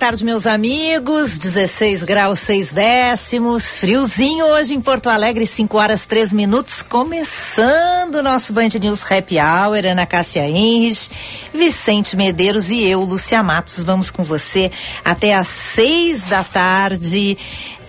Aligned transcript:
Tarde, 0.00 0.24
meus 0.24 0.46
amigos. 0.46 1.36
16 1.36 2.04
graus 2.04 2.40
6 2.40 2.72
décimos. 2.72 3.76
Friozinho 3.76 4.46
hoje 4.46 4.72
em 4.72 4.80
Porto 4.80 5.10
Alegre, 5.10 5.46
5 5.46 5.76
horas 5.76 6.06
3 6.06 6.32
minutos. 6.32 6.80
Começando 6.80 8.14
o 8.14 8.22
nosso 8.22 8.50
Band 8.54 8.70
News 8.80 9.02
Happy 9.02 9.36
Hour. 9.38 9.84
Ana 9.84 10.06
Cássia 10.06 10.48
Henrich, 10.48 11.10
Vicente 11.52 12.16
Medeiros 12.16 12.70
e 12.70 12.82
eu, 12.82 13.02
Lúcia 13.02 13.42
Matos. 13.42 13.84
Vamos 13.84 14.10
com 14.10 14.24
você 14.24 14.72
até 15.04 15.34
às 15.34 15.48
6 15.48 16.22
da 16.22 16.42
tarde. 16.44 17.36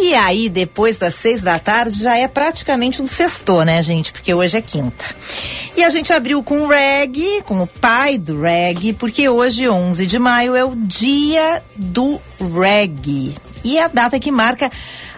E 0.03 0.15
aí, 0.15 0.49
depois 0.49 0.97
das 0.97 1.13
seis 1.13 1.43
da 1.43 1.59
tarde, 1.59 2.01
já 2.01 2.17
é 2.17 2.27
praticamente 2.27 3.03
um 3.03 3.05
sexto, 3.05 3.63
né, 3.63 3.83
gente? 3.83 4.11
Porque 4.11 4.33
hoje 4.33 4.57
é 4.57 4.61
quinta. 4.61 5.05
E 5.77 5.83
a 5.83 5.91
gente 5.91 6.11
abriu 6.11 6.41
com 6.41 6.61
o 6.61 6.67
reggae, 6.67 7.43
com 7.43 7.61
o 7.61 7.67
pai 7.67 8.17
do 8.17 8.41
reggae, 8.41 8.93
porque 8.93 9.29
hoje, 9.29 9.69
11 9.69 10.07
de 10.07 10.17
maio, 10.17 10.55
é 10.55 10.65
o 10.65 10.75
dia 10.75 11.61
do 11.75 12.19
reggae. 12.39 13.35
E 13.63 13.77
é 13.77 13.83
a 13.83 13.87
data 13.87 14.19
que 14.19 14.31
marca 14.31 14.71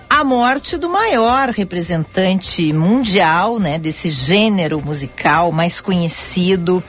a 0.09 0.21
morte 0.21 0.75
do 0.75 0.89
maior 0.89 1.47
representante 1.47 2.73
mundial, 2.73 3.59
né, 3.59 3.79
desse 3.79 4.09
gênero 4.09 4.81
musical 4.83 5.49
mais 5.49 5.79
conhecido, 5.79 6.83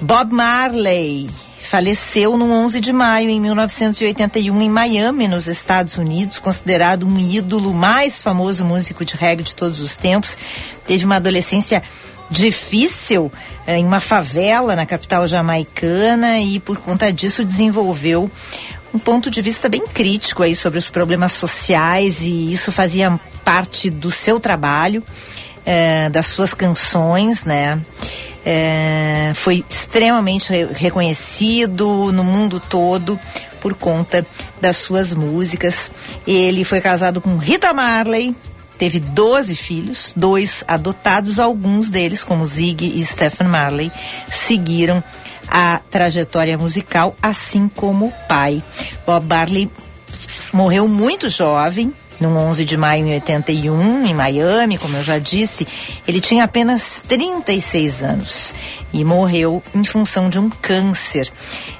Bob 0.00 0.32
Marley 0.32 1.28
faleceu 1.66 2.36
no 2.36 2.50
11 2.52 2.80
de 2.80 2.92
maio 2.92 3.28
em 3.28 3.40
1981 3.40 4.62
em 4.62 4.70
Miami, 4.70 5.26
nos 5.26 5.48
Estados 5.48 5.96
Unidos, 5.96 6.38
considerado 6.38 7.06
um 7.06 7.18
ídolo 7.18 7.74
mais 7.74 8.22
famoso 8.22 8.64
músico 8.64 9.04
de 9.04 9.16
reggae 9.16 9.42
de 9.42 9.54
todos 9.54 9.80
os 9.80 9.96
tempos. 9.96 10.36
Teve 10.86 11.04
uma 11.04 11.16
adolescência 11.16 11.82
difícil 12.30 13.30
eh, 13.66 13.78
em 13.78 13.84
uma 13.84 14.00
favela 14.00 14.74
na 14.76 14.86
capital 14.86 15.26
jamaicana 15.26 16.38
e 16.40 16.60
por 16.60 16.78
conta 16.78 17.12
disso 17.12 17.44
desenvolveu 17.44 18.30
um 18.94 18.98
ponto 18.98 19.30
de 19.30 19.42
vista 19.42 19.68
bem 19.68 19.86
crítico 19.86 20.42
aí 20.42 20.56
sobre 20.56 20.78
os 20.78 20.88
problemas 20.88 21.32
sociais 21.32 22.22
e 22.22 22.52
isso 22.52 22.72
fazia 22.72 23.18
parte 23.44 23.90
do 23.90 24.10
seu 24.10 24.40
trabalho, 24.40 25.02
eh, 25.64 26.08
das 26.10 26.26
suas 26.26 26.54
canções, 26.54 27.44
né? 27.44 27.80
É, 28.48 29.32
foi 29.34 29.64
extremamente 29.68 30.50
re 30.52 30.66
reconhecido 30.66 32.12
no 32.12 32.22
mundo 32.22 32.60
todo 32.60 33.18
por 33.60 33.74
conta 33.74 34.24
das 34.60 34.76
suas 34.76 35.12
músicas. 35.12 35.90
Ele 36.24 36.62
foi 36.62 36.80
casado 36.80 37.20
com 37.20 37.36
Rita 37.38 37.74
Marley, 37.74 38.36
teve 38.78 39.00
12 39.00 39.56
filhos, 39.56 40.12
dois 40.14 40.62
adotados, 40.68 41.40
alguns 41.40 41.90
deles, 41.90 42.22
como 42.22 42.46
Zig 42.46 42.86
e 42.86 43.04
Stephen 43.04 43.48
Marley, 43.48 43.90
seguiram 44.30 45.02
a 45.48 45.80
trajetória 45.90 46.56
musical, 46.56 47.16
assim 47.20 47.68
como 47.68 48.06
o 48.06 48.12
pai. 48.28 48.62
Bob 49.04 49.26
Marley 49.26 49.68
morreu 50.52 50.86
muito 50.86 51.28
jovem, 51.28 51.92
no 52.20 52.36
11 52.36 52.64
de 52.64 52.76
maio 52.76 53.04
de 53.04 53.12
81, 53.12 54.06
em 54.06 54.14
Miami, 54.14 54.78
como 54.78 54.96
eu 54.96 55.02
já 55.02 55.18
disse, 55.18 55.66
ele 56.06 56.20
tinha 56.20 56.44
apenas 56.44 57.02
36 57.06 58.02
anos 58.02 58.54
e 58.92 59.04
morreu 59.04 59.62
em 59.74 59.84
função 59.84 60.28
de 60.28 60.38
um 60.38 60.48
câncer. 60.48 61.30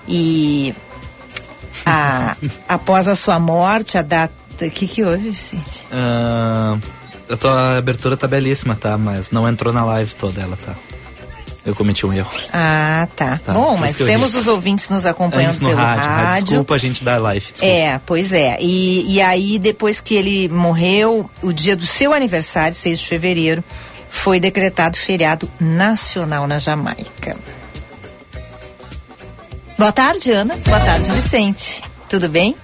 E 0.08 0.74
a, 1.84 2.36
após 2.68 3.08
a 3.08 3.16
sua 3.16 3.38
morte, 3.38 3.96
a 3.96 4.02
data. 4.02 4.34
O 4.60 4.70
que, 4.70 4.86
que 4.86 5.04
houve, 5.04 5.30
Vicente? 5.30 5.84
Uh, 5.92 6.80
a 7.28 7.36
tua 7.36 7.76
abertura 7.76 8.16
tá 8.16 8.26
belíssima, 8.26 8.74
tá? 8.74 8.96
Mas 8.96 9.30
não 9.30 9.46
entrou 9.46 9.72
na 9.72 9.84
live 9.84 10.14
toda 10.14 10.40
ela, 10.40 10.56
tá? 10.64 10.74
Eu 11.66 11.74
cometi 11.74 12.06
um 12.06 12.12
erro. 12.12 12.30
Ah, 12.52 13.08
tá. 13.16 13.40
tá. 13.44 13.52
Bom, 13.52 13.76
mas 13.76 13.96
temos 13.96 14.36
os 14.36 14.46
ouvintes 14.46 14.88
nos 14.88 15.04
acompanhando 15.04 15.58
pelo 15.58 15.74
rádio, 15.74 16.04
rádio. 16.04 16.46
Desculpa 16.46 16.74
a 16.76 16.78
gente 16.78 17.02
dar 17.02 17.18
live. 17.18 17.44
Desculpa. 17.44 17.66
É, 17.66 18.00
pois 18.06 18.32
é. 18.32 18.56
E, 18.60 19.14
e 19.14 19.20
aí, 19.20 19.58
depois 19.58 20.00
que 20.00 20.14
ele 20.14 20.48
morreu, 20.48 21.28
o 21.42 21.52
dia 21.52 21.74
do 21.74 21.84
seu 21.84 22.12
aniversário, 22.12 22.72
6 22.72 23.00
de 23.00 23.06
fevereiro, 23.06 23.64
foi 24.08 24.38
decretado 24.38 24.96
feriado 24.96 25.50
nacional 25.58 26.46
na 26.46 26.60
Jamaica. 26.60 27.36
Boa 29.76 29.90
tarde, 29.90 30.30
Ana. 30.30 30.56
Boa 30.64 30.80
tarde, 30.80 31.10
Vicente. 31.10 31.82
Tudo 32.08 32.28
bem? 32.28 32.54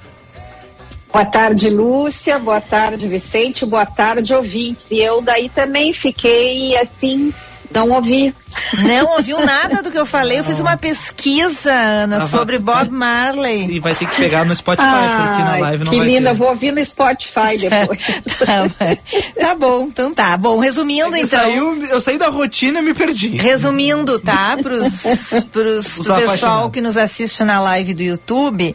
Boa 1.12 1.24
tarde, 1.24 1.68
Lúcia. 1.68 2.38
Boa 2.38 2.60
tarde, 2.60 3.08
Vicente. 3.08 3.66
Boa 3.66 3.84
tarde, 3.84 4.32
ouvintes. 4.32 4.92
E 4.92 5.00
eu 5.00 5.20
daí 5.20 5.48
também 5.48 5.92
fiquei 5.92 6.76
assim 6.78 7.34
não 7.72 7.90
ouvi. 7.90 8.34
Não 8.78 9.12
ouviu 9.16 9.44
nada 9.44 9.82
do 9.82 9.90
que 9.90 9.98
eu 9.98 10.04
falei. 10.06 10.38
Eu 10.38 10.44
fiz 10.44 10.60
uma 10.60 10.76
pesquisa, 10.76 11.72
Ana, 11.72 12.18
ah, 12.18 12.28
sobre 12.28 12.58
Bob 12.58 12.90
Marley. 12.90 13.76
E 13.76 13.80
vai 13.80 13.94
ter 13.94 14.06
que 14.06 14.16
pegar 14.16 14.44
no 14.44 14.54
Spotify, 14.54 14.86
ah, 14.86 15.28
porque 15.28 15.42
na 15.42 15.56
live 15.56 15.84
não 15.84 15.92
que 15.92 15.98
vai 15.98 16.06
linda, 16.06 16.30
ter. 16.30 16.36
vou 16.36 16.48
ouvir 16.48 16.70
no 16.70 16.84
Spotify 16.84 17.56
depois. 17.58 17.98
tá, 18.38 18.96
tá, 19.40 19.54
bom, 19.54 19.84
então 19.84 20.12
tá. 20.12 20.36
Bom, 20.36 20.58
resumindo 20.58 21.16
é 21.16 21.20
então. 21.20 21.40
Saiu, 21.40 21.84
eu 21.86 22.00
saí 22.00 22.18
da 22.18 22.28
rotina 22.28 22.80
e 22.80 22.82
me 22.82 22.94
perdi. 22.94 23.36
Resumindo, 23.36 24.18
tá? 24.18 24.56
Pros, 24.62 25.02
pros, 25.50 25.98
pro 25.98 26.14
pessoal 26.14 26.70
que 26.70 26.80
nos 26.80 26.96
assiste 26.96 27.44
na 27.44 27.60
live 27.60 27.94
do 27.94 28.02
YouTube, 28.02 28.74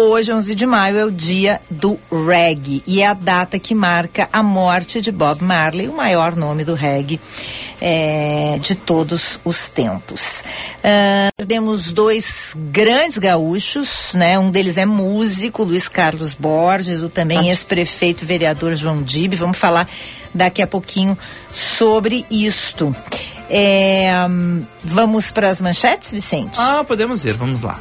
Hoje, 0.00 0.32
11 0.32 0.54
de 0.54 0.64
maio, 0.64 0.96
é 0.96 1.04
o 1.04 1.10
dia 1.10 1.60
do 1.68 1.98
reggae 2.08 2.84
e 2.86 3.02
é 3.02 3.08
a 3.08 3.14
data 3.14 3.58
que 3.58 3.74
marca 3.74 4.28
a 4.32 4.44
morte 4.44 5.00
de 5.00 5.10
Bob 5.10 5.42
Marley, 5.42 5.88
o 5.88 5.92
maior 5.92 6.36
nome 6.36 6.64
do 6.64 6.72
reggae 6.72 7.20
é, 7.80 8.60
de 8.62 8.76
todos 8.76 9.40
os 9.44 9.68
tempos. 9.68 10.44
Uh, 10.78 11.34
perdemos 11.36 11.92
dois 11.92 12.54
grandes 12.70 13.18
gaúchos, 13.18 14.12
né? 14.14 14.38
Um 14.38 14.52
deles 14.52 14.76
é 14.76 14.86
músico, 14.86 15.64
Luiz 15.64 15.88
Carlos 15.88 16.32
Borges, 16.32 17.02
o 17.02 17.08
também 17.08 17.48
ex-prefeito 17.48 18.24
vereador 18.24 18.76
João 18.76 19.02
Dibe. 19.02 19.34
Vamos 19.34 19.58
falar 19.58 19.88
daqui 20.32 20.62
a 20.62 20.66
pouquinho 20.68 21.18
sobre 21.52 22.24
isto. 22.30 22.94
É, 23.50 24.12
vamos 24.84 25.32
para 25.32 25.50
as 25.50 25.60
manchetes, 25.60 26.12
Vicente? 26.12 26.56
Ah, 26.56 26.84
podemos 26.86 27.24
ir, 27.24 27.34
vamos 27.34 27.62
lá. 27.62 27.80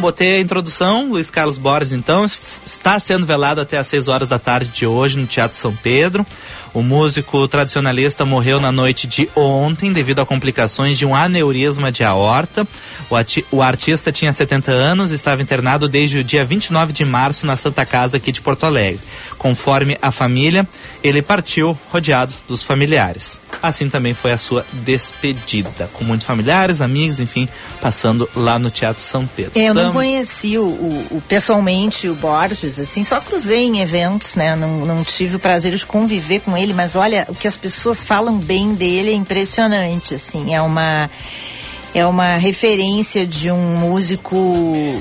Botei 0.00 0.36
a 0.36 0.40
introdução, 0.40 1.10
Luiz 1.10 1.30
Carlos 1.30 1.58
Borges, 1.58 1.92
então, 1.92 2.26
está 2.64 2.98
sendo 2.98 3.26
velado 3.26 3.60
até 3.60 3.78
às 3.78 3.86
6 3.86 4.08
horas 4.08 4.28
da 4.28 4.38
tarde 4.38 4.70
de 4.70 4.86
hoje 4.86 5.18
no 5.18 5.26
Teatro 5.26 5.56
São 5.56 5.74
Pedro. 5.76 6.26
O 6.72 6.82
músico 6.82 7.48
tradicionalista 7.48 8.24
morreu 8.24 8.60
na 8.60 8.70
noite 8.70 9.06
de 9.06 9.28
ontem 9.34 9.92
devido 9.92 10.20
a 10.20 10.26
complicações 10.26 10.96
de 10.96 11.04
um 11.04 11.14
aneurisma 11.14 11.90
de 11.90 12.04
aorta. 12.04 12.66
O, 13.10 13.56
o 13.56 13.62
artista 13.62 14.12
tinha 14.12 14.32
70 14.32 14.70
anos 14.70 15.10
e 15.10 15.16
estava 15.16 15.42
internado 15.42 15.88
desde 15.88 16.18
o 16.18 16.24
dia 16.24 16.44
29 16.44 16.92
de 16.92 17.04
março 17.04 17.44
na 17.44 17.56
Santa 17.56 17.84
Casa 17.84 18.18
aqui 18.18 18.30
de 18.30 18.40
Porto 18.40 18.64
Alegre. 18.64 19.00
Conforme 19.36 19.98
a 20.00 20.12
família, 20.12 20.66
ele 21.02 21.22
partiu 21.22 21.76
rodeado 21.90 22.34
dos 22.46 22.62
familiares. 22.62 23.36
Assim 23.62 23.90
também 23.90 24.14
foi 24.14 24.32
a 24.32 24.38
sua 24.38 24.64
despedida, 24.72 25.90
com 25.92 26.04
muitos 26.04 26.26
familiares, 26.26 26.80
amigos, 26.80 27.20
enfim, 27.20 27.48
passando 27.80 28.28
lá 28.34 28.58
no 28.58 28.70
Teatro 28.70 29.02
São 29.02 29.26
Pedro. 29.26 29.52
É, 29.58 29.68
eu 29.68 29.74
não 29.74 29.92
conheci 29.92 30.56
o, 30.56 30.64
o, 30.64 31.06
o, 31.10 31.22
pessoalmente 31.28 32.08
o 32.08 32.14
Borges, 32.14 32.78
assim, 32.78 33.04
só 33.04 33.20
cruzei 33.20 33.64
em 33.64 33.80
eventos, 33.80 34.34
né? 34.34 34.54
Não, 34.56 34.86
não 34.86 35.04
tive 35.04 35.36
o 35.36 35.38
prazer 35.38 35.74
de 35.74 35.84
conviver 35.84 36.40
com 36.40 36.56
ele, 36.56 36.59
mas 36.72 36.96
olha, 36.96 37.26
o 37.28 37.34
que 37.34 37.48
as 37.48 37.56
pessoas 37.56 38.02
falam 38.02 38.38
bem 38.38 38.74
dele 38.74 39.10
é 39.10 39.14
impressionante, 39.14 40.14
assim, 40.14 40.54
é 40.54 40.60
uma 40.60 41.10
é 41.94 42.06
uma 42.06 42.36
referência 42.36 43.26
de 43.26 43.50
um 43.50 43.76
músico 43.76 44.36
uh, 44.36 45.00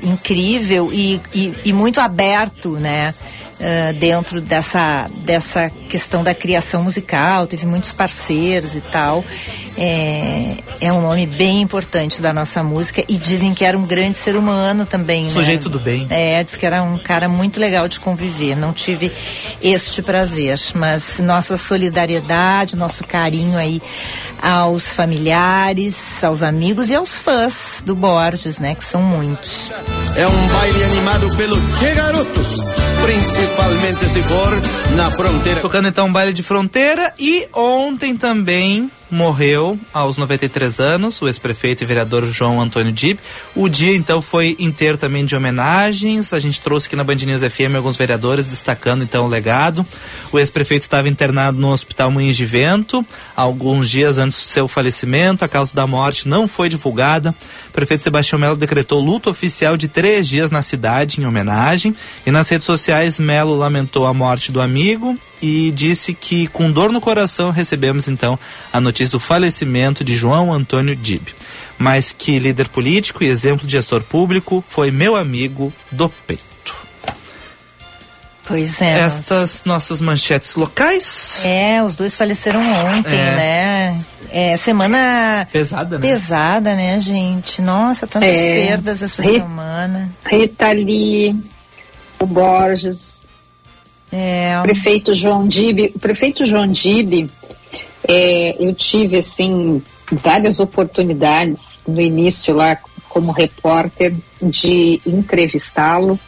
incrível 0.00 0.90
e, 0.92 1.20
e, 1.34 1.52
e, 1.64 1.72
muito 1.72 2.00
aberto, 2.00 2.72
né? 2.72 3.12
Uh, 3.58 3.92
dentro 3.98 4.40
dessa, 4.40 5.10
dessa 5.24 5.68
questão 5.88 6.22
da 6.22 6.32
criação 6.32 6.84
musical, 6.84 7.48
teve 7.48 7.66
muitos 7.66 7.92
parceiros 7.92 8.76
e 8.76 8.80
tal. 8.80 9.24
É, 9.80 10.56
é 10.80 10.92
um 10.92 11.00
nome 11.00 11.24
bem 11.24 11.60
importante 11.60 12.20
da 12.20 12.32
nossa 12.32 12.64
música 12.64 13.04
e 13.08 13.16
dizem 13.16 13.54
que 13.54 13.64
era 13.64 13.78
um 13.78 13.86
grande 13.86 14.18
ser 14.18 14.34
humano 14.34 14.84
também. 14.84 15.26
Né? 15.26 15.30
Sujeito 15.30 15.68
do 15.68 15.78
bem. 15.78 16.04
É, 16.10 16.42
diz 16.42 16.56
que 16.56 16.66
era 16.66 16.82
um 16.82 16.98
cara 16.98 17.28
muito 17.28 17.60
legal 17.60 17.86
de 17.86 18.00
conviver. 18.00 18.56
Não 18.56 18.72
tive 18.72 19.12
este 19.62 20.02
prazer, 20.02 20.60
mas 20.74 21.20
nossa 21.20 21.56
solidariedade, 21.56 22.76
nosso 22.76 23.04
carinho 23.04 23.56
aí 23.56 23.80
aos 24.42 24.88
familiares, 24.88 26.24
aos 26.24 26.42
amigos 26.42 26.90
e 26.90 26.96
aos 26.96 27.18
fãs 27.18 27.80
do 27.86 27.94
Borges, 27.94 28.58
né? 28.58 28.74
Que 28.74 28.84
são 28.84 29.00
muitos. 29.00 29.70
É 30.16 30.26
um 30.26 30.46
baile 30.48 30.84
animado 30.84 31.36
pelo 31.36 31.56
Che 31.78 31.94
Garotos, 31.94 32.60
principalmente 33.02 34.04
se 34.06 34.22
for 34.24 34.60
na 34.96 35.10
fronteira. 35.12 35.60
Tocando 35.60 35.86
então 35.86 36.08
um 36.08 36.12
baile 36.12 36.32
de 36.32 36.42
fronteira 36.42 37.14
e 37.16 37.46
ontem 37.52 38.16
também 38.16 38.90
morreu 39.10 39.78
aos 39.92 40.16
93 40.16 40.80
anos, 40.80 41.20
o 41.22 41.26
ex-prefeito 41.26 41.82
e 41.82 41.86
vereador 41.86 42.24
João 42.26 42.60
Antônio 42.60 42.92
Dib. 42.92 43.18
O 43.54 43.68
dia 43.68 43.94
então 43.94 44.20
foi 44.20 44.56
inteiro 44.58 44.98
também 44.98 45.24
de 45.24 45.34
homenagens. 45.34 46.32
A 46.32 46.40
gente 46.40 46.60
trouxe 46.60 46.86
aqui 46.86 46.96
na 46.96 47.04
Band 47.04 47.16
News 47.16 47.42
FM 47.42 47.76
alguns 47.76 47.96
vereadores 47.96 48.46
destacando 48.46 49.02
então 49.02 49.26
o 49.26 49.28
legado. 49.28 49.86
O 50.32 50.38
ex-prefeito 50.38 50.82
estava 50.82 51.08
internado 51.08 51.58
no 51.58 51.70
Hospital 51.70 52.10
Moinhos 52.10 52.36
de 52.36 52.44
Vento 52.44 53.04
alguns 53.34 53.88
dias 53.88 54.18
antes 54.18 54.38
do 54.38 54.48
seu 54.48 54.68
falecimento. 54.68 55.44
A 55.44 55.48
causa 55.48 55.74
da 55.74 55.86
morte 55.86 56.28
não 56.28 56.46
foi 56.46 56.68
divulgada. 56.68 57.34
O 57.68 57.72
prefeito 57.72 58.04
Sebastião 58.04 58.38
Melo 58.38 58.56
decretou 58.56 59.00
luto 59.00 59.30
oficial 59.30 59.76
de 59.76 59.88
três 59.88 60.28
dias 60.28 60.50
na 60.50 60.62
cidade 60.62 61.20
em 61.20 61.26
homenagem. 61.26 61.94
E 62.26 62.30
nas 62.30 62.48
redes 62.48 62.66
sociais, 62.66 63.18
Melo 63.18 63.56
lamentou 63.56 64.06
a 64.06 64.14
morte 64.14 64.52
do 64.52 64.60
amigo 64.60 65.16
e 65.40 65.70
disse 65.70 66.12
que 66.14 66.46
com 66.48 66.70
dor 66.70 66.92
no 66.92 67.00
coração 67.00 67.50
recebemos 67.50 68.08
então 68.08 68.38
a 68.72 68.80
notícia 68.80 69.12
do 69.12 69.20
falecimento 69.20 70.04
de 70.04 70.16
João 70.16 70.52
Antônio 70.52 70.96
Dib, 70.96 71.28
mas 71.78 72.12
que 72.16 72.38
líder 72.38 72.68
político 72.68 73.22
e 73.22 73.28
exemplo 73.28 73.66
de 73.66 73.72
gestor 73.72 74.02
público 74.02 74.64
foi 74.68 74.90
meu 74.90 75.16
amigo 75.16 75.72
do 75.90 76.08
peito. 76.08 76.48
Pois 78.48 78.80
é. 78.80 79.00
Estas 79.00 79.62
nossas 79.66 80.00
manchetes 80.00 80.54
locais. 80.56 81.40
É, 81.44 81.82
os 81.82 81.94
dois 81.94 82.16
faleceram 82.16 82.60
ontem, 82.60 83.14
é. 83.14 83.34
né? 83.36 84.04
É 84.30 84.56
semana 84.56 85.46
pesada, 85.52 85.98
né? 85.98 86.08
Pesada, 86.08 86.74
né, 86.74 86.98
gente? 86.98 87.60
Nossa, 87.60 88.06
tantas 88.06 88.30
é. 88.30 88.66
perdas 88.66 89.02
essa 89.02 89.20
Rita, 89.20 89.40
semana. 89.40 90.10
Rita 90.24 90.72
Lee, 90.72 91.36
o 92.18 92.26
Borges, 92.26 93.26
é. 94.12 94.60
Prefeito 94.62 95.14
João 95.14 95.46
Dib, 95.46 95.92
o 95.94 95.98
prefeito 95.98 96.46
João 96.46 96.66
Dib, 96.66 97.28
é, 98.06 98.56
eu 98.58 98.74
tive 98.74 99.18
assim 99.18 99.82
várias 100.10 100.60
oportunidades 100.60 101.82
no 101.86 102.00
início 102.00 102.54
lá 102.54 102.78
como 103.08 103.32
repórter 103.32 104.14
de 104.42 105.00
entrevistá-lo. 105.06 106.18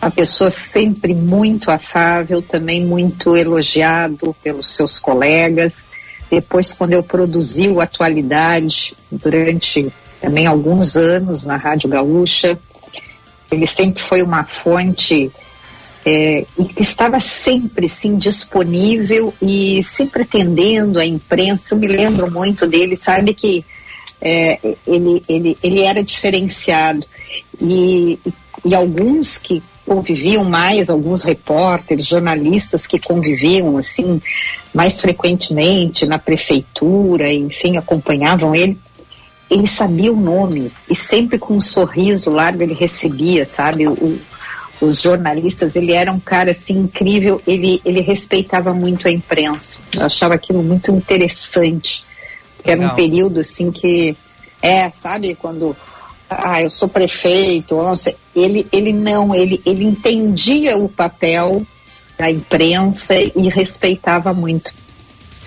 Uma 0.00 0.10
pessoa 0.10 0.50
sempre 0.50 1.14
muito 1.14 1.70
afável, 1.70 2.42
também 2.42 2.84
muito 2.84 3.36
elogiado 3.36 4.34
pelos 4.42 4.68
seus 4.68 4.98
colegas. 4.98 5.86
Depois, 6.30 6.72
quando 6.72 6.94
eu 6.94 7.02
produzi 7.02 7.68
o 7.68 7.80
Atualidade, 7.80 8.94
durante 9.10 9.92
também 10.20 10.46
alguns 10.46 10.96
anos 10.96 11.46
na 11.46 11.56
Rádio 11.56 11.88
Gaúcha, 11.88 12.58
ele 13.50 13.66
sempre 13.66 14.02
foi 14.02 14.22
uma 14.22 14.44
fonte 14.44 15.30
é, 16.04 16.44
estava 16.76 17.18
sempre 17.18 17.88
sim 17.88 18.16
disponível 18.16 19.32
e 19.40 19.82
sempre 19.82 20.22
atendendo 20.22 20.98
a 20.98 21.06
imprensa. 21.06 21.74
Eu 21.74 21.78
me 21.78 21.86
lembro 21.86 22.30
muito 22.30 22.66
dele, 22.66 22.94
sabe 22.94 23.32
que 23.32 23.64
é, 24.20 24.58
ele, 24.86 25.22
ele, 25.28 25.58
ele 25.62 25.82
era 25.82 26.02
diferenciado 26.02 27.04
e, 27.60 28.18
e 28.64 28.74
alguns 28.74 29.38
que 29.38 29.62
conviviam 29.86 30.44
mais, 30.44 30.88
alguns 30.88 31.22
repórteres, 31.22 32.06
jornalistas 32.06 32.86
que 32.86 32.98
conviviam 32.98 33.76
assim 33.76 34.20
mais 34.74 35.00
frequentemente 35.00 36.06
na 36.06 36.18
prefeitura, 36.18 37.32
enfim, 37.32 37.76
acompanhavam 37.76 38.54
ele. 38.54 38.78
Ele 39.50 39.66
sabia 39.66 40.12
o 40.12 40.16
nome 40.16 40.72
e 40.90 40.94
sempre 40.94 41.38
com 41.38 41.54
um 41.54 41.60
sorriso 41.60 42.30
largo 42.30 42.62
ele 42.62 42.74
recebia, 42.74 43.44
sabe, 43.44 43.86
o, 43.86 44.18
os 44.84 45.00
jornalistas, 45.00 45.74
ele 45.74 45.92
era 45.92 46.12
um 46.12 46.20
cara 46.20 46.52
assim 46.52 46.78
incrível, 46.78 47.40
ele, 47.46 47.80
ele 47.84 48.00
respeitava 48.00 48.72
muito 48.72 49.08
a 49.08 49.10
imprensa. 49.10 49.78
Eu 49.92 50.02
achava 50.02 50.34
aquilo 50.34 50.62
muito 50.62 50.90
interessante. 50.90 52.04
Era 52.64 52.76
Legal. 52.76 52.92
um 52.92 52.96
período 52.96 53.40
assim 53.40 53.70
que 53.70 54.16
é, 54.62 54.90
sabe, 54.90 55.34
quando 55.34 55.76
ah, 56.28 56.62
eu 56.62 56.70
sou 56.70 56.88
prefeito, 56.88 57.76
ou 57.76 57.84
não 57.84 57.96
sei, 57.96 58.16
ele 58.34 58.66
ele 58.72 58.92
não, 58.92 59.34
ele 59.34 59.60
ele 59.64 59.84
entendia 59.84 60.76
o 60.76 60.88
papel 60.88 61.62
da 62.16 62.30
imprensa 62.30 63.14
e 63.14 63.48
respeitava 63.48 64.32
muito. 64.32 64.72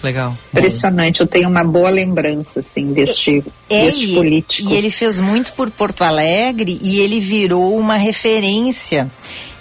Legal. 0.03 0.37
Impressionante, 0.53 1.21
eu 1.21 1.27
tenho 1.27 1.49
uma 1.49 1.63
boa 1.63 1.89
lembrança, 1.89 2.59
assim, 2.59 2.93
deste, 2.93 3.43
é, 3.69 3.85
deste 3.85 4.13
político. 4.13 4.69
E 4.69 4.75
ele 4.75 4.89
fez 4.89 5.19
muito 5.19 5.53
por 5.53 5.71
Porto 5.71 6.03
Alegre 6.03 6.79
e 6.81 6.99
ele 6.99 7.19
virou 7.19 7.77
uma 7.77 7.97
referência 7.97 9.09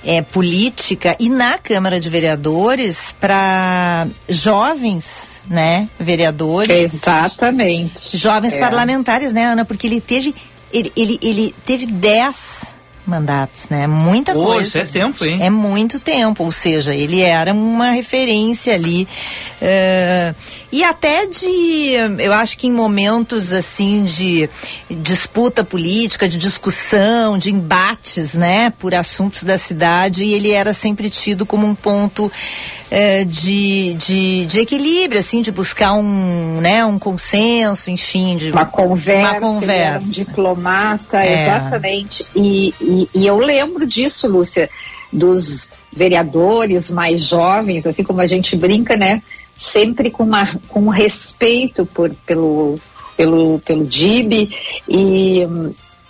é, 0.04 0.22
política 0.22 1.16
e 1.18 1.28
na 1.28 1.58
Câmara 1.58 1.98
de 1.98 2.08
Vereadores 2.08 3.14
para 3.18 4.06
jovens, 4.28 5.40
né, 5.48 5.88
vereadores. 5.98 6.94
Exatamente. 6.94 8.16
Jovens 8.16 8.54
é. 8.54 8.58
parlamentares, 8.58 9.32
né, 9.32 9.46
Ana? 9.46 9.64
Porque 9.64 9.86
ele 9.86 10.00
teve 10.00 10.34
ele, 10.72 10.92
ele, 10.96 11.18
ele 11.22 11.54
teve 11.64 11.86
10 11.86 12.75
mandatos, 13.06 13.64
né? 13.70 13.86
Muita 13.86 14.32
Pô, 14.32 14.44
coisa. 14.44 14.66
Isso 14.66 14.78
é 14.78 14.84
tempo, 14.84 15.24
hein? 15.24 15.38
É 15.40 15.50
muito 15.50 16.00
tempo, 16.00 16.44
ou 16.44 16.52
seja, 16.52 16.94
ele 16.94 17.20
era 17.20 17.52
uma 17.52 17.90
referência 17.90 18.74
ali. 18.74 19.06
Uh, 19.60 20.34
e 20.72 20.84
até 20.84 21.26
de, 21.26 21.92
eu 22.18 22.32
acho 22.32 22.58
que 22.58 22.66
em 22.66 22.72
momentos 22.72 23.52
assim 23.52 24.04
de 24.04 24.50
disputa 24.90 25.64
política, 25.64 26.28
de 26.28 26.36
discussão, 26.36 27.38
de 27.38 27.50
embates, 27.50 28.34
né? 28.34 28.70
Por 28.78 28.94
assuntos 28.94 29.44
da 29.44 29.56
cidade, 29.56 30.24
ele 30.24 30.50
era 30.50 30.74
sempre 30.74 31.08
tido 31.08 31.46
como 31.46 31.66
um 31.66 31.74
ponto 31.74 32.30
uh, 32.90 33.24
de, 33.24 33.94
de, 33.94 34.46
de 34.46 34.60
equilíbrio, 34.60 35.20
assim, 35.20 35.40
de 35.40 35.50
buscar 35.50 35.94
um, 35.94 36.60
né? 36.60 36.84
Um 36.84 36.98
consenso, 36.98 37.90
enfim. 37.90 38.36
De, 38.36 38.50
uma 38.50 38.66
conversa. 38.66 39.30
Uma 39.30 39.40
conversa. 39.40 40.06
um 40.06 40.10
diplomata, 40.10 41.24
é. 41.24 41.48
exatamente. 41.48 42.26
e, 42.34 42.74
e 42.80 42.96
e, 43.14 43.26
eu 43.26 43.38
lembro 43.38 43.86
disso, 43.86 44.28
Lúcia, 44.28 44.68
dos 45.12 45.70
vereadores 45.92 46.90
mais 46.90 47.22
jovens, 47.22 47.86
assim 47.86 48.04
como 48.04 48.20
a 48.20 48.26
gente 48.26 48.56
brinca, 48.56 48.96
né? 48.96 49.22
Sempre 49.56 50.10
com, 50.10 50.24
uma, 50.24 50.58
com 50.68 50.88
respeito 50.88 51.86
por, 51.86 52.14
pelo, 52.26 52.78
pelo, 53.16 53.58
pelo 53.60 53.84
DIB 53.84 54.50
e, 54.86 55.40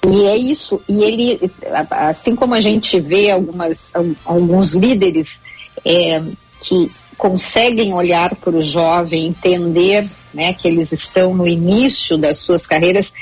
e 0.05 0.25
é 0.27 0.37
isso. 0.37 0.81
E 0.89 1.05
ele, 1.05 1.51
assim 1.91 2.35
como 2.35 2.55
a 2.55 2.61
gente 2.61 2.99
vê 2.99 3.31
algumas, 3.31 3.93
alguns 4.25 4.73
líderes 4.73 5.41
é, 5.85 6.23
que 6.67 6.91
conseguem 7.17 7.95
olhar 7.95 8.35
para 8.35 8.57
o 8.57 8.63
jovem, 8.63 9.27
entender 9.27 10.07
né, 10.35 10.53
que 10.53 10.69
eles 10.69 10.93
estão 10.93 11.35
no 11.35 11.47
início 11.47 12.19
das 12.19 12.39
suas 12.39 12.67
carreiras, 12.67 13.13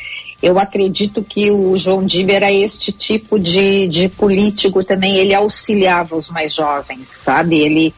eu 0.42 0.58
acredito 0.58 1.22
que 1.22 1.50
o 1.50 1.78
João 1.78 2.04
Diber 2.04 2.36
era 2.36 2.52
este 2.52 2.90
tipo 2.90 3.38
de, 3.38 3.86
de 3.86 4.08
político 4.08 4.82
também, 4.82 5.16
ele 5.16 5.34
auxiliava 5.34 6.16
os 6.16 6.28
mais 6.28 6.52
jovens, 6.52 7.08
sabe? 7.08 7.60
Ele, 7.60 7.94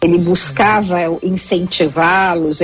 ele 0.00 0.18
buscava 0.18 0.98
incentivá-los, 1.22 2.60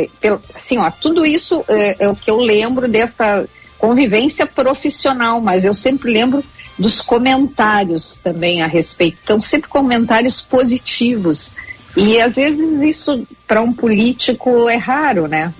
assim, 0.55 0.79
ó, 0.79 0.91
tudo 0.91 1.25
isso 1.25 1.65
é, 1.67 2.05
é, 2.05 2.09
o 2.09 2.15
que 2.15 2.31
eu 2.31 2.39
lembro 2.39 2.87
desta 2.87 3.49
convivência 3.79 4.47
profissional, 4.47 5.41
mas 5.41 5.65
eu 5.65 5.75
sempre 5.75 6.13
lembro 6.13 6.45
dos 6.79 7.01
comentários 7.01 8.19
também 8.19 8.63
a 8.63 8.67
respeito, 8.67 9.21
então 9.23 9.41
sempre 9.41 9.69
comentários 9.69 10.41
positivos, 10.41 11.55
e 11.97 12.21
às 12.21 12.35
vezes 12.35 12.81
isso 12.83 13.27
para 13.47 13.61
um 13.61 13.73
político 13.73 14.69
é 14.69 14.77
raro, 14.77 15.29
né? 15.29 15.53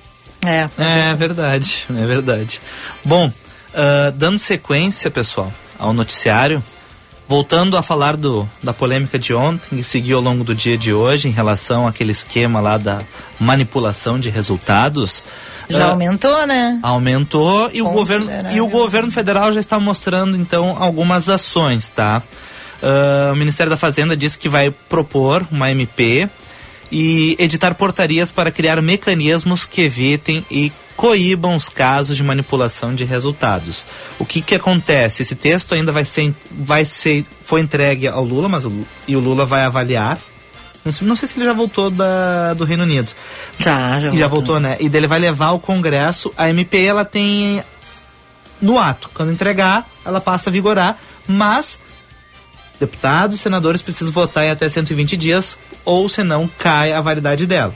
É, 0.45 0.69
é 0.79 1.15
verdade, 1.15 1.85
é 1.91 2.07
verdade. 2.07 2.61
Bom, 3.05 3.29
uh, 3.29 4.13
dando 4.13 4.39
sequência, 4.39 5.11
pessoal, 5.11 5.53
ao 5.79 5.93
noticiário, 5.93 6.63
voltando 7.27 7.77
a 7.77 7.83
falar 7.83 8.17
do, 8.17 8.49
da 8.63 8.73
polêmica 8.73 9.19
de 9.19 9.33
ontem 9.33 9.79
e 9.79 9.85
seguir 9.85 10.13
ao 10.13 10.21
longo 10.21 10.45
do 10.45 10.55
dia 10.55 10.77
de 10.77 10.93
hoje 10.93 11.29
em 11.29 11.31
relação 11.31 11.87
àquele 11.87 12.13
esquema 12.13 12.61
lá 12.61 12.77
da 12.77 13.01
manipulação 13.41 14.19
de 14.19 14.29
resultados. 14.29 15.23
Já 15.69 15.89
uh, 15.89 15.91
aumentou, 15.93 16.47
né? 16.47 16.79
Aumentou 16.83 17.71
e 17.73 17.81
o, 17.81 17.89
governo, 17.89 18.31
e 18.53 18.61
o 18.61 18.69
governo 18.69 19.11
federal 19.11 19.53
já 19.53 19.61
está 19.61 19.81
mostrando 19.81 20.37
então 20.37 20.77
algumas 20.79 21.29
ações, 21.29 21.89
tá? 21.89 22.23
Uh, 22.85 23.33
o 23.33 23.37
Ministério 23.37 23.71
da 23.71 23.79
Fazenda 23.79 24.15
disse 24.15 24.37
que 24.37 24.47
vai 24.47 24.71
propor 24.71 25.47
uma 25.51 25.71
MP 25.71 26.29
e 26.93 27.35
editar 27.39 27.75
portarias 27.75 28.31
para 28.31 28.51
criar 28.51 28.83
mecanismos 28.83 29.65
que 29.65 29.81
evitem 29.81 30.45
e 30.51 30.71
coíbam 30.95 31.57
os 31.57 31.69
casos 31.69 32.15
de 32.15 32.23
manipulação 32.23 32.95
de 32.95 33.03
resultados. 33.05 33.87
O 34.19 34.27
que 34.27 34.43
que 34.43 34.55
acontece? 34.55 35.23
Esse 35.23 35.35
texto 35.35 35.75
ainda 35.75 35.91
vai 35.91 36.05
ser, 36.05 36.35
vai 36.51 36.85
ser, 36.85 37.25
foi 37.43 37.63
entregue 37.63 38.07
ao 38.07 38.23
Lula, 38.23 38.51
mas 38.51 38.67
o, 38.67 38.87
e 39.09 39.17
o 39.17 39.21
Lula 39.21 39.47
vai 39.47 39.63
avaliar. 39.63 40.19
Não 40.85 40.93
sei, 40.93 41.09
não 41.09 41.17
sei 41.17 41.27
se 41.27 41.39
ele 41.39 41.47
já 41.47 41.55
voltou 41.55 41.89
da, 41.91 42.53
do 42.53 42.67
Reino 42.67 42.83
Unido. 42.83 43.11
Já, 43.59 43.99
já. 43.99 44.11
Já 44.11 44.29
voltou, 44.29 44.61
né? 44.61 44.77
E 44.79 44.91
dele 44.91 45.07
vai 45.07 45.19
levar 45.19 45.47
ao 45.47 45.59
Congresso. 45.59 46.31
A 46.37 46.51
MP 46.51 46.85
ela 46.85 47.05
tem 47.05 47.65
no 48.61 48.79
ato, 48.79 49.11
quando 49.15 49.33
entregar, 49.33 49.87
ela 50.05 50.21
passa 50.21 50.51
a 50.51 50.53
vigorar, 50.53 50.99
mas 51.27 51.79
deputados, 52.79 53.41
senadores 53.41 53.83
precisam 53.83 54.13
votar 54.13 54.45
em 54.45 54.51
até 54.51 54.69
120 54.69 55.17
dias, 55.17 55.57
ou 55.85 56.09
senão 56.09 56.49
cai 56.59 56.93
a 56.93 57.01
validade 57.01 57.47
dela. 57.47 57.75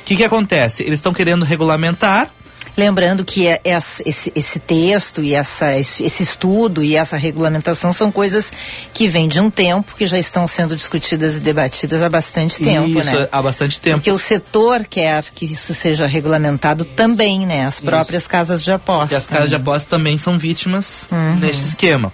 O 0.00 0.04
que, 0.04 0.16
que 0.16 0.24
acontece? 0.24 0.82
Eles 0.82 0.98
estão 0.98 1.14
querendo 1.14 1.44
regulamentar 1.44 2.30
Lembrando 2.76 3.24
que 3.24 3.46
é, 3.46 3.60
é 3.64 3.78
esse, 4.06 4.32
esse, 4.34 4.58
texto 4.58 5.22
e 5.22 5.34
essa, 5.34 5.76
esse 5.78 6.22
estudo 6.22 6.82
e 6.82 6.96
essa 6.96 7.16
regulamentação 7.16 7.92
são 7.92 8.10
coisas 8.10 8.50
que 8.94 9.08
vêm 9.08 9.28
de 9.28 9.38
um 9.40 9.50
tempo, 9.50 9.94
que 9.94 10.06
já 10.06 10.18
estão 10.18 10.46
sendo 10.46 10.74
discutidas 10.74 11.36
e 11.36 11.40
debatidas 11.40 12.02
há 12.02 12.08
bastante 12.08 12.62
tempo, 12.62 13.00
isso, 13.00 13.04
né? 13.04 13.28
há 13.30 13.42
bastante 13.42 13.78
tempo. 13.78 13.98
Porque 13.98 14.10
o 14.10 14.18
setor 14.18 14.86
quer 14.88 15.24
que 15.34 15.44
isso 15.44 15.74
seja 15.74 16.06
regulamentado 16.06 16.84
também, 16.84 17.46
né? 17.46 17.66
As 17.66 17.78
próprias 17.78 18.22
isso. 18.22 18.30
casas 18.30 18.64
de 18.64 18.72
aposta. 18.72 19.06
Porque 19.06 19.14
as 19.16 19.26
casas 19.26 19.50
de 19.50 19.56
aposta 19.56 19.90
também 19.90 20.16
são 20.16 20.38
vítimas 20.38 21.02
uhum. 21.10 21.36
neste 21.36 21.64
esquema. 21.64 22.10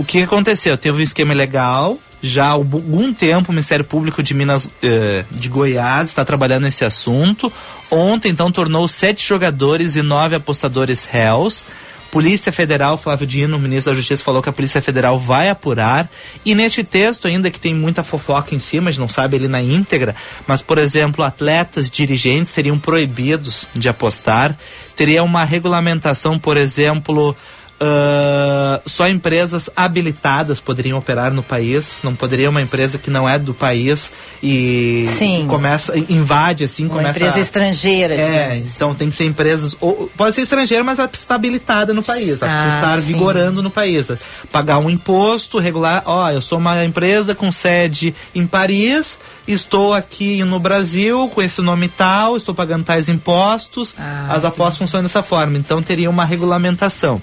O 0.00 0.02
que 0.02 0.22
aconteceu? 0.22 0.78
Teve 0.78 0.96
um 0.96 1.04
esquema 1.04 1.34
legal, 1.34 1.98
já 2.22 2.46
há 2.46 2.52
algum 2.52 3.12
tempo 3.12 3.50
o 3.50 3.52
Ministério 3.52 3.84
Público 3.84 4.22
de 4.22 4.32
Minas 4.32 4.66
eh, 4.82 5.26
de 5.30 5.46
Goiás 5.46 6.08
está 6.08 6.24
trabalhando 6.24 6.62
nesse 6.62 6.86
assunto. 6.86 7.52
Ontem, 7.90 8.30
então, 8.30 8.50
tornou 8.50 8.88
sete 8.88 9.22
jogadores 9.22 9.96
e 9.96 10.02
nove 10.02 10.34
apostadores 10.34 11.04
réus. 11.04 11.62
Polícia 12.10 12.50
Federal, 12.50 12.96
Flávio 12.96 13.26
Dino, 13.26 13.58
ministro 13.58 13.92
da 13.92 13.96
Justiça, 13.96 14.24
falou 14.24 14.42
que 14.42 14.48
a 14.48 14.52
Polícia 14.52 14.80
Federal 14.80 15.18
vai 15.18 15.50
apurar. 15.50 16.08
E 16.46 16.54
neste 16.54 16.82
texto, 16.82 17.28
ainda 17.28 17.50
que 17.50 17.60
tem 17.60 17.74
muita 17.74 18.02
fofoca 18.02 18.54
em 18.54 18.58
cima, 18.58 18.88
a 18.88 18.92
gente 18.92 19.02
não 19.02 19.08
sabe 19.08 19.36
ele 19.36 19.48
na 19.48 19.62
íntegra, 19.62 20.16
mas, 20.46 20.62
por 20.62 20.78
exemplo, 20.78 21.22
atletas, 21.22 21.90
dirigentes 21.90 22.54
seriam 22.54 22.78
proibidos 22.78 23.68
de 23.74 23.86
apostar. 23.86 24.56
Teria 24.96 25.22
uma 25.22 25.44
regulamentação, 25.44 26.38
por 26.38 26.56
exemplo, 26.56 27.36
Uh, 27.82 28.78
só 28.84 29.08
empresas 29.08 29.70
habilitadas 29.74 30.60
poderiam 30.60 30.98
operar 30.98 31.32
no 31.32 31.42
país, 31.42 32.00
não 32.02 32.14
poderia 32.14 32.50
uma 32.50 32.60
empresa 32.60 32.98
que 32.98 33.08
não 33.08 33.26
é 33.26 33.38
do 33.38 33.54
país 33.54 34.12
e, 34.42 35.06
Sim. 35.08 35.46
começa 35.46 35.96
invade 35.96 36.64
assim, 36.64 36.84
uma 36.84 36.96
começa 36.96 37.18
empresa 37.18 37.40
estrangeira. 37.40 38.14
É, 38.14 38.50
assim. 38.50 38.72
então 38.74 38.94
tem 38.94 39.08
que 39.08 39.16
ser 39.16 39.24
empresas 39.24 39.74
ou, 39.80 40.10
pode 40.14 40.34
ser 40.34 40.42
estrangeira, 40.42 40.84
mas 40.84 40.98
ela 40.98 41.08
precisa 41.08 41.24
estar 41.24 41.36
habilitada 41.36 41.94
no 41.94 42.02
país, 42.02 42.42
ela 42.42 42.52
ah, 42.52 42.62
precisa 42.62 42.76
estar 42.76 43.00
sim. 43.00 43.14
vigorando 43.14 43.62
no 43.62 43.70
país, 43.70 44.08
pagar 44.52 44.76
um 44.76 44.90
imposto 44.90 45.58
regular. 45.58 46.02
Ó, 46.04 46.30
eu 46.30 46.42
sou 46.42 46.58
uma 46.58 46.84
empresa 46.84 47.34
com 47.34 47.50
sede 47.50 48.14
em 48.34 48.46
Paris, 48.46 49.18
estou 49.48 49.94
aqui 49.94 50.44
no 50.44 50.60
Brasil 50.60 51.30
com 51.34 51.40
esse 51.40 51.62
nome 51.62 51.88
tal, 51.88 52.36
estou 52.36 52.54
pagando 52.54 52.84
tais 52.84 53.08
impostos. 53.08 53.94
Ah, 53.98 54.26
as 54.28 54.44
apostas 54.44 54.76
funcionam 54.76 55.04
dessa 55.04 55.22
forma, 55.22 55.56
então 55.56 55.82
teria 55.82 56.10
uma 56.10 56.26
regulamentação 56.26 57.22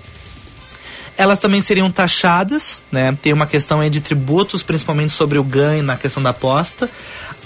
elas 1.18 1.40
também 1.40 1.62
seriam 1.62 1.90
taxadas, 1.90 2.84
né? 2.92 3.18
Tem 3.22 3.34
uma 3.34 3.48
questão 3.48 3.80
aí 3.80 3.90
de 3.90 4.00
tributos, 4.00 4.62
principalmente 4.62 5.12
sobre 5.12 5.40
o 5.40 5.44
ganho 5.44 5.82
na 5.82 5.98
questão 5.98 6.22
da 6.22 6.30
aposta. 6.30 6.90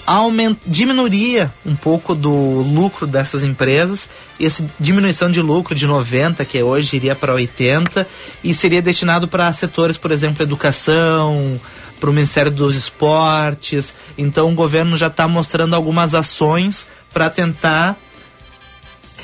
Aument... 0.06 0.56
diminuiria 0.66 1.52
um 1.64 1.74
pouco 1.74 2.14
do 2.14 2.30
lucro 2.30 3.06
dessas 3.06 3.42
empresas. 3.42 4.08
Essa 4.38 4.66
diminuição 4.78 5.30
de 5.30 5.40
lucro 5.40 5.74
de 5.74 5.86
90, 5.86 6.44
que 6.44 6.62
hoje 6.62 6.96
iria 6.96 7.14
para 7.14 7.32
80, 7.32 8.06
e 8.44 8.52
seria 8.52 8.82
destinado 8.82 9.26
para 9.26 9.50
setores, 9.54 9.96
por 9.96 10.10
exemplo, 10.10 10.42
educação, 10.42 11.58
para 11.98 12.10
o 12.10 12.12
Ministério 12.12 12.50
dos 12.50 12.76
Esportes. 12.76 13.94
Então 14.18 14.52
o 14.52 14.54
governo 14.54 14.98
já 14.98 15.06
está 15.06 15.26
mostrando 15.26 15.74
algumas 15.74 16.14
ações 16.14 16.86
para 17.10 17.30
tentar 17.30 17.96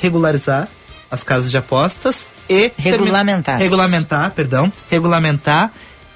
regularizar 0.01 0.67
as 1.11 1.23
casas 1.23 1.51
de 1.51 1.57
apostas 1.57 2.25
e 2.49 2.71
regulamentar. 2.77 3.59
Regulamentar, 3.59 4.31
perdão, 4.31 4.71
regulamentar 4.89 5.71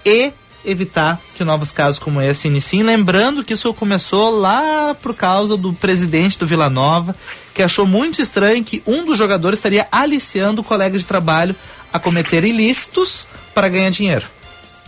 e 0.06 0.34
evitar 0.66 1.20
que 1.36 1.44
novos 1.44 1.72
casos 1.72 2.00
como 2.00 2.22
esse 2.22 2.48
iniciem. 2.48 2.84
Lembrando 2.84 3.44
que 3.44 3.54
isso 3.54 3.74
começou 3.74 4.40
lá 4.40 4.96
por 4.96 5.14
causa 5.14 5.58
do 5.58 5.74
presidente 5.74 6.40
do 6.40 6.48
Vila 6.48 6.70
Nova, 6.70 7.16
que 7.54 7.62
achou 7.62 7.86
muito 7.86 8.22
estranho 8.22 8.64
que 8.64 8.82
um 8.88 9.06
dos 9.06 9.18
jogadores 9.18 9.60
estaria 9.60 9.88
aliciando 9.92 10.62
o 10.62 10.64
colega 10.64 10.98
de 10.98 11.06
trabalho 11.06 11.56
a 11.92 12.00
cometer 12.00 12.44
ilícitos 12.44 13.28
para 13.54 13.70
ganhar 13.70 13.90
dinheiro. 13.90 14.26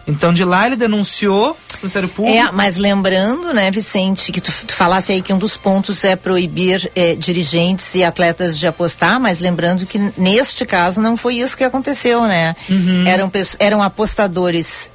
Então 0.08 0.34
de 0.34 0.44
lá 0.44 0.68
ele 0.68 0.76
denunciou 0.76 1.52
o 1.52 1.78
Ministério 1.78 2.08
Público. 2.08 2.38
É, 2.38 2.52
mas 2.52 2.78
lembrando, 2.78 3.54
né, 3.54 3.72
Vicente, 3.72 4.32
que 4.32 4.40
tu, 4.40 4.52
tu 4.66 4.74
falasse 4.74 5.12
aí 5.12 5.22
que 5.22 5.34
um 5.34 5.38
dos 5.38 5.58
pontos 5.58 6.04
é 6.04 6.16
proibir 6.16 6.92
é, 6.96 7.16
dirigentes 7.16 7.96
e 7.96 8.04
atletas 8.04 8.58
de 8.58 8.68
apostar, 8.68 9.20
mas 9.20 9.40
lembrando 9.40 9.86
que 9.86 10.00
neste 10.18 10.66
caso 10.66 11.02
não 11.02 11.18
foi 11.18 11.36
isso 11.36 11.58
que 11.58 11.64
aconteceu, 11.64 12.24
né? 12.28 12.56
Uhum. 12.70 13.08
Eram, 13.08 13.32
eram 13.60 13.82
apostadores 13.82 14.92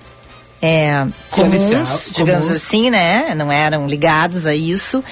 é, 0.63 1.07
comuns, 1.31 2.13
digamos 2.15 2.49
comuns. 2.49 2.51
assim, 2.51 2.91
né? 2.91 3.35
Não 3.35 3.51
eram 3.51 3.87
ligados 3.87 4.47
a 4.47 4.55
isso, 4.55 5.03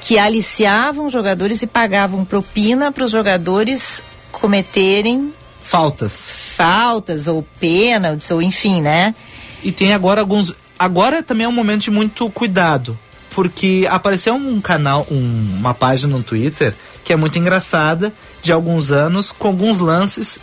que 0.00 0.18
aliciavam 0.18 1.08
jogadores 1.08 1.62
e 1.62 1.66
pagavam 1.66 2.24
propina 2.24 2.92
para 2.92 3.04
os 3.04 3.10
jogadores 3.10 4.02
cometerem 4.30 5.32
faltas. 5.62 6.28
Faltas 6.56 7.26
ou 7.26 7.42
pênaltis, 7.58 8.30
ou 8.30 8.42
enfim, 8.42 8.80
né? 8.80 9.14
E 9.62 9.72
tem 9.72 9.92
agora 9.92 10.20
alguns. 10.20 10.54
Agora 10.78 11.22
também 11.22 11.44
é 11.44 11.48
um 11.48 11.52
momento 11.52 11.82
de 11.82 11.90
muito 11.90 12.28
cuidado. 12.30 12.98
Porque 13.34 13.86
apareceu 13.90 14.34
um 14.34 14.60
canal, 14.62 15.06
um, 15.10 15.56
uma 15.58 15.74
página 15.74 16.16
no 16.16 16.22
Twitter 16.22 16.74
que 17.04 17.12
é 17.12 17.16
muito 17.16 17.38
engraçada, 17.38 18.12
de 18.42 18.50
alguns 18.50 18.90
anos, 18.90 19.30
com 19.30 19.46
alguns 19.46 19.78
lances 19.78 20.40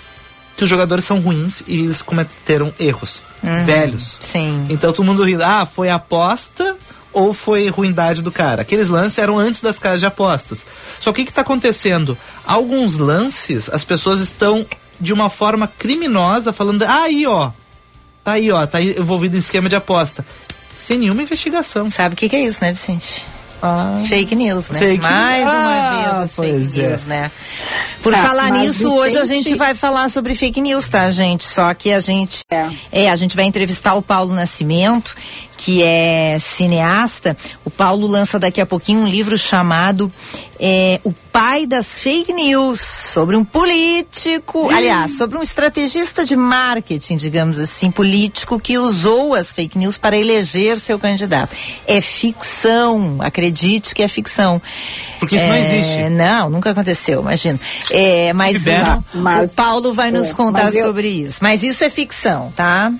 que 0.56 0.64
os 0.64 0.70
jogadores 0.70 1.04
são 1.04 1.20
ruins 1.20 1.62
e 1.68 1.82
eles 1.82 2.02
cometeram 2.02 2.74
erros 2.80 3.22
uhum, 3.44 3.66
velhos. 3.66 4.18
Sim. 4.22 4.68
Então 4.70 4.94
todo 4.94 5.06
mundo 5.06 5.24
rindo, 5.24 5.44
ah, 5.44 5.66
foi 5.66 5.90
aposta 5.90 6.78
ou 7.12 7.34
foi 7.34 7.68
ruindade 7.68 8.22
do 8.22 8.32
cara? 8.32 8.62
Aqueles 8.62 8.88
lances 8.88 9.18
eram 9.18 9.38
antes 9.38 9.60
das 9.60 9.78
casas 9.78 10.00
de 10.00 10.06
apostas. 10.06 10.66
Só 11.02 11.12
que 11.12 11.22
o 11.22 11.26
que 11.26 11.32
está 11.32 11.42
acontecendo? 11.42 12.18
Alguns 12.46 12.96
lances, 12.96 13.70
as 13.70 13.84
pessoas 13.84 14.22
estão 14.22 14.66
de 15.00 15.12
uma 15.12 15.30
forma 15.30 15.68
criminosa 15.68 16.54
falando, 16.54 16.84
ah, 16.84 17.04
aí 17.04 17.28
ó, 17.28 17.52
Tá 18.24 18.34
aí, 18.34 18.52
ó, 18.52 18.66
tá 18.66 18.82
envolvido 18.82 19.36
em 19.36 19.40
esquema 19.40 19.68
de 19.68 19.76
aposta. 19.76 20.26
Sem 20.78 20.98
nenhuma 20.98 21.22
investigação. 21.22 21.90
Sabe 21.90 22.14
o 22.14 22.18
que, 22.18 22.30
que, 22.30 22.36
é 22.36 22.42
isso, 22.42 22.60
né, 22.62 22.72
Vicente? 22.72 23.26
Ah, 23.62 24.02
fake 24.08 24.36
news, 24.36 24.70
né? 24.70 24.80
Fake 24.80 25.02
Mais 25.02 25.44
uma 25.44 25.54
ah, 25.54 26.18
vez 26.20 26.36
fake 26.36 26.82
é. 26.82 26.88
news, 26.90 27.06
né? 27.06 27.32
Por 28.02 28.12
tá, 28.12 28.22
falar 28.22 28.50
nisso, 28.52 28.80
Vicente... 28.80 28.88
hoje 28.88 29.18
a 29.18 29.26
gente 29.26 29.56
vai 29.56 29.74
falar 29.74 30.10
sobre 30.10 30.36
fake 30.36 30.60
news, 30.60 30.90
tá, 30.90 31.10
gente? 31.12 31.46
Só 31.46 31.74
que 31.74 31.94
a 31.94 32.02
gente 32.02 32.42
é. 32.52 32.68
é, 32.92 33.10
a 33.10 33.16
gente 33.16 33.38
vai 33.38 33.46
entrevistar 33.46 33.94
o 33.94 34.02
Paulo 34.02 34.34
Nascimento, 34.34 35.16
que 35.58 35.84
é 35.84 36.38
cineasta. 36.40 37.36
O 37.64 37.70
Paulo 37.70 38.08
lança 38.08 38.40
daqui 38.40 38.62
a 38.62 38.66
pouquinho 38.66 39.02
um 39.02 39.08
livro 39.08 39.38
chamado 39.38 40.12
é, 40.60 41.00
O 41.04 41.12
Pai 41.12 41.66
das 41.66 42.00
Fake 42.00 42.32
News, 42.32 42.80
sobre 42.80 43.36
um 43.36 43.44
político, 43.44 44.70
aliás, 44.70 45.18
sobre 45.18 45.38
um 45.38 45.42
estrategista 45.42 46.24
de 46.24 46.36
marketing, 46.36 47.18
digamos 47.18 47.60
assim, 47.60 47.90
político, 47.90 48.60
que 48.60 48.78
usou 48.78 49.34
as 49.34 49.52
fake 49.52 49.78
news 49.78 49.98
para 49.98 50.16
eleger 50.16 50.80
seu 50.80 51.00
candidato. 51.00 51.56
É 51.88 52.00
ficção, 52.00 53.18
acredite 53.20 53.96
que 53.96 54.04
é 54.04 54.08
ficção. 54.08 54.62
Porque 55.20 55.36
isso 55.36 55.46
é, 55.46 55.50
não 55.50 55.58
existe. 55.58 56.10
Não, 56.10 56.50
nunca 56.50 56.72
aconteceu, 56.72 57.22
imagina. 57.22 57.60
É, 57.90 58.32
mas, 58.34 58.66
o, 58.66 59.18
mas, 59.18 59.52
o 59.52 59.56
Paulo 59.56 59.94
vai 59.94 60.12
nos 60.12 60.30
é, 60.30 60.34
contar 60.34 60.74
eu... 60.74 60.86
sobre 60.86 61.08
isso. 61.10 61.40
Mas 61.42 61.64
isso 61.64 61.84
é 61.84 61.90
ficção, 61.90 62.54
tá? 62.56 62.94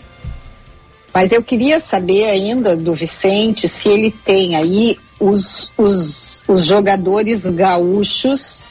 Mas 1.14 1.32
eu 1.32 1.44
queria 1.44 1.80
saber 1.80 2.30
ainda 2.30 2.76
do 2.76 2.94
Vicente 2.94 3.68
se 3.68 3.88
ele 3.90 4.10
tem 4.10 4.56
aí 4.56 4.98
os, 5.20 5.72
os, 5.78 6.44
os 6.48 6.66
jogadores 6.66 7.50
gaúchos 7.50 8.64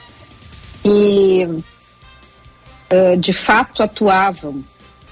que 0.82 1.46
uh, 1.46 3.16
de 3.16 3.32
fato 3.32 3.82
atuavam 3.82 4.62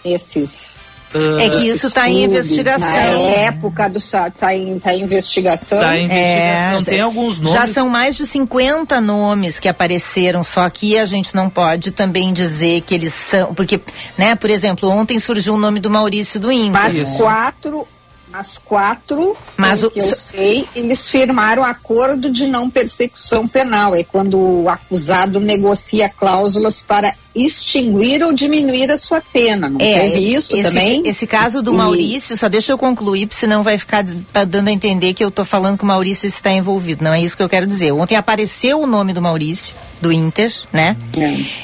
nesses 0.05 0.77
Uh, 1.15 1.41
é 1.41 1.51
que 1.51 1.67
isso 1.67 1.89
está 1.89 2.09
em 2.09 2.25
investigação. 2.25 2.89
Na 2.89 3.31
época 3.31 3.89
do 3.89 3.99
está 3.99 4.55
em, 4.55 4.79
tá 4.79 4.95
em 4.95 5.03
investigação. 5.03 5.79
Está 5.79 5.97
em 5.97 6.05
investigação. 6.05 6.81
É, 6.81 6.85
Tem 6.85 7.01
alguns 7.01 7.41
nomes. 7.41 7.59
Já 7.59 7.67
são 7.67 7.89
mais 7.89 8.17
de 8.17 8.27
50 8.27 9.01
nomes 9.01 9.59
que 9.59 9.69
apareceram, 9.69 10.45
só 10.45 10.69
que 10.71 10.97
a 10.97 11.07
gente 11.07 11.35
não 11.35 11.51
pode 11.51 11.91
também 11.91 12.33
dizer 12.33 12.83
que 12.83 12.95
eles 12.95 13.13
são. 13.13 13.53
Porque, 13.55 13.81
né, 14.17 14.37
por 14.37 14.51
exemplo, 14.51 14.89
ontem 14.89 15.19
surgiu 15.19 15.55
o 15.55 15.59
nome 15.59 15.81
do 15.81 15.91
Maurício 15.91 16.39
do 16.39 16.53
Inter. 16.53 16.73
Mas 16.73 17.03
quatro 17.17 17.87
As 18.33 18.59
quatro, 18.59 19.37
Mas 19.57 19.83
o 19.83 19.91
que 19.91 19.99
eu 19.99 20.15
sei, 20.15 20.69
eles 20.75 21.09
firmaram 21.09 21.65
acordo 21.65 22.31
de 22.31 22.47
não 22.47 22.71
persecução 22.71 23.47
penal. 23.49 23.95
É 23.95 24.05
quando 24.05 24.39
o 24.39 24.69
acusado 24.69 25.41
negocia 25.41 26.09
cláusulas 26.09 26.81
para 26.81 27.15
extinguir 27.35 28.23
ou 28.23 28.33
diminuir 28.33 28.91
a 28.91 28.97
sua 28.97 29.21
pena. 29.21 29.69
Não 29.69 29.81
é, 29.81 30.11
teve 30.11 30.35
isso 30.35 30.55
esse, 30.55 30.63
também? 30.63 31.03
Esse 31.05 31.27
caso 31.27 31.63
do. 31.63 31.75
Maurício, 31.75 32.37
só 32.37 32.49
deixa 32.49 32.73
eu 32.73 32.79
concluir, 32.79 33.27
porque 33.27 33.41
senão 33.41 33.63
vai 33.63 33.79
ficar 33.79 34.05
tá 34.33 34.45
dando 34.45 34.69
a 34.69 34.73
entender 34.73 35.15
que 35.15 35.25
eu 35.25 35.29
estou 35.29 35.45
falando 35.45 35.79
que 35.79 35.85
o 35.85 35.87
Maurício 35.87 36.27
está 36.27 36.51
envolvido. 36.51 37.03
Não 37.03 37.13
é 37.13 37.21
isso 37.21 37.37
que 37.37 37.43
eu 37.43 37.49
quero 37.49 37.67
dizer. 37.67 37.93
Ontem 37.93 38.17
apareceu 38.17 38.81
o 38.81 38.87
nome 38.87 39.13
do 39.13 39.23
Maurício 39.23 39.75
do 40.01 40.13
Inter, 40.13 40.53
né? 40.73 40.97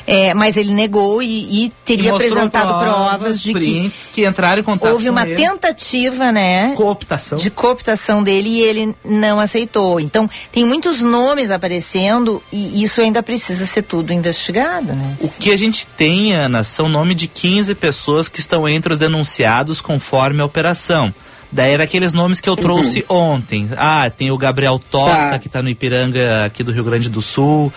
É. 0.07 0.29
É, 0.29 0.35
mas 0.35 0.57
ele 0.57 0.73
negou 0.73 1.23
e, 1.23 1.67
e 1.67 1.73
teria 1.85 2.11
e 2.11 2.15
apresentado 2.15 2.79
provas, 2.79 3.43
de 3.43 3.55
que, 3.55 3.93
que 4.13 4.27
entraram 4.27 4.61
em 4.61 4.65
contato 4.65 4.93
houve 4.93 5.09
uma 5.09 5.27
ele. 5.27 5.37
tentativa, 5.37 6.31
né? 6.31 6.75
Cooptação. 6.77 7.39
De 7.39 7.51
cooptação 7.51 8.23
dele 8.23 8.49
e 8.49 8.61
ele 8.61 8.95
não 9.05 9.41
aceitou. 9.41 9.99
Então 9.99 10.29
tem 10.53 10.65
muitos 10.65 11.01
nomes 11.01 11.51
aparecendo 11.51 12.43
e 12.53 12.83
isso 12.83 13.01
ainda 13.01 13.23
precisa 13.23 13.65
ser 13.67 13.83
tudo 13.83 14.13
investigado, 14.13 14.93
né? 14.93 15.17
O 15.21 15.29
que 15.29 15.51
a 15.51 15.57
gente 15.57 15.87
tem, 15.97 16.35
Ana, 16.35 16.63
são 16.63 16.89
nome 16.89 17.15
de 17.15 17.27
15 17.27 17.75
pessoas 17.75 18.29
que 18.29 18.41
estão 18.41 18.69
entre 18.69 18.93
os 18.93 18.99
denunciados 18.99 19.81
conforme 19.81 20.43
a 20.43 20.45
operação. 20.45 21.15
Daí 21.51 21.73
era 21.73 21.85
aqueles 21.85 22.13
nomes 22.13 22.41
que 22.41 22.49
eu 22.49 22.57
trouxe 22.57 23.05
uhum. 23.09 23.35
ontem. 23.35 23.69
Ah, 23.77 24.11
tem 24.11 24.31
o 24.31 24.39
Gabriel 24.39 24.81
Tota, 24.91 25.31
tá. 25.31 25.39
que 25.39 25.47
está 25.47 25.63
no 25.63 25.69
Ipiranga 25.69 26.45
aqui 26.45 26.63
do 26.63 26.73
Rio 26.73 26.85
Grande 26.85 27.09
do 27.09 27.23
Sul. 27.23 27.73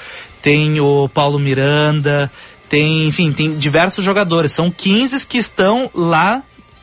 Tem 0.49 0.79
o 0.79 1.07
Paulo 1.07 1.37
Miranda. 1.37 2.31
Tem, 2.67 3.07
enfim, 3.07 3.31
tem 3.31 3.55
diversos 3.55 4.03
jogadores. 4.03 4.51
São 4.51 4.71
15 4.71 5.27
que 5.27 5.37
estão 5.37 5.91
lá, 5.93 6.41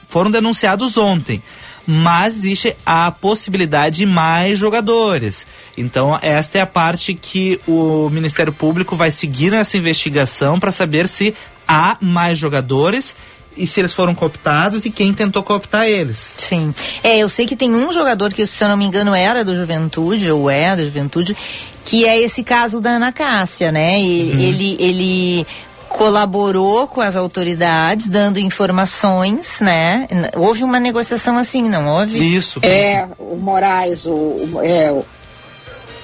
foram 0.08 0.30
denunciados 0.30 0.96
ontem 0.96 1.42
mas 1.88 2.34
existe 2.34 2.76
a 2.84 3.12
possibilidade 3.12 3.98
de 3.98 4.06
mais 4.06 4.58
jogadores. 4.58 5.46
Então, 5.78 6.18
esta 6.20 6.58
é 6.58 6.60
a 6.60 6.66
parte 6.66 7.14
que 7.14 7.60
o 7.64 8.10
Ministério 8.10 8.52
Público 8.52 8.96
vai 8.96 9.12
seguir 9.12 9.52
nessa 9.52 9.76
investigação 9.76 10.58
para 10.58 10.72
saber 10.72 11.06
se 11.06 11.32
há 11.66 11.96
mais 12.00 12.38
jogadores 12.38 13.14
e 13.56 13.66
se 13.66 13.80
eles 13.80 13.92
foram 13.92 14.14
cooptados 14.14 14.84
e 14.84 14.90
quem 14.90 15.14
tentou 15.14 15.42
cooptar 15.42 15.86
eles. 15.86 16.34
Sim. 16.38 16.74
É, 17.02 17.18
eu 17.18 17.28
sei 17.28 17.46
que 17.46 17.56
tem 17.56 17.74
um 17.74 17.90
jogador 17.90 18.32
que, 18.32 18.46
se 18.46 18.62
eu 18.62 18.68
não 18.68 18.76
me 18.76 18.84
engano, 18.84 19.14
era 19.14 19.44
do 19.44 19.56
Juventude, 19.56 20.30
ou 20.30 20.50
é 20.50 20.76
do 20.76 20.84
Juventude, 20.84 21.36
que 21.84 22.04
é 22.04 22.20
esse 22.20 22.42
caso 22.42 22.80
da 22.80 22.90
Ana 22.90 23.12
Cássia, 23.12 23.72
né? 23.72 24.00
E, 24.00 24.32
uhum. 24.32 24.40
Ele, 24.40 24.76
ele 24.78 25.46
colaborou 25.88 26.86
com 26.86 27.00
as 27.00 27.16
autoridades, 27.16 28.08
dando 28.08 28.38
informações, 28.38 29.60
né? 29.60 30.06
Houve 30.36 30.62
uma 30.62 30.78
negociação 30.78 31.38
assim, 31.38 31.62
não 31.62 31.88
houve? 31.88 32.18
Isso. 32.36 32.60
É, 32.62 33.08
o 33.18 33.36
Moraes, 33.36 34.04
o, 34.04 34.10
o 34.12 34.60
é, 34.62 34.92
o 34.92 35.04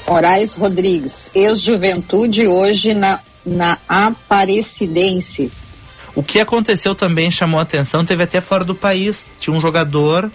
Moraes 0.08 0.54
Rodrigues, 0.54 1.30
ex-juventude, 1.34 2.46
hoje 2.46 2.94
na, 2.94 3.20
na 3.44 3.76
Aparecidense 3.88 5.52
o 6.14 6.22
que 6.22 6.40
aconteceu 6.40 6.94
também 6.94 7.30
chamou 7.30 7.58
a 7.58 7.62
atenção, 7.62 8.04
teve 8.04 8.22
até 8.22 8.40
fora 8.40 8.64
do 8.64 8.74
país. 8.74 9.24
Tinha 9.40 9.54
um 9.56 9.60
jogador 9.60 10.30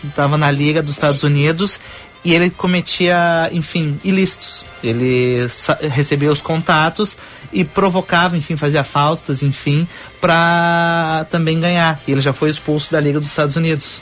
que 0.00 0.06
estava 0.06 0.36
na 0.36 0.50
Liga 0.50 0.82
dos 0.82 0.94
Estados 0.94 1.22
Unidos 1.22 1.78
e 2.24 2.34
ele 2.34 2.50
cometia, 2.50 3.48
enfim, 3.52 3.98
ilícitos. 4.04 4.64
Ele 4.82 5.48
recebia 5.90 6.30
os 6.30 6.40
contatos 6.40 7.16
e 7.52 7.64
provocava, 7.64 8.36
enfim, 8.36 8.56
fazia 8.56 8.84
faltas, 8.84 9.42
enfim, 9.42 9.86
para 10.20 11.26
também 11.30 11.60
ganhar. 11.60 12.00
E 12.06 12.12
ele 12.12 12.20
já 12.20 12.32
foi 12.32 12.50
expulso 12.50 12.90
da 12.92 13.00
Liga 13.00 13.20
dos 13.20 13.28
Estados 13.28 13.56
Unidos. 13.56 14.00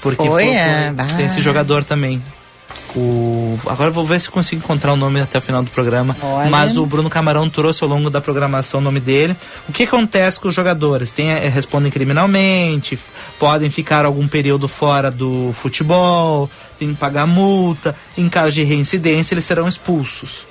Porque 0.00 0.26
foi, 0.26 0.44
foi, 0.44 0.54
é, 0.54 0.94
foi 0.96 1.16
tem 1.16 1.26
esse 1.26 1.40
jogador 1.40 1.84
também. 1.84 2.22
O... 2.94 3.58
Agora 3.66 3.90
vou 3.90 4.04
ver 4.04 4.20
se 4.20 4.30
consigo 4.30 4.62
encontrar 4.62 4.92
o 4.92 4.96
nome 4.96 5.20
até 5.20 5.38
o 5.38 5.42
final 5.42 5.62
do 5.62 5.70
programa. 5.70 6.16
Olha. 6.22 6.50
Mas 6.50 6.76
o 6.76 6.84
Bruno 6.84 7.08
Camarão 7.08 7.48
trouxe 7.48 7.84
ao 7.84 7.90
longo 7.90 8.10
da 8.10 8.20
programação 8.20 8.80
o 8.80 8.82
nome 8.82 9.00
dele. 9.00 9.36
O 9.68 9.72
que 9.72 9.84
acontece 9.84 10.40
com 10.40 10.48
os 10.48 10.54
jogadores? 10.54 11.10
Tem, 11.10 11.30
é, 11.30 11.48
respondem 11.48 11.90
criminalmente, 11.90 12.98
podem 13.38 13.70
ficar 13.70 14.04
algum 14.04 14.26
período 14.26 14.66
fora 14.66 15.10
do 15.10 15.54
futebol, 15.54 16.50
tem 16.78 16.88
que 16.88 16.96
pagar 16.96 17.26
multa. 17.26 17.94
Em 18.16 18.28
caso 18.28 18.52
de 18.52 18.64
reincidência, 18.64 19.34
eles 19.34 19.44
serão 19.44 19.68
expulsos. 19.68 20.46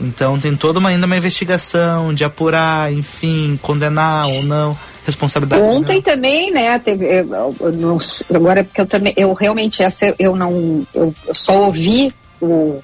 Então 0.00 0.38
tem 0.40 0.56
toda 0.56 0.78
uma, 0.78 0.88
ainda 0.88 1.06
uma 1.06 1.16
investigação 1.16 2.12
de 2.12 2.24
apurar, 2.24 2.92
enfim, 2.92 3.58
condenar 3.62 4.26
ou 4.28 4.42
não 4.42 4.76
responsabilidade. 5.04 5.62
Ontem 5.62 5.96
né? 5.96 6.02
também, 6.02 6.50
né? 6.52 6.78
Teve, 6.78 7.06
eu, 7.06 7.54
eu, 7.60 7.72
não, 7.72 7.98
agora 8.34 8.64
porque 8.64 8.80
eu 8.80 8.86
também, 8.86 9.12
eu 9.16 9.32
realmente 9.32 9.82
essa 9.82 10.14
eu 10.18 10.34
não, 10.34 10.86
eu 10.94 11.14
só 11.32 11.64
ouvi 11.64 12.14
o 12.40 12.82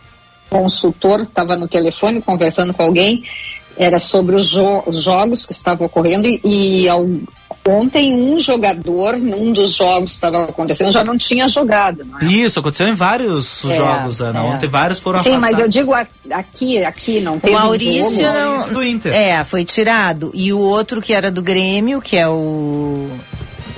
consultor 0.48 1.20
estava 1.20 1.56
no 1.56 1.68
telefone 1.68 2.20
conversando 2.20 2.74
com 2.74 2.82
alguém 2.82 3.24
era 3.76 3.98
sobre 3.98 4.34
os, 4.36 4.46
jo 4.46 4.82
os 4.86 5.02
jogos 5.02 5.46
que 5.46 5.52
estavam 5.52 5.86
ocorrendo 5.86 6.28
e, 6.28 6.40
e 6.44 6.88
ao, 6.88 7.06
ontem 7.70 8.14
um 8.14 8.38
jogador 8.38 9.16
num 9.16 9.52
dos 9.52 9.74
jogos 9.74 10.10
que 10.10 10.14
estava 10.16 10.44
acontecendo 10.44 10.92
já 10.92 11.04
não 11.04 11.16
tinha 11.16 11.48
jogado. 11.48 12.04
Não 12.04 12.20
é? 12.20 12.24
Isso, 12.24 12.58
aconteceu 12.58 12.88
em 12.88 12.94
vários 12.94 13.64
é, 13.64 13.76
jogos, 13.76 14.20
Ana. 14.20 14.40
É. 14.40 14.42
Ontem 14.42 14.68
vários 14.68 14.98
foram 14.98 15.22
Sim, 15.22 15.30
afastados. 15.30 15.56
mas 15.56 15.64
eu 15.64 15.70
digo 15.70 15.94
aqui, 16.32 16.84
aqui 16.84 17.20
não 17.20 17.38
teve 17.38 17.54
o 17.54 17.58
Maurício 17.58 18.22
jogo. 18.22 18.22
não, 18.22 18.46
Maurício 18.50 18.74
do 18.74 18.84
Inter. 18.84 19.14
É, 19.14 19.44
foi 19.44 19.64
tirado. 19.64 20.30
E 20.34 20.52
o 20.52 20.58
outro 20.58 21.00
que 21.00 21.12
era 21.12 21.30
do 21.30 21.42
Grêmio, 21.42 22.00
que 22.00 22.16
é 22.16 22.28
o 22.28 23.08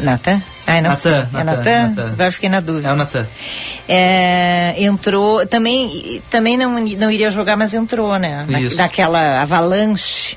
Natan? 0.01 0.43
Ai, 0.67 0.81
não 0.81 0.91
Natan, 0.91 1.03
sei. 1.03 1.41
É 1.41 1.45
Natan? 1.45 1.89
Natan? 1.89 2.13
Agora 2.13 2.33
fiquei 2.33 2.49
na 2.49 2.61
dúvida. 2.61 2.89
É 2.89 2.93
o 2.93 2.97
Natan. 2.97 3.27
É, 3.89 4.75
entrou, 4.79 5.47
também, 5.47 6.23
também 6.31 6.57
não, 6.57 6.79
não 6.79 7.11
iria 7.11 7.31
jogar, 7.31 7.57
mas 7.57 7.75
entrou, 7.75 8.19
né? 8.19 8.47
Na, 8.49 8.61
naquela 8.77 9.43
avalanche 9.43 10.37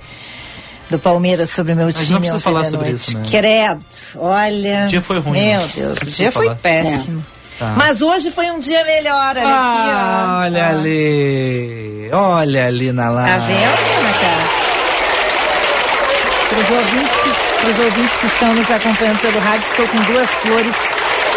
do 0.89 0.99
Palmeiras 0.99 1.49
sobre 1.49 1.73
o 1.73 1.75
meu 1.75 1.91
time. 1.91 1.99
Mas 1.99 2.09
não 2.09 2.19
precisa 2.19 2.41
falar 2.41 2.65
sobre 2.65 2.89
noite. 2.89 3.09
isso, 3.09 3.17
né? 3.17 3.25
Credo, 3.29 3.85
olha. 4.15 4.85
O 4.85 4.87
dia 4.87 5.01
foi 5.01 5.19
ruim. 5.19 5.39
Meu 5.39 5.61
né? 5.61 5.71
Deus, 5.75 5.99
o 6.01 6.05
dia 6.05 6.31
falar. 6.31 6.45
foi 6.45 6.55
péssimo. 6.55 7.25
É. 7.31 7.35
Tá. 7.59 7.73
Mas 7.77 8.01
hoje 8.01 8.31
foi 8.31 8.51
um 8.51 8.59
dia 8.59 8.83
melhor, 8.83 9.37
olha 9.37 9.47
ah, 9.47 10.41
aqui, 10.41 10.47
Olha 10.47 10.65
ah. 10.65 10.69
ali, 10.71 12.09
olha 12.11 12.67
ali 12.67 12.91
na 12.91 13.09
live. 13.09 13.31
Tá 13.31 13.47
vendo, 13.47 13.97
Ana 13.97 14.13
Cássia? 14.13 14.65
Para 16.49 17.71
os 17.71 17.79
ouvintes 17.79 18.17
que 18.17 18.25
estão 18.27 18.53
nos 18.53 18.69
acompanhando 18.69 19.19
pelo 19.21 19.39
rádio, 19.39 19.67
estou 19.69 19.87
com 19.87 20.03
duas 20.03 20.29
flores 20.29 20.75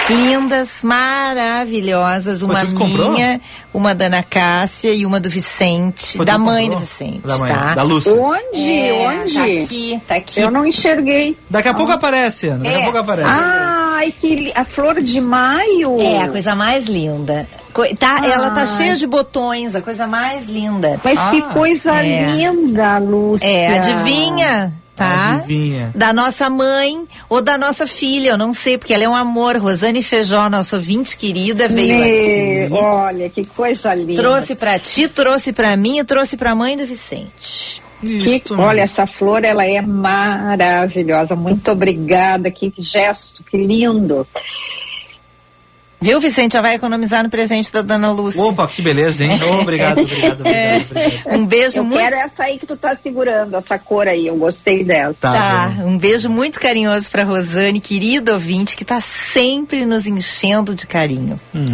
lindas, 0.08 0.82
maravilhosas. 0.82 2.42
Uma 2.42 2.64
minha, 2.64 3.40
uma 3.72 3.94
da 3.94 4.06
Ana 4.06 4.22
Cássia 4.22 4.92
e 4.92 5.04
uma 5.04 5.20
do 5.20 5.30
Vicente. 5.30 6.18
Da 6.18 6.38
mãe 6.38 6.64
comprou? 6.64 6.80
do 6.80 6.86
Vicente, 6.86 7.26
da 7.26 7.38
mãe, 7.38 7.52
tá? 7.52 7.74
Da 7.74 7.82
Lúcia. 7.82 8.14
Onde? 8.14 8.70
É, 8.70 9.08
Onde? 9.08 9.34
Tá 9.34 9.44
aqui, 9.44 10.02
tá 10.08 10.14
aqui. 10.16 10.40
Eu 10.40 10.50
não 10.50 10.66
enxerguei. 10.66 11.36
Daqui 11.48 11.68
a 11.68 11.74
pouco 11.74 11.92
aparece, 11.92 12.48
Ana. 12.48 12.64
Daqui 12.64 12.76
é. 12.76 12.80
a 12.80 12.82
pouco 12.84 12.98
aparece. 12.98 13.30
Ai, 13.30 14.12
que 14.12 14.52
a 14.54 14.64
flor 14.64 15.00
de 15.00 15.20
maio. 15.20 16.00
É, 16.00 16.22
a 16.22 16.28
coisa 16.28 16.54
mais 16.54 16.86
linda. 16.86 17.46
Tá, 17.98 18.20
ela 18.24 18.50
tá 18.50 18.66
cheia 18.66 18.96
de 18.96 19.06
botões, 19.06 19.74
a 19.76 19.80
coisa 19.80 20.06
mais 20.06 20.48
linda. 20.48 21.00
Mas 21.04 21.18
ah, 21.18 21.30
que 21.30 21.42
coisa 21.42 21.94
é. 21.94 22.24
linda, 22.32 22.98
Lúcia. 22.98 23.46
É, 23.46 23.78
adivinha? 23.78 24.72
Tá? 24.98 25.36
Adivinha. 25.36 25.90
Da 25.94 26.12
nossa 26.12 26.50
mãe 26.50 27.06
ou 27.28 27.40
da 27.40 27.56
nossa 27.56 27.86
filha, 27.86 28.30
eu 28.30 28.38
não 28.38 28.52
sei, 28.52 28.76
porque 28.76 28.92
ela 28.92 29.04
é 29.04 29.08
um 29.08 29.14
amor. 29.14 29.56
Rosane 29.56 30.02
Feijó, 30.02 30.50
nossa 30.50 30.76
ouvinte 30.76 31.16
querida, 31.16 31.68
veio 31.68 31.94
Me... 31.94 32.64
aqui. 32.64 32.74
Olha, 32.74 33.30
que 33.30 33.44
coisa 33.44 33.94
linda. 33.94 34.20
Trouxe 34.20 34.54
para 34.54 34.78
ti, 34.78 35.08
trouxe 35.08 35.52
para 35.52 35.76
mim 35.76 35.98
e 35.98 36.04
trouxe 36.04 36.36
para 36.36 36.50
a 36.50 36.54
mãe 36.54 36.76
do 36.76 36.84
Vicente. 36.84 37.82
Que, 38.00 38.42
olha, 38.52 38.82
essa 38.82 39.06
flor, 39.08 39.44
ela 39.44 39.66
é 39.66 39.80
maravilhosa. 39.82 41.34
Muito 41.34 41.72
obrigada, 41.72 42.48
que 42.48 42.72
gesto, 42.78 43.42
que 43.42 43.56
lindo. 43.56 44.24
Viu, 46.00 46.20
Vicente? 46.20 46.52
Já 46.52 46.60
vai 46.60 46.74
economizar 46.74 47.24
no 47.24 47.30
presente 47.30 47.72
da 47.72 47.82
Dona 47.82 48.10
Lúcia. 48.12 48.40
Opa, 48.40 48.68
que 48.68 48.80
beleza, 48.80 49.24
hein? 49.24 49.40
Oh, 49.42 49.62
obrigado, 49.62 50.00
obrigado, 50.00 50.46
é. 50.46 50.76
obrigado, 50.76 51.36
Um 51.36 51.44
beijo 51.44 51.78
eu 51.78 51.84
muito... 51.84 52.00
quero 52.00 52.16
essa 52.16 52.44
aí 52.44 52.58
que 52.58 52.66
tu 52.66 52.76
tá 52.76 52.94
segurando, 52.94 53.56
essa 53.56 53.78
cor 53.78 54.06
aí, 54.06 54.26
eu 54.28 54.36
gostei 54.36 54.84
dela. 54.84 55.14
Tá, 55.20 55.32
tá. 55.32 55.84
um 55.84 55.98
beijo 55.98 56.30
muito 56.30 56.60
carinhoso 56.60 57.10
pra 57.10 57.24
Rosane, 57.24 57.80
querida 57.80 58.34
ouvinte, 58.34 58.76
que 58.76 58.84
tá 58.84 59.00
sempre 59.00 59.84
nos 59.84 60.06
enchendo 60.06 60.74
de 60.74 60.86
carinho. 60.86 61.36
Hum. 61.54 61.66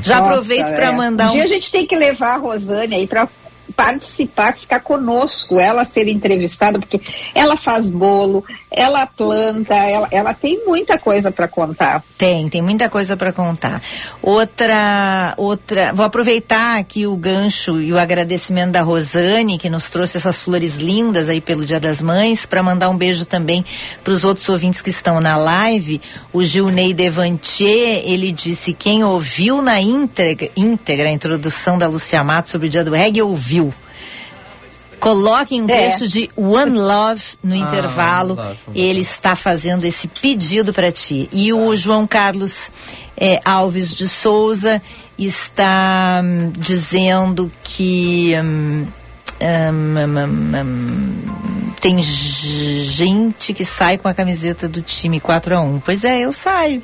Já 0.00 0.20
Nossa, 0.20 0.30
aproveito 0.30 0.72
para 0.72 0.86
é. 0.86 0.92
mandar 0.92 1.26
um... 1.26 1.30
um 1.30 1.32
dia 1.32 1.44
a 1.44 1.48
gente 1.48 1.70
tem 1.70 1.86
que 1.86 1.96
levar 1.96 2.34
a 2.34 2.36
Rosane 2.36 2.94
aí 2.94 3.06
pra 3.06 3.28
participar, 3.72 4.56
ficar 4.56 4.80
conosco, 4.80 5.58
ela 5.58 5.84
ser 5.84 6.08
entrevistada, 6.08 6.78
porque 6.78 7.00
ela 7.34 7.56
faz 7.56 7.90
bolo, 7.90 8.44
ela 8.70 9.06
planta, 9.06 9.74
ela, 9.74 10.08
ela 10.10 10.34
tem 10.34 10.64
muita 10.66 10.98
coisa 10.98 11.30
para 11.30 11.46
contar. 11.46 12.02
Tem, 12.16 12.48
tem 12.48 12.62
muita 12.62 12.88
coisa 12.88 13.16
para 13.16 13.32
contar. 13.32 13.82
Outra, 14.22 15.34
outra, 15.36 15.92
vou 15.92 16.04
aproveitar 16.04 16.78
aqui 16.78 17.06
o 17.06 17.16
gancho 17.16 17.80
e 17.80 17.92
o 17.92 17.98
agradecimento 17.98 18.72
da 18.72 18.82
Rosane, 18.82 19.58
que 19.58 19.68
nos 19.68 19.90
trouxe 19.90 20.16
essas 20.16 20.40
flores 20.40 20.76
lindas 20.76 21.28
aí 21.28 21.40
pelo 21.40 21.66
Dia 21.66 21.80
das 21.80 22.00
Mães, 22.00 22.46
para 22.46 22.62
mandar 22.62 22.88
um 22.88 22.96
beijo 22.96 23.24
também 23.24 23.64
para 24.02 24.12
os 24.12 24.24
outros 24.24 24.48
ouvintes 24.48 24.80
que 24.80 24.90
estão 24.90 25.20
na 25.20 25.36
live. 25.36 26.00
O 26.32 26.44
Gilney 26.44 26.94
Devantier, 26.94 28.02
ele 28.04 28.32
disse: 28.32 28.72
quem 28.72 29.04
ouviu 29.04 29.60
na 29.60 29.80
íntegra, 29.80 30.50
íntegra 30.56 31.08
a 31.08 31.12
introdução 31.12 31.76
da 31.76 31.86
Lucia 31.86 32.22
Mato 32.24 32.50
sobre 32.50 32.68
o 32.68 32.70
Dia 32.70 32.84
do 32.84 32.92
Reggae, 32.92 33.22
ouviu. 33.22 33.61
Coloque 35.02 35.60
um 35.60 35.64
é. 35.64 35.88
trecho 35.88 36.06
de 36.06 36.30
One 36.36 36.78
Love 36.78 37.22
no 37.42 37.54
ah, 37.54 37.58
intervalo. 37.58 38.34
Love, 38.36 38.56
Ele 38.72 39.00
está 39.00 39.34
fazendo 39.34 39.84
esse 39.84 40.06
pedido 40.06 40.72
para 40.72 40.92
ti. 40.92 41.28
E 41.32 41.52
o 41.52 41.74
João 41.74 42.06
Carlos 42.06 42.70
é, 43.16 43.40
Alves 43.44 43.92
de 43.92 44.06
Souza 44.08 44.80
está 45.18 46.22
hum, 46.24 46.52
dizendo 46.56 47.50
que 47.64 48.32
hum, 48.44 48.86
hum, 49.40 50.64
hum 50.64 51.32
tem 51.80 52.00
gente 52.00 53.52
que 53.52 53.64
sai 53.64 53.98
com 53.98 54.06
a 54.06 54.14
camiseta 54.14 54.68
do 54.68 54.82
time 54.82 55.18
4 55.18 55.56
a 55.56 55.60
1 55.62 55.80
Pois 55.80 56.04
é, 56.04 56.20
eu 56.20 56.32
saio. 56.32 56.80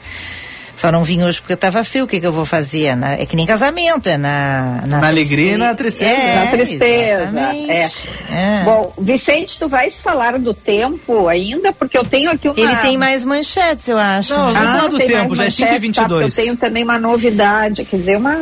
Só 0.78 0.92
não 0.92 1.02
vim 1.02 1.24
hoje 1.24 1.40
porque 1.40 1.54
estava 1.54 1.82
frio. 1.82 2.04
O 2.04 2.06
que, 2.06 2.20
que 2.20 2.26
eu 2.26 2.32
vou 2.32 2.44
fazer? 2.44 2.94
Na, 2.94 3.14
é 3.14 3.26
que 3.26 3.34
nem 3.34 3.44
casamento, 3.44 4.08
é 4.08 4.16
na. 4.16 4.82
Na, 4.86 5.00
na 5.00 5.08
alegria 5.08 5.54
e 5.54 5.56
na 5.56 5.74
tristeza. 5.74 6.08
É, 6.08 6.34
na 6.36 6.50
tristeza. 6.52 7.40
É. 7.68 7.90
é. 8.30 8.62
Bom, 8.64 8.92
Vicente, 8.96 9.58
tu 9.58 9.68
vais 9.68 10.00
falar 10.00 10.38
do 10.38 10.54
tempo 10.54 11.26
ainda? 11.26 11.72
Porque 11.72 11.98
eu 11.98 12.04
tenho 12.04 12.30
aqui 12.30 12.48
uma. 12.48 12.60
Ele 12.60 12.76
tem 12.76 12.96
mais 12.96 13.24
manchetes, 13.24 13.88
eu 13.88 13.98
acho. 13.98 14.32
Não, 14.32 14.56
ah, 14.56 14.86
do 14.86 14.98
tempo, 14.98 15.34
já 15.34 15.46
é 15.46 15.50
5 15.50 15.74
e 15.74 15.78
22 15.80 16.34
tá, 16.34 16.40
Eu 16.40 16.44
tenho 16.44 16.56
também 16.56 16.84
uma 16.84 16.98
novidade, 16.98 17.84
quer 17.84 17.96
dizer, 17.96 18.16
uma. 18.16 18.38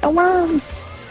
É 0.00 0.06
uma 0.06 0.46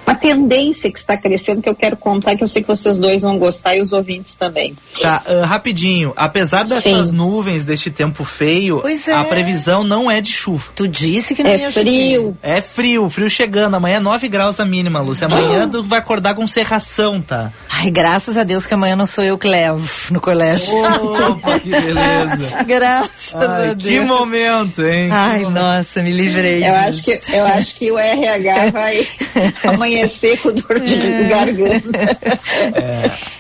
uma 0.08 0.16
tendência 0.16 0.90
que 0.90 0.98
está 0.98 1.18
crescendo 1.18 1.62
que 1.62 1.68
eu 1.68 1.76
quero 1.76 1.98
contar, 1.98 2.38
que 2.38 2.44
eu 2.44 2.48
sei 2.48 2.62
que 2.62 2.68
vocês 2.68 2.98
dois 2.98 3.24
vão 3.24 3.38
gostar 3.38 3.76
e 3.76 3.82
os 3.82 3.92
ouvintes 3.92 4.36
também. 4.36 4.74
Tá, 5.02 5.22
uh, 5.28 5.46
rapidinho. 5.46 6.14
Apesar 6.16 6.64
dessas 6.64 7.08
Sim. 7.08 7.12
nuvens, 7.12 7.66
deste 7.66 7.92
tempo 7.92 8.24
feio, 8.24 8.82
é. 8.88 9.12
a 9.12 9.26
previsão 9.26 9.84
não 9.84 10.10
é 10.10 10.22
de 10.22 10.32
chuva. 10.32 10.72
Tu 10.76 10.88
disse 10.88 11.36
que 11.36 11.44
não 11.44 11.52
é 11.52 11.58
ia 11.58 11.72
frio. 11.72 12.38
É 12.42 12.62
frio, 12.62 13.10
frio 13.10 13.30
chegando. 13.30 13.76
Amanhã 13.76 13.98
é 13.98 14.00
9 14.00 14.28
graus 14.30 14.60
a 14.60 14.66
mínima, 14.66 15.02
Lúcia. 15.02 15.26
Amanhã 15.26 15.68
tu 15.70 15.84
vai 15.84 16.00
acordar 16.00 16.36
com 16.36 16.48
serração, 16.48 17.22
tá? 17.22 17.52
Ai, 17.70 17.92
graças 17.92 18.38
a 18.38 18.44
Deus 18.44 18.66
que 18.66 18.74
amanhã 18.74 18.96
não 18.96 19.06
sou 19.06 19.24
eu 19.24 19.38
que 19.38 19.48
levo 19.48 19.88
no 20.10 20.22
colégio. 20.22 20.74
Opa, 20.78 21.60
que 21.60 21.70
beleza. 21.70 22.64
graças 22.66 23.36
Ai, 23.36 23.70
a 23.70 23.74
Deus. 23.74 23.84
Que 23.84 24.00
momento, 24.00 24.86
hein? 24.86 25.10
Ai, 25.12 25.42
nossa, 25.50 26.02
me 26.02 26.12
livrei. 26.12 26.66
Eu 26.66 26.74
acho 26.74 27.04
que, 27.04 27.20
eu 27.34 27.46
acho 27.46 27.76
que 27.76 27.92
o 27.92 27.98
RH 28.00 28.72
vai 28.72 29.08
amanhã 29.68 29.97
amanhecer 29.98 30.38
com 30.40 30.52
dor 30.52 30.80
de 30.80 30.96
é. 30.96 31.24
garganta. 31.24 32.20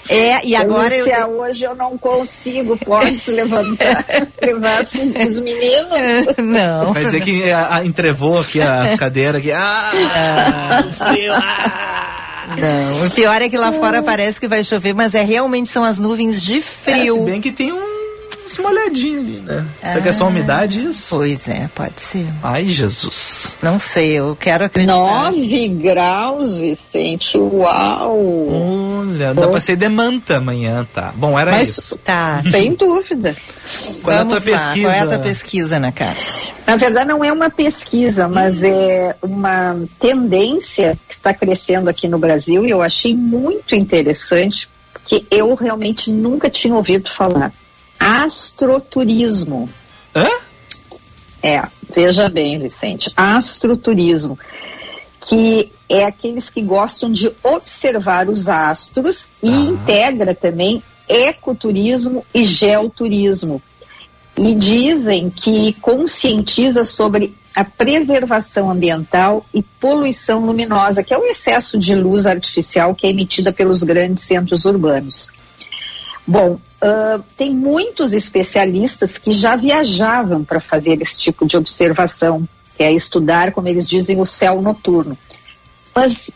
É. 0.09 0.15
é, 0.15 0.45
e 0.45 0.55
agora 0.55 0.93
eu. 0.95 1.07
eu... 1.07 1.39
hoje 1.39 1.63
eu 1.63 1.75
não 1.75 1.97
consigo, 1.97 2.77
pode 2.77 3.17
se 3.19 3.31
levantar, 3.31 4.05
levar 4.41 4.83
os 5.27 5.39
meninos. 5.39 6.35
Não. 6.37 6.93
Vai 6.93 7.05
dizer 7.05 7.21
que 7.21 7.51
a, 7.51 7.75
a, 7.75 7.85
entrevou 7.85 8.39
aqui 8.39 8.61
a 8.61 8.95
cadeira 8.99 9.37
aqui. 9.37 9.51
Ah, 9.51 10.83
frio, 10.91 11.33
ah. 11.33 12.23
Não, 12.55 13.07
o 13.07 13.11
pior 13.11 13.41
é 13.41 13.49
que 13.49 13.57
lá 13.57 13.73
fora 13.73 14.01
parece 14.01 14.39
que 14.39 14.47
vai 14.47 14.63
chover, 14.63 14.93
mas 14.93 15.13
é 15.13 15.21
realmente 15.21 15.67
são 15.67 15.83
as 15.83 15.99
nuvens 15.99 16.41
de 16.41 16.61
frio. 16.61 17.17
É, 17.17 17.19
se 17.19 17.25
bem 17.25 17.41
que 17.41 17.51
tem 17.51 17.73
um 17.73 17.86
molhadinho 18.61 19.19
ali, 19.19 19.39
né? 19.39 19.65
Ah, 19.81 19.87
Será 19.89 20.01
que 20.01 20.09
é 20.09 20.13
só 20.13 20.27
umidade 20.27 20.83
isso? 20.83 21.15
Pois 21.15 21.47
é, 21.47 21.69
pode 21.73 22.01
ser. 22.01 22.27
Ai, 22.43 22.69
Jesus. 22.69 23.55
Não 23.61 23.77
sei, 23.77 24.13
eu 24.13 24.37
quero 24.39 24.65
acreditar. 24.65 24.95
9 24.95 25.67
graus, 25.69 26.57
Vicente, 26.57 27.37
uau! 27.37 28.99
Olha, 28.99 29.33
dá 29.33 29.47
oh. 29.47 29.51
pra 29.51 29.59
ser 29.59 29.75
de 29.75 29.89
manta 29.89 30.37
amanhã, 30.37 30.87
tá? 30.93 31.11
Bom, 31.15 31.37
era 31.37 31.51
Mas, 31.51 31.69
isso. 31.69 31.97
Tá. 31.97 32.43
Sem 32.49 32.73
dúvida. 32.73 33.35
Qual 34.01 34.17
Vamos 34.17 34.33
é 34.33 34.37
a 34.37 34.41
tua 34.41 34.51
lá. 34.51 34.65
pesquisa? 34.65 34.87
Qual 34.87 34.93
é 34.93 34.99
a 34.99 35.07
tua 35.07 35.19
pesquisa, 35.19 35.75
Ana 35.77 35.91
Cássia? 35.91 36.53
Na 36.65 36.75
verdade, 36.75 37.07
não 37.07 37.23
é 37.23 37.31
uma 37.31 37.49
pesquisa, 37.49 38.27
mas 38.27 38.63
é 38.63 39.15
uma 39.21 39.77
tendência 39.99 40.97
que 41.07 41.13
está 41.13 41.33
crescendo 41.33 41.89
aqui 41.89 42.07
no 42.07 42.17
Brasil 42.17 42.65
e 42.65 42.69
eu 42.69 42.81
achei 42.81 43.15
muito 43.15 43.73
interessante, 43.73 44.69
porque 44.93 45.25
eu 45.31 45.53
realmente 45.55 46.11
nunca 46.11 46.49
tinha 46.49 46.75
ouvido 46.75 47.09
falar 47.09 47.53
astroturismo. 47.99 49.69
Hã? 50.15 50.27
É, 51.41 51.63
veja 51.93 52.29
bem, 52.29 52.57
Vicente, 52.59 53.11
astroturismo, 53.15 54.37
que 55.21 55.71
é 55.89 56.05
aqueles 56.05 56.49
que 56.49 56.61
gostam 56.61 57.11
de 57.11 57.31
observar 57.43 58.27
os 58.29 58.49
astros 58.49 59.29
e 59.41 59.49
ah. 59.49 59.51
integra 59.51 60.35
também 60.35 60.83
ecoturismo 61.07 62.25
e 62.33 62.43
geoturismo. 62.43 63.61
E 64.37 64.53
dizem 64.53 65.29
que 65.29 65.73
conscientiza 65.81 66.83
sobre 66.83 67.35
a 67.55 67.63
preservação 67.63 68.69
ambiental 68.69 69.43
e 69.51 69.63
poluição 69.63 70.45
luminosa, 70.45 71.01
que 71.01 71.11
é 71.11 71.17
o 71.17 71.25
excesso 71.25 71.79
de 71.79 71.95
luz 71.95 72.27
artificial 72.27 72.93
que 72.93 73.07
é 73.07 73.09
emitida 73.09 73.51
pelos 73.51 73.81
grandes 73.81 74.23
centros 74.23 74.65
urbanos. 74.65 75.31
Bom, 76.25 76.59
uh, 76.81 77.23
tem 77.37 77.53
muitos 77.53 78.13
especialistas 78.13 79.17
que 79.17 79.31
já 79.31 79.55
viajavam 79.55 80.43
para 80.43 80.59
fazer 80.59 81.01
esse 81.01 81.19
tipo 81.19 81.45
de 81.45 81.57
observação, 81.57 82.47
que 82.75 82.83
é 82.83 82.91
estudar, 82.91 83.51
como 83.51 83.67
eles 83.67 83.87
dizem, 83.87 84.19
o 84.19 84.25
céu 84.25 84.61
noturno. 84.61 85.17
Mas 85.93 86.29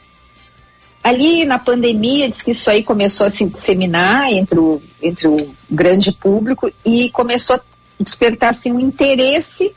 ali 1.03 1.45
na 1.45 1.59
pandemia 1.59 2.29
diz 2.29 2.41
que 2.41 2.51
isso 2.51 2.69
aí 2.69 2.83
começou 2.83 3.27
a 3.27 3.29
se 3.29 3.45
disseminar 3.45 4.29
entre 4.29 4.59
o, 4.59 4.81
entre 5.01 5.27
o 5.27 5.53
grande 5.69 6.11
público 6.11 6.71
e 6.85 7.09
começou 7.09 7.55
a 7.55 7.61
despertar 7.99 8.51
assim, 8.51 8.71
um 8.71 8.79
interesse 8.79 9.73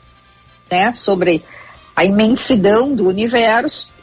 né, 0.69 0.93
sobre 0.93 1.43
a 1.95 2.03
imensidão 2.03 2.93
do 2.93 3.07
universo. 3.07 3.93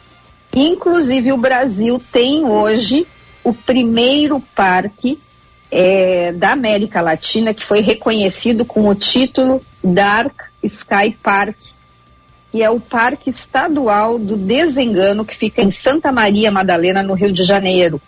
Inclusive 0.55 1.33
o 1.33 1.37
Brasil 1.37 2.01
tem 2.13 2.45
hoje 2.45 3.07
o 3.43 3.53
primeiro 3.53 4.41
parque 4.55 5.19
é, 5.73 6.33
da 6.33 6.53
América 6.53 7.01
Latina 7.01 7.55
que 7.55 7.65
foi 7.65 7.81
reconhecido 7.81 8.63
com 8.63 8.87
o 8.87 8.95
título 8.95 9.65
Dark 9.83 10.43
Sky 10.63 11.17
Park, 11.23 11.57
que 12.53 12.63
é 12.63 12.69
o 12.69 12.79
Parque 12.79 13.31
Estadual 13.31 14.19
do 14.19 14.37
Desengano, 14.37 15.25
que 15.25 15.35
fica 15.35 15.63
em 15.63 15.71
Santa 15.71 16.13
Maria 16.13 16.51
Madalena, 16.51 17.03
no 17.03 17.15
Rio 17.15 17.33
de 17.33 17.43
Janeiro. 17.43 17.99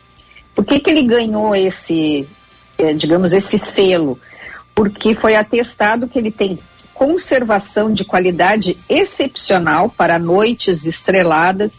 Por 0.55 0.63
que, 0.63 0.79
que 0.79 0.91
ele 0.91 1.03
ganhou 1.05 1.57
esse, 1.57 2.29
é, 2.77 2.93
digamos, 2.93 3.33
esse 3.33 3.59
selo? 3.59 4.21
Porque 4.75 5.15
foi 5.15 5.35
atestado 5.35 6.07
que 6.07 6.19
ele 6.19 6.31
tem 6.31 6.59
conservação 6.93 7.91
de 7.91 8.05
qualidade 8.05 8.77
excepcional 8.89 9.89
para 9.89 10.19
noites 10.19 10.85
estreladas 10.85 11.73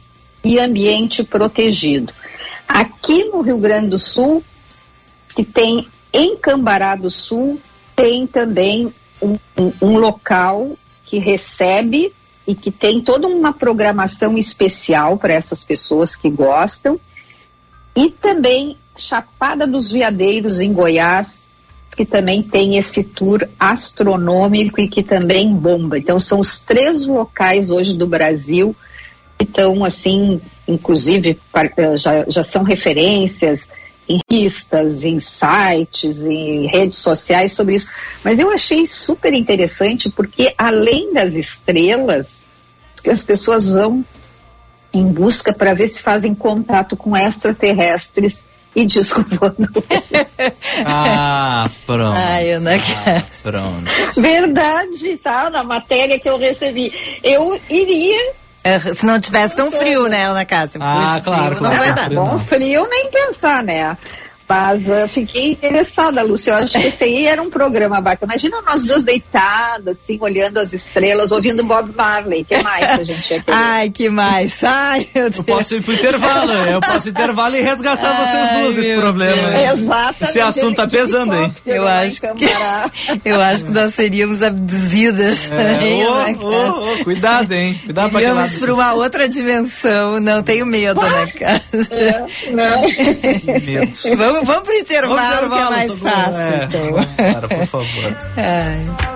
e 0.43 0.59
ambiente 0.59 1.23
protegido. 1.23 2.11
Aqui 2.67 3.25
no 3.25 3.41
Rio 3.41 3.59
Grande 3.59 3.89
do 3.89 3.99
Sul, 3.99 4.43
que 5.35 5.43
tem 5.43 5.87
em 6.13 6.37
Cambará 6.37 6.95
do 6.95 7.09
Sul, 7.09 7.59
tem 7.95 8.25
também 8.25 8.93
um, 9.21 9.37
um, 9.57 9.71
um 9.81 9.97
local 9.97 10.77
que 11.05 11.19
recebe 11.19 12.13
e 12.47 12.55
que 12.55 12.71
tem 12.71 13.01
toda 13.01 13.27
uma 13.27 13.51
programação 13.51 14.37
especial 14.37 15.17
para 15.17 15.33
essas 15.33 15.63
pessoas 15.63 16.15
que 16.15 16.29
gostam. 16.29 16.99
E 17.95 18.09
também 18.09 18.77
Chapada 18.97 19.67
dos 19.67 19.91
Veadeiros, 19.91 20.59
em 20.59 20.71
Goiás, 20.71 21.47
que 21.95 22.05
também 22.05 22.41
tem 22.41 22.77
esse 22.77 23.03
tour 23.03 23.47
astronômico 23.59 24.79
e 24.79 24.87
que 24.87 25.03
também 25.03 25.53
bomba. 25.53 25.97
Então, 25.97 26.19
são 26.19 26.39
os 26.39 26.59
três 26.59 27.05
locais 27.07 27.71
hoje 27.71 27.93
do 27.93 28.07
Brasil 28.07 28.75
que 29.37 29.43
estão, 29.43 29.83
assim, 29.83 30.39
inclusive, 30.67 31.37
eh, 31.77 31.97
já, 31.97 32.25
já 32.27 32.43
são 32.43 32.63
referências 32.63 33.69
em 34.07 34.19
listas, 34.31 35.03
em 35.03 35.19
sites, 35.19 36.23
em 36.23 36.67
redes 36.67 36.97
sociais 36.97 37.51
sobre 37.53 37.75
isso. 37.75 37.91
Mas 38.23 38.39
eu 38.39 38.51
achei 38.51 38.85
super 38.85 39.33
interessante 39.33 40.09
porque 40.09 40.53
além 40.57 41.13
das 41.13 41.33
estrelas, 41.33 42.37
as 43.07 43.23
pessoas 43.23 43.69
vão 43.69 44.05
em 44.93 45.07
busca 45.07 45.53
para 45.53 45.73
ver 45.73 45.87
se 45.87 46.01
fazem 46.01 46.33
contato 46.33 46.95
com 46.95 47.17
extraterrestres 47.17 48.43
e 48.75 48.85
disco 48.85 49.25
ah, 50.85 51.69
pronto. 51.85 52.17
Ai, 52.17 52.55
eu 52.55 52.59
não 52.59 52.71
ah, 52.73 53.23
pronto. 53.41 53.85
Verdade, 54.17 55.17
tá? 55.17 55.49
Na 55.49 55.63
matéria 55.63 56.19
que 56.19 56.29
eu 56.29 56.37
recebi. 56.37 56.93
Eu 57.23 57.59
iria 57.69 58.33
se 58.93 59.05
não 59.05 59.19
tivesse 59.19 59.55
tão 59.55 59.71
frio, 59.71 60.07
né, 60.07 60.25
Ana 60.25 60.45
Cássia? 60.45 60.79
Ah, 60.81 61.21
claro, 61.23 61.55
claro. 61.55 61.75
Não 61.75 61.83
vai 61.85 61.93
dar. 61.93 62.09
Bom 62.09 62.39
frio 62.39 62.87
nem 62.89 63.09
pensar, 63.11 63.63
né? 63.63 63.95
Mas 64.47 64.81
uh, 64.87 65.07
fiquei 65.07 65.51
interessada, 65.51 66.21
Lúcia. 66.21 66.51
Eu 66.51 66.57
acho 66.57 66.79
que 66.79 66.87
esse 66.87 67.03
aí 67.03 67.25
era 67.25 67.41
um 67.41 67.49
programa 67.49 67.99
bacana. 67.99 68.33
Imagina 68.33 68.61
nós 68.61 68.85
duas 68.85 69.03
deitadas, 69.03 69.97
assim, 69.97 70.17
olhando 70.21 70.59
as 70.59 70.71
estrelas, 70.71 71.31
ouvindo 71.31 71.63
Bob 71.63 71.91
Marley. 71.95 72.43
que 72.43 72.61
mais 72.61 72.83
a 72.83 73.03
gente 73.03 73.31
ia 73.31 73.41
querer? 73.41 73.55
Ai, 73.57 73.89
que 73.89 74.09
mais? 74.09 74.63
Ai, 74.63 75.07
meu 75.13 75.29
Deus. 75.29 75.37
Eu 75.37 75.43
posso 75.43 75.75
ir 75.75 75.83
pro 75.83 75.93
intervalo, 75.93 76.51
eu 76.51 76.79
posso 76.79 77.09
ir 77.09 77.13
pro 77.13 77.23
intervalo 77.23 77.57
e 77.57 77.61
resgatar 77.61 78.07
Ai, 78.07 78.25
vocês 78.25 78.61
duas 78.61 78.75
desse 78.75 78.99
problema. 78.99 79.41
Né? 79.49 79.71
Exatamente. 79.73 80.23
Esse 80.29 80.39
assunto 80.39 80.75
tá 80.75 80.87
pesando, 80.87 81.35
hein? 81.35 81.55
Eu 81.65 81.87
acho, 81.87 82.21
que, 82.21 82.27
eu 83.25 83.41
acho 83.41 83.65
que 83.65 83.71
nós 83.71 83.93
seríamos 83.93 84.43
abduzidas. 84.43 85.51
É, 85.51 86.37
oh, 86.39 86.45
oh, 86.45 86.93
oh, 86.93 87.03
cuidado, 87.03 87.51
hein? 87.53 87.79
Cuidado 87.83 88.11
pra 88.11 88.21
Iríamos 88.21 88.57
para 88.57 88.73
uma 88.73 88.93
outra 88.93 89.27
dimensão. 89.27 90.19
Não 90.19 90.43
tenho 90.43 90.65
medo, 90.65 91.01
né, 91.01 91.25
casa? 91.27 91.87
É, 91.91 92.25
não. 92.51 92.81
medo. 93.61 94.15
Vamos 94.17 94.34
vamos, 94.35 94.47
vamos 94.47 94.63
pro 94.63 94.73
intervalo, 94.73 95.49
vamos 95.49 95.49
intervalo 95.49 95.49
que 95.49 95.59
é 95.59 95.69
mais 95.69 95.99
fácil. 95.99 96.39
É. 96.39 96.63
Então. 96.65 96.93
Para, 97.33 97.47
por 97.47 97.67
favor. 97.67 98.15
Ai. 98.37 99.15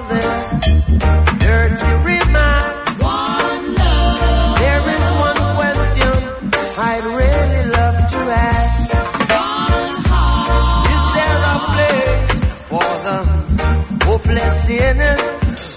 sinners 14.69 15.31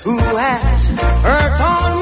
who 0.05 0.19
has 0.19 0.89
hurt 1.25 1.61
mankind. 1.61 2.02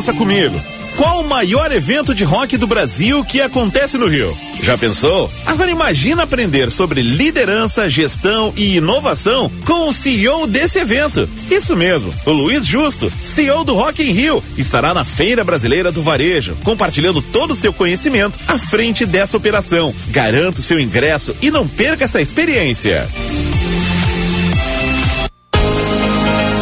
Pensa 0.00 0.14
comigo. 0.14 0.58
Qual 0.96 1.20
o 1.20 1.28
maior 1.28 1.70
evento 1.70 2.14
de 2.14 2.24
rock 2.24 2.56
do 2.56 2.66
Brasil 2.66 3.22
que 3.22 3.38
acontece 3.38 3.98
no 3.98 4.08
Rio? 4.08 4.34
Já 4.62 4.78
pensou? 4.78 5.30
Agora 5.44 5.70
imagina 5.70 6.22
aprender 6.22 6.70
sobre 6.70 7.02
liderança, 7.02 7.86
gestão 7.86 8.50
e 8.56 8.76
inovação 8.76 9.52
com 9.66 9.90
o 9.90 9.92
CEO 9.92 10.46
desse 10.46 10.78
evento. 10.78 11.28
Isso 11.50 11.76
mesmo, 11.76 12.10
o 12.24 12.30
Luiz 12.30 12.64
Justo, 12.64 13.12
CEO 13.22 13.62
do 13.62 13.74
Rock 13.74 14.02
in 14.02 14.12
Rio, 14.12 14.42
estará 14.56 14.94
na 14.94 15.04
Feira 15.04 15.44
Brasileira 15.44 15.92
do 15.92 16.00
Varejo, 16.00 16.56
compartilhando 16.64 17.20
todo 17.20 17.50
o 17.50 17.56
seu 17.56 17.70
conhecimento 17.70 18.38
à 18.48 18.56
frente 18.56 19.04
dessa 19.04 19.36
operação. 19.36 19.94
Garanta 20.08 20.60
o 20.60 20.62
seu 20.62 20.80
ingresso 20.80 21.36
e 21.42 21.50
não 21.50 21.68
perca 21.68 22.04
essa 22.04 22.22
experiência. 22.22 23.06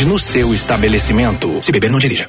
no 0.00 0.18
seu 0.18 0.54
estabelecimento. 0.54 1.58
Se 1.60 1.70
beber, 1.70 1.90
não 1.90 1.98
dirija. 1.98 2.28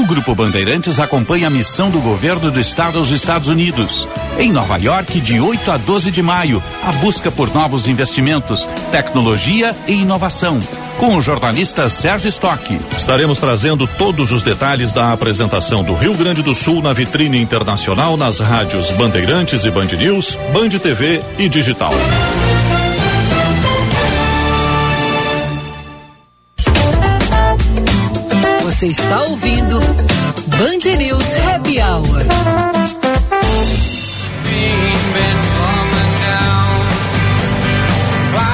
O 0.00 0.06
Grupo 0.06 0.34
Bandeirantes 0.34 0.98
acompanha 0.98 1.48
a 1.48 1.50
missão 1.50 1.90
do 1.90 2.00
governo 2.00 2.50
do 2.50 2.58
estado 2.58 2.98
aos 2.98 3.10
Estados 3.10 3.48
Unidos. 3.48 4.08
Em 4.38 4.50
Nova 4.50 4.78
York, 4.78 5.20
de 5.20 5.38
8 5.38 5.70
a 5.70 5.76
12 5.76 6.10
de 6.10 6.22
maio, 6.22 6.62
a 6.82 6.90
busca 6.92 7.30
por 7.30 7.52
novos 7.52 7.86
investimentos, 7.86 8.66
tecnologia 8.90 9.76
e 9.86 9.92
inovação. 9.92 10.58
Com 10.98 11.16
o 11.16 11.20
jornalista 11.20 11.86
Sérgio 11.90 12.30
Stock. 12.30 12.80
Estaremos 12.96 13.38
trazendo 13.38 13.86
todos 13.86 14.32
os 14.32 14.42
detalhes 14.42 14.90
da 14.90 15.12
apresentação 15.12 15.84
do 15.84 15.94
Rio 15.94 16.16
Grande 16.16 16.42
do 16.42 16.54
Sul 16.54 16.80
na 16.80 16.94
vitrine 16.94 17.38
internacional 17.38 18.16
nas 18.16 18.38
rádios 18.38 18.90
Bandeirantes 18.92 19.66
e 19.66 19.70
Band 19.70 19.88
News, 19.98 20.38
Band 20.54 20.70
TV 20.78 21.22
e 21.38 21.46
Digital. 21.46 21.92
Você 28.80 28.86
está 28.86 29.24
ouvindo 29.24 29.78
Band 29.78 30.96
News 30.96 31.26
Happy 31.46 31.78
Hour. 31.82 32.24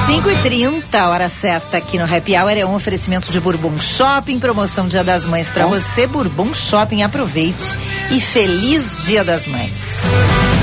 Cinco 0.05 0.29
e 0.29 0.35
trinta, 0.43 1.07
hora 1.07 1.29
certa 1.29 1.77
aqui 1.77 1.97
no 1.97 2.03
Happy 2.03 2.35
Hour 2.35 2.57
é 2.57 2.65
um 2.65 2.75
oferecimento 2.75 3.31
de 3.31 3.39
Bourbon 3.39 3.77
Shopping, 3.77 4.37
promoção 4.37 4.89
Dia 4.89 5.01
das 5.01 5.25
Mães 5.25 5.49
para 5.49 5.65
você, 5.65 6.05
Bourbon 6.05 6.53
Shopping, 6.53 7.03
aproveite 7.03 7.63
e 8.11 8.19
feliz 8.19 9.05
Dia 9.05 9.23
das 9.23 9.47
Mães. 9.47 10.56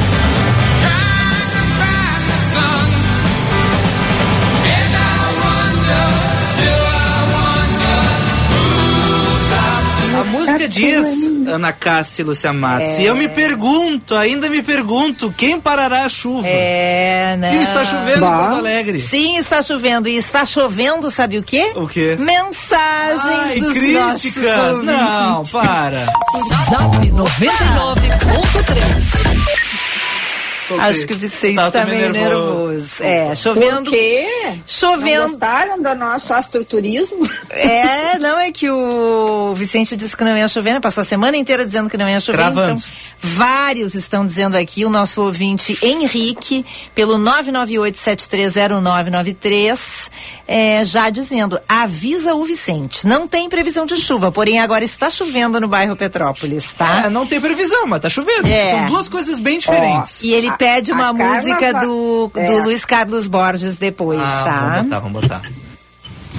Diz, 10.75 11.49
Ana 11.49 11.73
Cássia 11.73 12.23
e 12.23 12.25
Lúcia 12.25 12.53
Matos. 12.53 12.91
É... 12.91 13.03
E 13.03 13.07
eu 13.07 13.17
me 13.17 13.29
pergunto, 13.29 14.17
ainda 14.17 14.49
me 14.49 14.63
pergunto, 14.63 15.33
quem 15.37 15.61
parará 15.61 16.05
a 16.05 16.09
chuva? 16.09 16.47
É, 16.47 17.37
né? 17.39 17.53
Sim, 17.53 17.61
está 17.61 17.85
chovendo 17.85 18.21
bah. 18.21 18.27
em 18.27 18.39
Porto 18.39 18.57
Alegre. 18.57 19.01
Sim, 19.01 19.37
está 19.37 19.63
chovendo. 19.63 20.09
E 20.09 20.17
está 20.17 20.45
chovendo, 20.45 21.11
sabe 21.11 21.39
o 21.39 21.43
quê? 21.43 21.73
O 21.75 21.87
quê? 21.87 22.17
Mensagens 22.19 23.25
Ai, 23.25 23.61
dos 23.61 23.73
críticas. 23.73 24.85
Não, 24.85 25.45
para. 25.47 26.07
Zap 26.71 27.11
99.3 27.11 29.64
Acho 30.81 31.07
que 31.07 31.13
o 31.13 31.17
Vicente 31.17 31.57
tá, 31.57 31.71
tá 31.71 31.85
meio 31.85 32.11
nervoso. 32.11 33.01
nervoso. 33.01 33.03
É, 33.03 33.35
chovendo. 33.35 33.91
Por 33.91 33.93
quê? 33.93 34.27
Chovendo. 34.67 35.23
Não 35.23 35.31
gostaram 35.31 35.83
do 35.83 35.95
nosso 35.95 36.33
astroturismo? 36.33 37.29
É, 37.51 38.19
não 38.19 38.39
é 38.39 38.51
que 38.51 38.71
o 38.71 39.53
Vicente 39.55 39.95
disse 39.97 40.17
que 40.17 40.25
não 40.25 40.35
ia 40.37 40.49
chover, 40.49 40.73
né? 40.75 40.81
Passou 40.81 41.03
a 41.03 41.05
semana 41.05 41.37
inteira 41.37 41.65
dizendo 41.65 41.89
que 41.89 41.97
não 41.97 42.09
ia 42.09 42.19
chover. 42.21 42.51
Então, 42.51 42.77
vários 43.21 43.95
estão 43.95 44.27
dizendo 44.27 44.57
aqui, 44.57 44.85
o 44.85 44.91
nosso 44.91 45.23
ouvinte 45.23 45.79
Henrique, 45.83 46.67
pelo 46.95 47.17
998730993, 47.19 50.11
é, 50.47 50.85
já 50.85 51.09
dizendo, 51.11 51.59
avisa 51.69 52.35
o 52.35 52.45
Vicente. 52.45 53.07
Não 53.07 53.27
tem 53.27 53.49
previsão 53.49 53.87
de 53.87 53.97
chuva, 53.97 54.31
porém 54.31 54.59
agora 54.59 54.85
está 54.85 55.09
chovendo 55.09 55.59
no 55.61 55.69
bairro 55.69 55.97
Petrópolis, 55.97 56.75
tá? 56.75 57.05
É, 57.07 57.11
não 57.11 57.27
tem 57.27 57.41
previsão, 57.41 57.87
mas 57.87 58.03
tá 58.03 58.11
chovendo. 58.11 58.49
É. 58.49 58.73
São 58.73 58.87
duas 58.87 59.09
coisas 59.09 59.39
bem 59.39 59.59
diferentes. 59.59 60.21
Oh, 60.23 60.27
e 60.27 60.35
ele 60.35 60.49
a, 60.49 60.53
pede 60.65 60.93
uma 60.93 61.13
música 61.13 61.75
do, 61.75 62.31
do 62.33 62.41
é. 62.41 62.65
Luiz 62.65 62.85
Carlos 62.85 63.27
Borges 63.27 63.77
depois, 63.77 64.21
ah, 64.21 64.45
tá? 64.45 64.59
Vamos 64.59 64.83
botar, 64.83 64.99
vamos 65.01 65.23
botar. 65.23 65.43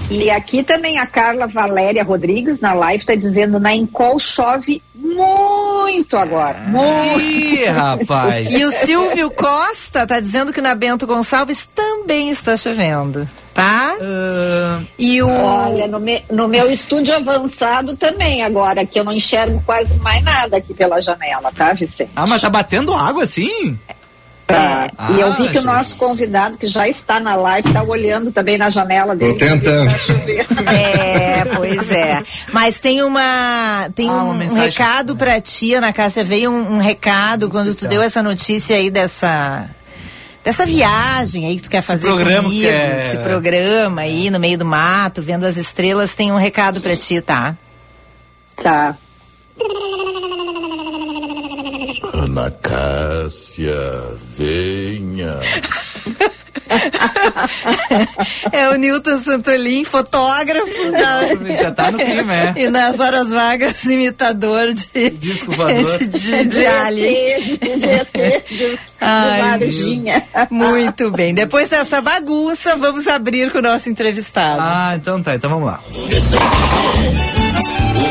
E 0.09 0.29
aqui 0.29 0.63
também 0.63 0.99
a 0.99 1.07
Carla 1.07 1.47
Valéria 1.47 2.03
Rodrigues 2.03 2.61
na 2.61 2.73
live 2.73 3.01
está 3.01 3.15
dizendo 3.15 3.59
na 3.59 3.75
Encol 3.75 4.19
chove 4.19 4.81
muito 4.93 6.17
agora. 6.17 6.59
Muito. 6.67 7.19
Ih, 7.21 7.65
rapaz. 7.65 8.51
e 8.51 8.63
o 8.65 8.71
Silvio 8.71 9.31
Costa 9.31 10.03
está 10.03 10.19
dizendo 10.19 10.53
que 10.53 10.61
na 10.61 10.75
Bento 10.75 11.07
Gonçalves 11.07 11.67
também 11.73 12.29
está 12.29 12.55
chovendo. 12.57 13.27
Tá? 13.53 13.95
Uh, 13.95 14.85
e 14.99 15.23
o... 15.23 15.29
Olha, 15.29 15.87
no, 15.87 15.97
me, 15.97 16.21
no 16.29 16.45
meu 16.45 16.69
estúdio 16.69 17.15
avançado 17.15 17.95
também 17.95 18.43
agora, 18.43 18.85
que 18.85 18.99
eu 18.99 19.03
não 19.03 19.13
enxergo 19.13 19.63
quase 19.65 19.93
mais 19.99 20.21
nada 20.21 20.57
aqui 20.57 20.73
pela 20.73 20.99
janela, 20.99 21.53
tá, 21.55 21.71
Vicente? 21.71 22.11
Ah, 22.15 22.27
mas 22.27 22.41
tá 22.41 22.49
batendo 22.49 22.93
água 22.93 23.23
assim? 23.23 23.79
Tá. 24.47 24.91
Ah, 24.95 25.11
e 25.11 25.19
eu 25.19 25.33
vi 25.33 25.49
que 25.49 25.57
o 25.57 25.63
nosso 25.63 25.95
convidado, 25.95 26.57
que 26.57 26.67
já 26.67 26.87
está 26.87 27.19
na 27.19 27.35
live, 27.35 27.67
está 27.67 27.81
olhando 27.81 28.31
também 28.31 28.57
na 28.57 28.69
janela 28.69 29.15
dele. 29.15 29.33
Tô 29.33 29.39
tentando. 29.39 29.89
é, 30.69 31.45
pois 31.55 31.89
é. 31.89 32.23
Mas 32.53 32.79
tem 32.79 33.01
uma 33.01 33.89
tem 33.95 34.07
ah, 34.07 34.23
um, 34.23 34.29
um 34.29 34.53
recado 34.53 35.15
para 35.15 35.41
ti, 35.41 35.73
Ana 35.73 35.91
Cássia, 35.91 36.23
veio 36.23 36.51
um, 36.51 36.75
um 36.75 36.77
recado 36.77 37.49
quando 37.49 37.73
tu 37.73 37.87
deu 37.87 38.03
essa 38.03 38.21
notícia 38.21 38.75
aí 38.75 38.91
dessa 38.91 39.67
dessa 40.43 40.63
viagem 40.63 41.47
aí 41.47 41.55
que 41.55 41.63
tu 41.63 41.69
quer 41.71 41.81
fazer 41.81 42.05
esse 42.05 42.15
programa 42.15 42.43
comigo, 42.43 42.67
é... 42.67 43.07
esse 43.07 43.17
programa 43.17 44.01
aí 44.01 44.29
no 44.29 44.39
meio 44.39 44.59
do 44.59 44.65
mato, 44.65 45.23
vendo 45.23 45.43
as 45.43 45.57
estrelas, 45.57 46.13
tem 46.13 46.31
um 46.31 46.37
recado 46.37 46.81
para 46.81 46.95
ti, 46.95 47.19
tá? 47.19 47.57
Tá. 48.61 48.95
Ana 52.35 52.51
Cássia, 52.51 53.71
venha. 54.37 55.39
é 58.51 58.69
o 58.71 58.75
Newton 58.75 59.21
Santolin, 59.21 59.85
fotógrafo. 59.85 60.91
Da... 60.91 61.21
Já 61.63 61.71
tá 61.71 61.91
no 61.91 61.97
clima, 61.97 62.33
é. 62.33 62.53
E 62.57 62.69
nas 62.69 62.99
horas 62.99 63.29
vagas, 63.29 63.81
imitador 63.85 64.73
de. 64.73 65.11
Disco 65.11 65.53
voador. 65.53 65.95
De, 65.97 66.07
de, 66.09 66.45
de 66.45 66.65
alien. 66.65 67.41
De, 67.41 67.57
de, 67.57 67.77
de, 67.77 68.57
de, 68.57 68.79
Ai, 68.99 69.59
muito 70.49 71.11
bem. 71.11 71.33
Depois 71.33 71.69
dessa 71.69 72.01
bagunça, 72.01 72.75
vamos 72.75 73.07
abrir 73.07 73.49
com 73.49 73.59
o 73.59 73.61
nosso 73.61 73.89
entrevistado. 73.89 74.59
Ah, 74.59 74.93
então 74.97 75.23
tá. 75.23 75.35
Então 75.35 75.49
vamos 75.49 75.67
lá. 75.67 75.79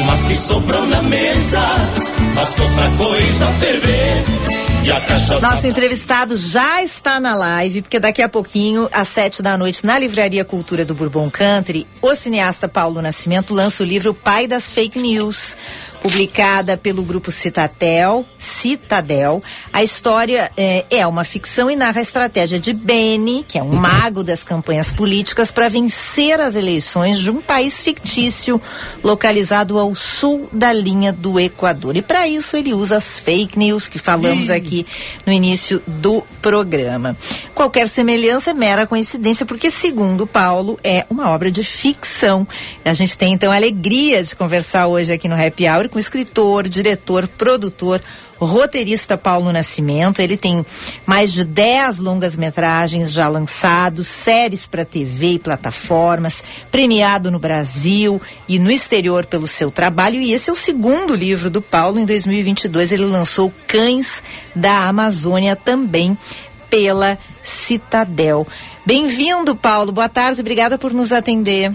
Umas 0.00 0.24
que 0.24 0.34
sobrou 0.34 0.86
na 0.86 1.02
mesa 1.02 2.13
bastou 2.34 2.66
pra 2.70 2.90
coisa 2.90 3.46
ferver. 3.60 4.24
Nosso 5.40 5.66
entrevistado 5.66 6.36
já 6.36 6.82
está 6.82 7.18
na 7.18 7.34
live, 7.34 7.80
porque 7.80 7.98
daqui 7.98 8.20
a 8.20 8.28
pouquinho, 8.28 8.86
às 8.92 9.08
sete 9.08 9.42
da 9.42 9.56
noite, 9.56 9.86
na 9.86 9.98
Livraria 9.98 10.44
Cultura 10.44 10.84
do 10.84 10.94
Bourbon 10.94 11.30
Country, 11.30 11.86
o 12.02 12.14
cineasta 12.14 12.68
Paulo 12.68 13.00
Nascimento 13.00 13.54
lança 13.54 13.82
o 13.82 13.86
livro 13.86 14.12
Pai 14.12 14.46
das 14.46 14.70
Fake 14.70 14.98
News 14.98 15.56
publicada 16.04 16.76
pelo 16.76 17.02
grupo 17.02 17.32
Citatel, 17.32 18.26
Citadel. 18.38 19.42
A 19.72 19.82
história 19.82 20.52
é, 20.54 20.84
é 20.90 21.06
uma 21.06 21.24
ficção 21.24 21.70
e 21.70 21.76
narra 21.76 21.98
a 21.98 22.02
estratégia 22.02 22.60
de 22.60 22.74
Benny, 22.74 23.42
que 23.48 23.58
é 23.58 23.62
um 23.62 23.74
mago 23.74 24.22
das 24.22 24.44
campanhas 24.44 24.92
políticas, 24.92 25.50
para 25.50 25.70
vencer 25.70 26.38
as 26.38 26.56
eleições 26.56 27.20
de 27.20 27.30
um 27.30 27.40
país 27.40 27.82
fictício 27.82 28.60
localizado 29.02 29.78
ao 29.78 29.96
sul 29.96 30.46
da 30.52 30.74
linha 30.74 31.10
do 31.10 31.40
Equador. 31.40 31.96
E 31.96 32.02
para 32.02 32.28
isso 32.28 32.54
ele 32.54 32.74
usa 32.74 32.96
as 32.96 33.18
fake 33.18 33.58
news 33.58 33.88
que 33.88 33.98
falamos 33.98 34.50
aqui 34.50 34.86
no 35.24 35.32
início 35.32 35.82
do 35.86 36.22
programa. 36.42 37.16
Qualquer 37.54 37.88
semelhança 37.88 38.50
é 38.50 38.54
mera 38.54 38.86
coincidência, 38.86 39.46
porque, 39.46 39.70
segundo 39.70 40.26
Paulo, 40.26 40.78
é 40.84 41.06
uma 41.08 41.30
obra 41.30 41.50
de 41.50 41.64
ficção. 41.64 42.46
A 42.84 42.92
gente 42.92 43.16
tem 43.16 43.32
então 43.32 43.50
a 43.50 43.56
alegria 43.56 44.22
de 44.22 44.36
conversar 44.36 44.86
hoje 44.86 45.10
aqui 45.10 45.28
no 45.28 45.34
Happy 45.34 45.66
Hour 45.66 45.93
com 45.94 45.98
o 45.98 46.00
escritor, 46.00 46.68
diretor, 46.68 47.28
produtor, 47.28 48.02
roteirista 48.36 49.16
Paulo 49.16 49.52
Nascimento. 49.52 50.20
Ele 50.20 50.36
tem 50.36 50.66
mais 51.06 51.32
de 51.32 51.44
10 51.44 51.98
longas-metragens 51.98 53.12
já 53.12 53.28
lançados, 53.28 54.08
séries 54.08 54.66
para 54.66 54.84
TV 54.84 55.34
e 55.34 55.38
plataformas, 55.38 56.42
premiado 56.68 57.30
no 57.30 57.38
Brasil 57.38 58.20
e 58.48 58.58
no 58.58 58.72
exterior 58.72 59.24
pelo 59.24 59.46
seu 59.46 59.70
trabalho. 59.70 60.20
E 60.20 60.32
esse 60.32 60.50
é 60.50 60.52
o 60.52 60.56
segundo 60.56 61.14
livro 61.14 61.48
do 61.48 61.62
Paulo. 61.62 62.00
Em 62.00 62.04
2022, 62.04 62.90
ele 62.90 63.04
lançou 63.04 63.52
Cães 63.68 64.20
da 64.52 64.88
Amazônia 64.88 65.54
também 65.54 66.18
pela 66.68 67.16
Citadel. 67.44 68.48
Bem-vindo, 68.84 69.54
Paulo. 69.54 69.92
Boa 69.92 70.08
tarde, 70.08 70.40
obrigada 70.40 70.76
por 70.76 70.92
nos 70.92 71.12
atender. 71.12 71.72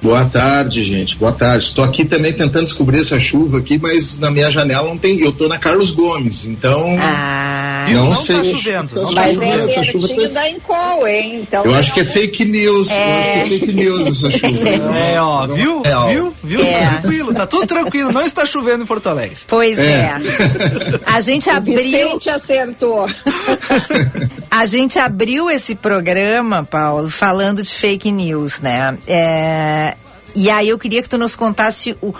Boa 0.00 0.24
tarde, 0.24 0.84
gente. 0.84 1.16
Boa 1.16 1.32
tarde. 1.32 1.64
Estou 1.64 1.84
aqui 1.84 2.04
também 2.04 2.32
tentando 2.32 2.64
descobrir 2.64 3.00
essa 3.00 3.18
chuva 3.18 3.58
aqui, 3.58 3.78
mas 3.78 4.20
na 4.20 4.30
minha 4.30 4.50
janela 4.50 4.88
não 4.88 4.96
tem. 4.96 5.18
Eu 5.20 5.30
estou 5.30 5.48
na 5.48 5.58
Carlos 5.58 5.90
Gomes, 5.90 6.46
então. 6.46 6.96
Ah, 7.00 7.86
não, 7.90 8.06
não 8.10 8.14
sei. 8.14 8.36
Tá 8.36 8.44
chovendo. 8.44 8.94
Tá 8.94 9.10
mas 9.14 9.34
chovendo. 9.34 9.52
é 9.52 9.64
essa 9.64 9.84
chuva 9.84 10.08
tá... 10.08 10.28
da 10.28 10.50
Encol, 10.50 11.06
hein? 11.08 11.40
Então, 11.42 11.64
eu 11.64 11.74
acho 11.74 11.92
que 11.92 12.00
é 12.00 12.04
fake 12.04 12.44
news. 12.44 12.90
É... 12.90 12.94
Eu 12.94 13.42
acho 13.42 13.48
que 13.48 13.54
é 13.54 13.58
fake 13.58 13.72
news 13.72 14.06
essa 14.06 14.30
chuva. 14.30 14.48
É, 14.98 15.20
ó, 15.20 15.46
viu? 15.46 15.82
É, 15.84 16.12
viu? 16.12 16.34
Viu? 16.42 16.62
É. 16.62 16.86
Tranquilo, 16.88 17.34
tá 17.34 17.46
tudo 17.46 17.66
tranquilo. 17.66 18.12
Não 18.12 18.22
está 18.22 18.44
chovendo 18.46 18.84
em 18.84 18.86
Porto 18.86 19.08
Alegre. 19.08 19.36
Pois 19.46 19.78
é. 19.78 19.82
é. 19.82 20.20
A 21.06 21.20
gente 21.20 21.48
abriu. 21.50 21.76
Vicente 21.76 22.30
acertou. 22.30 23.06
A 24.50 24.66
gente 24.66 24.98
abriu 24.98 25.50
esse 25.50 25.74
programa, 25.74 26.64
Paulo, 26.64 27.10
falando 27.10 27.62
de 27.62 27.70
fake 27.70 28.10
news, 28.10 28.60
né? 28.60 28.96
É, 29.06 29.87
e 30.34 30.50
aí 30.50 30.68
eu 30.68 30.78
queria 30.78 31.02
que 31.02 31.08
tu 31.08 31.18
nos 31.18 31.34
contasse 31.34 31.96
o, 32.00 32.14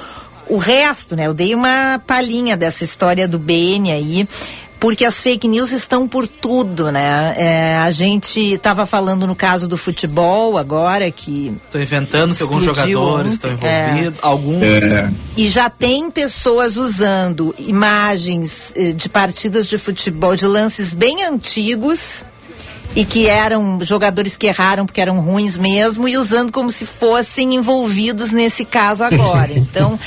o 0.48 0.58
resto, 0.58 1.16
né? 1.16 1.26
Eu 1.26 1.34
dei 1.34 1.54
uma 1.54 2.00
palhinha 2.06 2.56
dessa 2.56 2.84
história 2.84 3.28
do 3.28 3.38
BN 3.38 3.90
aí 3.90 4.28
porque 4.80 5.04
as 5.04 5.20
fake 5.20 5.48
news 5.48 5.72
estão 5.72 6.06
por 6.06 6.26
tudo, 6.26 6.92
né? 6.92 7.34
É, 7.36 7.76
a 7.78 7.90
gente 7.90 8.40
estava 8.40 8.86
falando 8.86 9.26
no 9.26 9.34
caso 9.34 9.66
do 9.66 9.76
futebol 9.76 10.56
agora 10.56 11.10
que 11.10 11.54
estão 11.64 11.80
inventando 11.80 12.34
que 12.34 12.42
alguns 12.42 12.62
jogadores 12.62 13.32
estão 13.34 13.52
envolvidos, 13.52 14.18
é, 14.18 14.22
alguns 14.22 14.62
é. 14.62 15.10
e 15.36 15.48
já 15.48 15.68
tem 15.68 16.10
pessoas 16.10 16.76
usando 16.76 17.54
imagens 17.58 18.72
eh, 18.76 18.92
de 18.92 19.08
partidas 19.08 19.66
de 19.66 19.76
futebol, 19.78 20.36
de 20.36 20.46
lances 20.46 20.94
bem 20.94 21.24
antigos 21.24 22.24
e 22.96 23.04
que 23.04 23.26
eram 23.26 23.78
jogadores 23.82 24.36
que 24.36 24.46
erraram 24.46 24.86
porque 24.86 25.00
eram 25.00 25.20
ruins 25.20 25.56
mesmo 25.56 26.08
e 26.08 26.16
usando 26.16 26.50
como 26.50 26.70
se 26.70 26.86
fossem 26.86 27.54
envolvidos 27.54 28.32
nesse 28.32 28.64
caso 28.64 29.04
agora. 29.04 29.52
Então, 29.68 29.98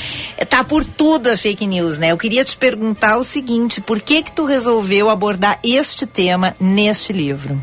tá 0.50 0.64
por 0.64 0.84
tudo 0.84 1.30
a 1.30 1.38
fake 1.38 1.68
news, 1.68 1.98
né? 1.98 2.12
Eu 2.12 2.18
queria 2.18 2.44
te 2.44 2.58
perguntar 2.58 3.18
o 3.18 3.24
seguinte, 3.24 3.80
por 3.80 4.02
que 4.02 4.24
que 4.24 4.32
tu 4.32 4.46
resolveu 4.46 5.10
abordar 5.10 5.60
este 5.64 6.06
tema 6.06 6.56
neste 6.60 7.14
livro? 7.14 7.62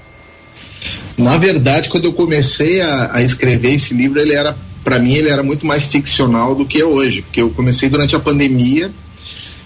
Na 1.16 1.36
verdade, 1.36 1.88
quando 1.88 2.04
eu 2.04 2.12
comecei 2.12 2.80
a, 2.80 3.10
a 3.14 3.22
escrever 3.22 3.74
esse 3.74 3.94
livro, 3.94 4.20
ele 4.20 4.32
era, 4.32 4.56
para 4.84 4.98
mim, 4.98 5.14
ele 5.14 5.28
era 5.28 5.42
muito 5.42 5.66
mais 5.66 5.86
ficcional 5.86 6.54
do 6.54 6.64
que 6.64 6.80
é 6.80 6.84
hoje, 6.84 7.22
porque 7.22 7.42
eu 7.42 7.50
comecei 7.50 7.88
durante 7.88 8.14
a 8.14 8.20
pandemia 8.20 8.92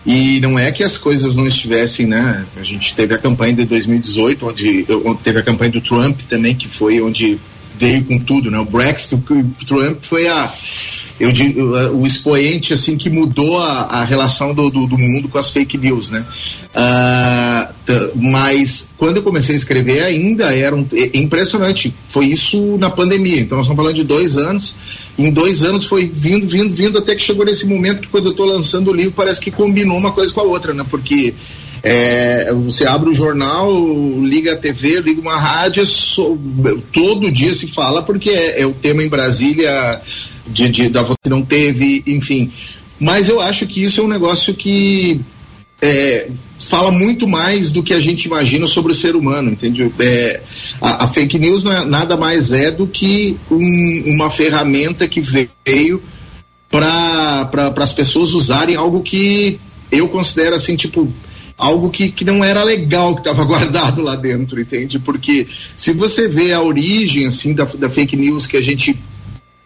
e 0.05 0.41
não 0.41 0.59
é 0.59 0.73
que 0.73 0.83
as 0.83 0.99
coisas 0.99 1.37
não 1.37 1.47
estivessem, 1.47 2.07
né? 2.07 2.45
A 2.57 2.65
gente 2.65 2.95
teve 2.95 3.15
a 3.15 3.19
campanha 3.19 3.55
de 3.55 3.65
2018, 3.65 4.49
onde, 4.49 4.87
onde 5.05 5.23
teve 5.23 5.39
a 5.39 5.43
campanha 5.43 5.71
do 5.71 5.81
Trump 5.81 6.21
também, 6.29 6.55
que 6.55 6.69
foi 6.69 7.01
onde 7.01 7.39
veio 7.83 8.05
com 8.05 8.19
tudo, 8.21 8.49
né? 8.49 8.59
O 8.61 8.65
Brexit, 8.65 9.17
o 9.17 9.65
Trump 9.67 10.03
foi 10.03 10.29
a 10.29 10.53
eu 11.19 11.31
digo, 11.31 11.77
o 11.95 12.07
expoente 12.07 12.73
assim 12.73 12.97
que 12.97 13.11
mudou 13.11 13.63
a, 13.63 13.83
a 13.83 14.05
relação 14.05 14.55
do, 14.55 14.71
do, 14.71 14.87
do, 14.87 14.99
mundo 14.99 15.29
com 15.29 15.39
as 15.39 15.51
fake 15.51 15.77
news, 15.79 16.11
né? 16.11 16.25
Uh, 16.75 18.11
mas 18.17 18.93
quando 18.97 19.19
eu 19.19 19.23
comecei 19.23 19.55
a 19.55 19.59
escrever 19.59 20.03
ainda 20.03 20.57
era 20.57 20.75
um, 20.75 20.87
é, 20.93 21.17
impressionante. 21.19 21.95
Foi 22.11 22.27
isso 22.27 22.77
na 22.79 22.91
pandemia. 22.91 23.41
Então 23.41 23.57
nós 23.59 23.67
estamos 23.67 23.81
falando 23.81 23.97
de 23.97 24.05
dois 24.05 24.37
anos. 24.37 24.75
Em 25.19 25.31
dois 25.31 25.63
anos 25.63 25.85
foi 25.85 26.11
vindo, 26.13 26.49
vindo, 26.49 26.75
vindo 26.75 26.99
até 26.99 27.15
que 27.15 27.23
chegou 27.23 27.45
nesse 27.45 27.67
momento 27.67 28.01
que 28.01 28.09
quando 28.09 28.27
eu 28.27 28.33
estou 28.33 28.47
lançando 28.47 28.91
o 28.91 28.95
livro 28.95 29.13
parece 29.13 29.41
que 29.41 29.51
combinou 29.51 29.97
uma 29.97 30.13
coisa 30.13 30.33
com 30.33 30.41
a 30.41 30.45
outra, 30.45 30.73
né? 30.73 30.85
Porque 30.89 31.35
É, 31.83 32.53
você 32.55 32.87
abre 32.87 33.11
o 33.11 33.15
jornal, 33.15 33.69
liga 34.23 34.53
a 34.53 34.57
TV, 34.57 35.01
liga 35.01 35.21
uma 35.21 35.37
rádio, 35.37 35.85
so, 35.85 36.39
todo 36.93 37.31
dia 37.31 37.53
se 37.55 37.67
fala 37.67 38.03
porque 38.03 38.31
é, 38.31 38.61
é 38.61 38.67
o 38.67 38.73
tema 38.73 39.03
em 39.03 39.09
Brasília 39.09 40.01
de, 40.47 40.69
de, 40.69 40.89
da 40.89 41.05
que 41.05 41.29
não 41.29 41.43
teve, 41.43 42.05
enfim. 42.07 42.53
Mas 43.01 43.29
eu 43.29 43.41
acho 43.41 43.67
que 43.67 43.83
isso 43.83 44.01
é 44.01 44.05
um 44.05 44.09
negócio 44.09 44.55
que 44.55 45.21
é, 45.81 46.29
fala 46.61 46.93
muito 46.93 47.27
mais 47.27 47.73
do 47.73 47.83
que 47.83 47.93
a 47.93 47.99
gente 47.99 48.27
imagina 48.27 48.67
sobre 48.69 48.93
o 48.93 48.95
ser 48.95 49.17
humano, 49.17 49.51
entende? 49.51 49.93
É, 49.99 50.41
a, 50.81 51.05
a, 51.05 51.09
fake 51.09 51.37
news 51.37 51.67
é, 51.67 51.85
nada 51.85 52.17
mais 52.17 52.53
é 52.53 52.71
do 52.71 52.87
que 52.87 53.37
um, 53.51 54.03
uma 54.07 54.31
ferramenta 54.31 55.09
que 55.09 55.21
veio 55.21 56.01
para 56.71 57.47
pra, 57.47 57.75
as 57.83 57.93
pessoas 57.93 58.33
usarem 58.33 58.77
algo 58.77 59.03
que 59.03 59.59
eu 59.91 60.09
considero 60.09 60.55
assim, 60.55 60.77
tipo, 60.77 61.13
algo 61.63 61.91
que, 61.91 62.11
que 62.11 62.25
não 62.25 62.43
era 62.43 62.65
legal 62.65 63.15
que 63.15 63.21
estava 63.21 63.45
guardado 63.47 64.03
lá 64.03 64.17
dentro, 64.17 64.61
entende? 64.61 64.99
Porque 64.99 65.47
se 65.77 65.93
você 65.93 66.29
vê 66.29 66.53
a 66.53 66.61
origem 66.61 67.27
assim 67.27 67.55
da, 67.55 67.65
da 67.65 67.89
fake 67.89 68.17
news 68.17 68.47
que 68.47 68.57
a 68.57 68.61
gente 68.61 68.99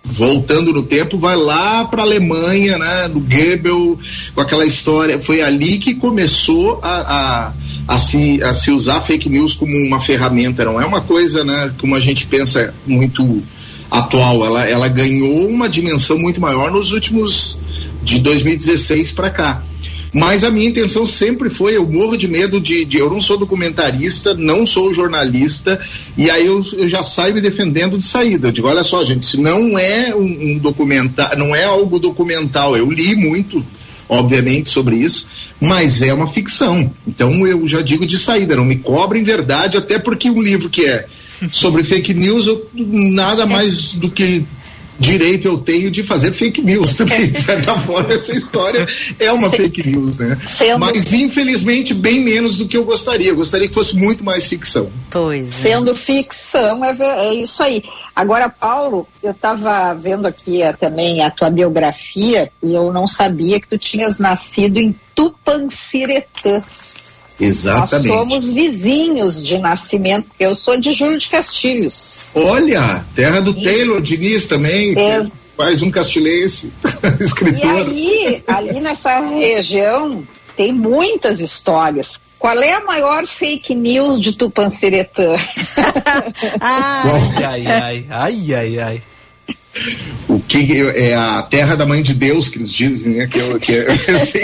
voltando 0.05 0.73
no 0.73 0.85
tempo, 0.85 1.19
vai 1.19 1.35
lá 1.35 1.85
para 1.85 2.03
a 2.03 2.05
Alemanha, 2.05 2.79
né, 2.79 3.09
no 3.09 3.19
Goebbels, 3.21 4.31
com 4.35 4.41
aquela 4.41 4.65
história. 4.65 5.21
Foi 5.21 5.41
ali 5.41 5.79
que 5.79 5.95
começou 5.95 6.79
a, 6.81 7.53
a, 7.89 7.95
a, 7.95 7.99
se, 7.99 8.41
a 8.43 8.53
se 8.55 8.71
usar 8.71 9.01
fake 9.01 9.29
news 9.29 9.53
como 9.53 9.73
uma 9.77 9.99
ferramenta. 9.99 10.65
Não 10.65 10.81
é 10.81 10.87
uma 10.87 11.01
coisa, 11.01 11.43
né, 11.43 11.73
como 11.79 11.97
a 11.97 12.01
gente 12.01 12.27
pensa 12.27 12.73
muito 12.87 13.43
atual. 13.91 14.45
Ela, 14.45 14.69
ela 14.69 14.89
ganhou 14.89 15.49
uma 15.49 15.69
dimensão 15.69 16.19
muito 16.19 16.41
maior 16.41 16.71
nos 16.71 16.93
últimos 16.93 17.59
de 18.05 18.21
2016 18.21 19.11
para 19.11 19.31
cá. 19.31 19.63
Mas 20.13 20.45
a 20.45 20.51
minha 20.51 20.69
intenção 20.69 21.07
sempre 21.07 21.51
foi, 21.51 21.77
eu 21.77 21.87
morro 21.87 22.17
de 22.17 22.27
medo 22.29 22.61
de, 22.61 22.85
de 22.85 22.97
eu 22.97 23.11
não 23.11 23.21
sou 23.21 23.39
documentarista, 23.39 24.35
não 24.35 24.65
sou 24.67 24.95
jornalista, 24.95 25.81
e 26.17 26.31
aí 26.31 26.47
eu, 26.47 26.65
eu, 26.75 26.89
já 26.89 27.03
saio 27.03 27.35
me 27.35 27.41
defendendo 27.41 27.99
de 27.99 28.05
saída. 28.05 28.49
Eu 28.49 28.53
digo, 28.53 28.69
olha 28.69 28.85
só, 28.85 29.05
gente, 29.05 29.27
se 29.27 29.39
não 29.39 29.79
é 29.79 30.15
um, 30.15 30.53
um 30.53 30.59
documentário, 30.59 31.39
não 31.39 31.55
é 31.55 31.65
algo 31.65 31.99
documental, 31.99 32.77
eu 32.77 32.91
li 32.91 33.15
muito, 33.15 33.65
obviamente, 34.09 34.69
sobre 34.69 34.97
isso, 34.97 35.29
mas 35.61 36.01
é 36.03 36.13
uma 36.15 36.27
ficção. 36.27 36.91
Então 37.07 37.47
eu 37.47 37.67
já 37.67 37.83
digo 37.83 38.07
de 38.07 38.19
saída, 38.19 38.57
não 38.57 38.65
me 38.65 38.77
cobrem 38.77 39.23
verdade, 39.23 39.77
até 39.77 39.99
porque 39.99 40.31
um 40.31 40.43
livro 40.43 40.71
que 40.71 40.87
é 40.87 41.07
sobre 41.53 41.85
fake 41.85 42.15
news, 42.15 42.47
eu, 42.47 42.67
nada 42.75 43.45
mais 43.45 43.93
do 43.93 44.11
que 44.11 44.45
direito 44.99 45.47
eu 45.47 45.59
tenho 45.59 45.91
de 45.91 46.03
fazer 46.03 46.33
fake 46.33 46.63
news 46.63 46.95
também, 46.97 47.27
de 47.27 47.41
certa 47.41 47.79
forma, 47.79 48.13
essa 48.13 48.33
história 48.33 48.87
é 49.19 49.33
uma 49.33 49.51
fake 49.51 49.89
news, 49.89 50.19
né? 50.19 50.39
Sendo... 50.49 50.81
Mas 50.81 51.13
infelizmente 51.13 51.95
bem 51.95 52.21
menos 52.21 52.59
do 52.59 52.69
que 52.69 52.77
eu 52.77 52.85
gostaria. 52.85 53.31
Eu 53.31 53.37
gostaria 53.37 53.69
que 53.69 53.75
fosse 53.75 53.97
muito 53.97 54.25
mais 54.25 54.47
ficção. 54.47 54.91
Pois. 55.11 55.49
É. 55.61 55.63
Sendo 55.63 55.95
ficção, 55.95 56.85
é, 56.85 56.97
é 57.01 57.35
isso 57.35 57.63
aí. 57.63 57.83
Agora, 58.15 58.49
Paulo, 58.49 59.07
eu 59.23 59.33
estava 59.33 59.95
vendo 59.95 60.27
aqui 60.27 60.63
é, 60.63 60.73
também 60.73 61.23
a 61.23 61.31
tua 61.31 61.51
biografia 61.51 62.51
e 62.63 62.73
eu 62.73 62.91
não 62.93 63.07
sabia 63.07 63.61
que 63.61 63.69
tu 63.69 63.77
tinhas 63.79 64.19
nascido 64.19 64.79
em 64.79 64.95
Tupanciretã. 65.15 66.63
Exatamente. 67.39 68.09
Nós 68.09 68.19
somos 68.19 68.53
vizinhos 68.53 69.45
de 69.45 69.59
nascimento, 69.59 70.29
eu 70.41 70.55
sou 70.55 70.79
de 70.81 70.93
Júlio 70.93 71.19
de 71.19 71.29
Castilhos. 71.29 72.17
Olha, 72.35 73.05
terra 73.15 73.41
do 73.41 73.51
e... 73.51 73.63
Taylor 73.63 74.01
Diniz 74.01 74.47
também. 74.47 74.99
É... 74.99 75.27
Faz 75.57 75.81
um 75.81 75.91
castilhense, 75.91 76.71
escritor. 77.19 77.89
E 77.91 78.27
aí, 78.27 78.45
ali 78.47 78.81
nessa 78.81 79.21
região, 79.21 80.23
tem 80.55 80.71
muitas 80.71 81.41
histórias. 81.41 82.21
Qual 82.39 82.59
é 82.59 82.75
a 82.75 82.85
maior 82.85 83.27
fake 83.27 83.75
news 83.75 84.21
de 84.21 84.35
Tupanciretã? 84.35 85.35
ai, 86.61 87.45
ai, 87.45 87.67
ai, 87.67 88.07
ai, 88.11 88.55
ai, 88.55 88.79
ai 88.79 89.03
o 90.29 90.41
que 90.41 90.81
é 90.95 91.15
a 91.15 91.43
terra 91.43 91.77
da 91.77 91.87
mãe 91.87 92.03
de 92.03 92.13
Deus 92.15 92.49
que 92.49 92.59
eles 92.59 92.73
dizem, 92.73 93.15
né? 93.15 93.27
Que 93.27 93.39
eu, 93.39 93.59
que 93.61 93.75
é, 93.75 93.91
assim, 94.15 94.39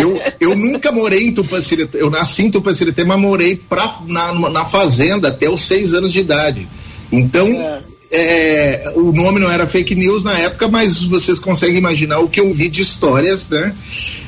eu, 0.00 0.20
eu 0.40 0.56
nunca 0.56 0.90
morei 0.90 1.26
em 1.26 1.32
Tupanciretê, 1.32 2.00
eu 2.00 2.10
nasci 2.10 2.44
em 2.44 2.50
Tupanciretê, 2.50 3.04
mas 3.04 3.20
morei 3.20 3.56
pra, 3.56 3.98
na, 4.06 4.32
na 4.50 4.64
fazenda 4.64 5.28
até 5.28 5.48
os 5.48 5.60
seis 5.60 5.94
anos 5.94 6.12
de 6.12 6.20
idade. 6.20 6.68
Então, 7.12 7.46
é. 7.48 7.94
É, 8.16 8.92
o 8.94 9.10
nome 9.10 9.40
não 9.40 9.50
era 9.50 9.66
fake 9.66 9.92
news 9.94 10.22
na 10.22 10.38
época, 10.38 10.68
mas 10.68 11.02
vocês 11.02 11.40
conseguem 11.40 11.78
imaginar 11.78 12.20
o 12.20 12.28
que 12.28 12.38
eu 12.38 12.54
vi 12.54 12.68
de 12.68 12.80
histórias, 12.80 13.48
né? 13.48 13.74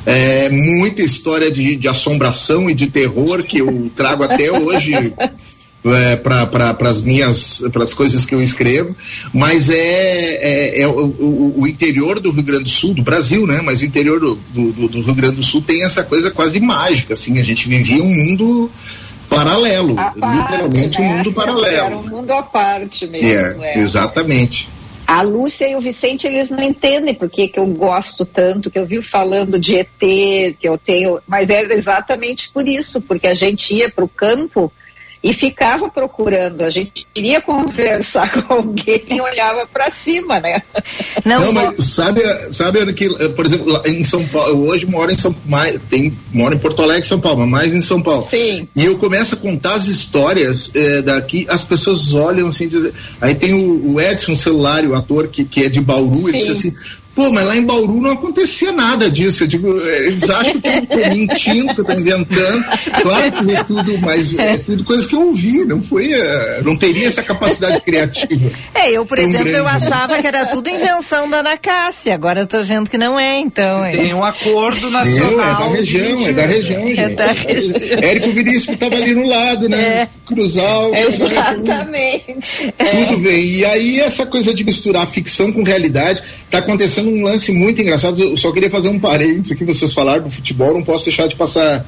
É, 0.05 0.51
muita 0.51 1.03
história 1.03 1.53
de, 1.53 1.77
de 1.77 1.87
assombração 1.87 2.69
e 2.69 2.75
de 2.75 2.89
terror 2.89 3.45
que 3.45 3.59
eu 3.59 3.89
trago 3.95 4.25
até 4.25 4.51
hoje 4.51 4.93
é, 5.95 6.17
para 6.17 6.77
as 6.83 7.03
minhas 7.03 7.63
para 7.73 7.83
as 7.83 7.93
coisas 7.93 8.25
que 8.25 8.35
eu 8.35 8.43
escrevo, 8.43 8.97
mas 9.33 9.71
é, 9.71 9.75
é, 9.77 10.81
é 10.81 10.89
o, 10.89 11.55
o, 11.59 11.67
interior 11.67 12.21
do 12.21 12.31
Rio 12.31 12.43
Grande 12.43 12.65
do 12.65 12.71
Sul, 12.71 12.95
do 12.95 13.03
Brasil, 13.03 13.47
né? 13.47 13.61
Mas 13.63 13.81
o 13.81 13.85
interior 13.85 14.19
do, 14.21 14.35
do, 14.35 14.89
do, 14.89 15.03
Rio 15.03 15.15
Grande 15.15 15.37
do 15.37 15.43
Sul 15.43 15.63
tem 15.63 15.85
essa 15.85 16.03
coisa 16.03 16.31
quase 16.31 16.61
mágica, 16.61 17.13
assim, 17.13 17.39
a 17.39 17.43
gente 17.43 17.69
vivia 17.69 18.03
um 18.03 18.15
mundo 18.15 18.71
paralelo, 19.29 19.95
parte, 19.95 20.19
literalmente 20.19 21.01
né? 21.01 21.07
um 21.07 21.17
mundo 21.17 21.33
paralelo. 21.33 21.67
Era 21.67 21.97
um 21.97 22.09
mundo 22.09 22.31
à 22.33 22.43
parte 22.43 23.07
mesmo. 23.07 23.29
É, 23.29 23.75
é. 23.75 23.79
exatamente. 23.79 24.69
A 25.07 25.23
Lúcia 25.23 25.69
e 25.69 25.77
o 25.77 25.81
Vicente, 25.81 26.27
eles 26.27 26.51
não 26.51 26.63
entendem 26.63 27.15
porque 27.15 27.47
que 27.47 27.61
eu 27.61 27.67
gosto 27.67 28.27
tanto, 28.27 28.71
que 28.71 28.79
eu 28.79 28.85
vi 28.85 29.01
falando 29.01 29.57
de 29.57 29.77
ET, 29.77 29.89
que 30.01 30.57
eu 30.63 30.77
tenho, 30.77 31.21
mas 31.29 31.49
era 31.49 31.73
exatamente 31.73 32.51
por 32.51 32.67
isso, 32.67 33.01
porque 33.01 33.29
a 33.29 33.35
gente 33.35 33.73
ia 33.73 33.89
para 33.89 34.05
o 34.05 34.09
campo 34.09 34.73
e 35.27 35.33
ficava 35.33 35.89
procurando. 35.89 36.63
A 36.63 36.71
gente 36.71 37.05
queria 37.13 37.41
conversar 37.41 38.31
com 38.45 38.55
alguém 38.55 39.03
e 39.11 39.21
olhava 39.21 39.67
para 39.67 39.91
cima, 39.91 40.39
né? 40.39 40.63
Não, 41.25 41.47
Não 41.47 41.53
mas 41.53 41.85
sabe, 41.85 42.23
sabe 42.53 42.93
que, 42.93 43.09
por 43.31 43.45
exemplo, 43.45 43.83
em 43.85 44.05
São 44.05 44.25
Paulo, 44.29 44.51
eu 44.51 44.69
hoje 44.69 44.87
moro 44.87 45.11
em 45.11 45.17
São 45.17 45.33
Paulo, 45.33 45.81
tem, 45.91 46.17
moro 46.33 46.55
em 46.55 46.59
Porto 46.59 46.81
Alegre, 46.81 47.09
São 47.09 47.19
Paulo, 47.19 47.41
mas 47.41 47.51
mais 47.51 47.75
em 47.75 47.81
São 47.81 48.01
Paulo. 48.01 48.25
Sim. 48.31 48.69
E 48.77 48.85
eu 48.85 48.97
começo 48.99 49.35
a 49.35 49.39
contar 49.39 49.75
as 49.75 49.89
histórias 49.89 50.71
eh, 50.75 51.03
daqui, 51.03 51.45
as 51.49 51.65
pessoas 51.65 52.15
olham 52.15 52.47
assim, 52.47 52.69
dizem, 52.69 52.93
aí 53.21 53.35
tem 53.35 53.53
o, 53.53 53.95
o 53.95 54.01
Edson 54.01 54.37
Celular, 54.37 54.85
o 54.85 54.95
ator 54.95 55.27
que, 55.27 55.45
que 55.45 55.65
é 55.65 55.69
de 55.69 55.81
Bauru, 55.81 56.29
ele 56.29 56.39
diz 56.39 56.51
assim, 56.51 56.73
Pô, 57.17 57.33
mas 57.33 57.47
lá 57.47 57.57
em 57.57 57.65
Bauru 57.65 57.99
não 57.99 58.11
acontecia 58.11 58.71
nada 58.71 59.11
disso. 59.11 59.45
Eu 59.45 59.47
digo, 59.47 59.89
é, 59.89 60.07
eles 60.09 60.29
acham 60.29 60.61
que 60.61 60.69
eu 60.69 60.87
tô 60.87 60.97
mentindo, 60.97 61.75
que 61.75 61.81
eu 61.81 61.85
tô 61.87 61.93
inventando. 61.93 62.65
Claro 63.01 63.33
que 63.33 63.57
é 63.57 63.65
tudo, 63.65 63.99
mas 64.03 64.39
é 64.39 64.59
tudo 64.59 64.85
coisa 64.85 65.09
que 65.09 65.15
eu 65.15 65.29
ouvi, 65.29 65.65
não 65.65 65.81
foi, 65.81 66.13
é, 66.13 66.61
não 66.63 66.77
teria 66.77 67.09
essa 67.09 67.23
capacidade 67.23 67.81
criativa. 67.81 68.51
É, 68.75 68.91
eu, 68.91 69.07
por 69.07 69.19
exemplo, 69.19 69.45
grande. 69.45 69.59
eu 69.59 69.67
achava 69.67 70.21
que 70.21 70.27
era 70.27 70.45
tudo 70.45 70.69
invenção 70.69 71.31
da 71.31 71.39
Ana 71.39 71.57
Cássia, 71.57 72.15
agora 72.15 72.41
eu 72.41 72.47
tô 72.47 72.63
vendo 72.63 72.91
que 72.91 72.99
não 72.99 73.19
é, 73.19 73.41
então. 73.41 73.83
É. 73.83 73.93
Tem 73.93 74.13
um 74.13 74.23
acordo 74.23 74.91
nacional. 74.91 75.33
Não, 75.33 75.41
é 75.41 75.55
da 75.55 75.69
região, 75.69 76.27
é 76.27 76.33
da 76.35 76.47
região, 76.47 76.87
gente. 76.87 77.01
É 77.01 77.09
da 77.09 77.33
região. 77.33 77.81
Érico 78.03 78.31
Vinícius 78.31 78.69
estava 78.69 78.97
ali 78.97 79.15
no 79.15 79.27
lado, 79.27 79.71
né? 79.71 79.79
É. 80.03 80.09
Cruzal. 80.27 80.93
Exatamente. 80.95 82.75
Tudo 82.77 83.19
vem. 83.21 83.45
E 83.45 83.65
aí 83.65 84.01
essa 84.01 84.27
coisa 84.27 84.53
de 84.53 84.65
misturar 84.65 85.07
ficção 85.07 85.51
com 85.51 85.63
realidade, 85.63 86.23
tá 86.51 86.59
acontecendo 86.59 87.06
um 87.09 87.23
lance 87.23 87.53
muito 87.53 87.81
engraçado. 87.81 88.23
Eu 88.23 88.37
só 88.37 88.53
queria 88.53 88.71
fazer 88.71 88.89
um 88.89 88.99
parênteses 88.99 89.53
aqui. 89.53 89.65
Vocês 89.65 89.93
falaram 89.93 90.25
do 90.25 90.31
futebol, 90.31 90.75
não 90.75 90.83
posso 90.83 91.05
deixar 91.05 91.27
de 91.27 91.37
passar, 91.37 91.87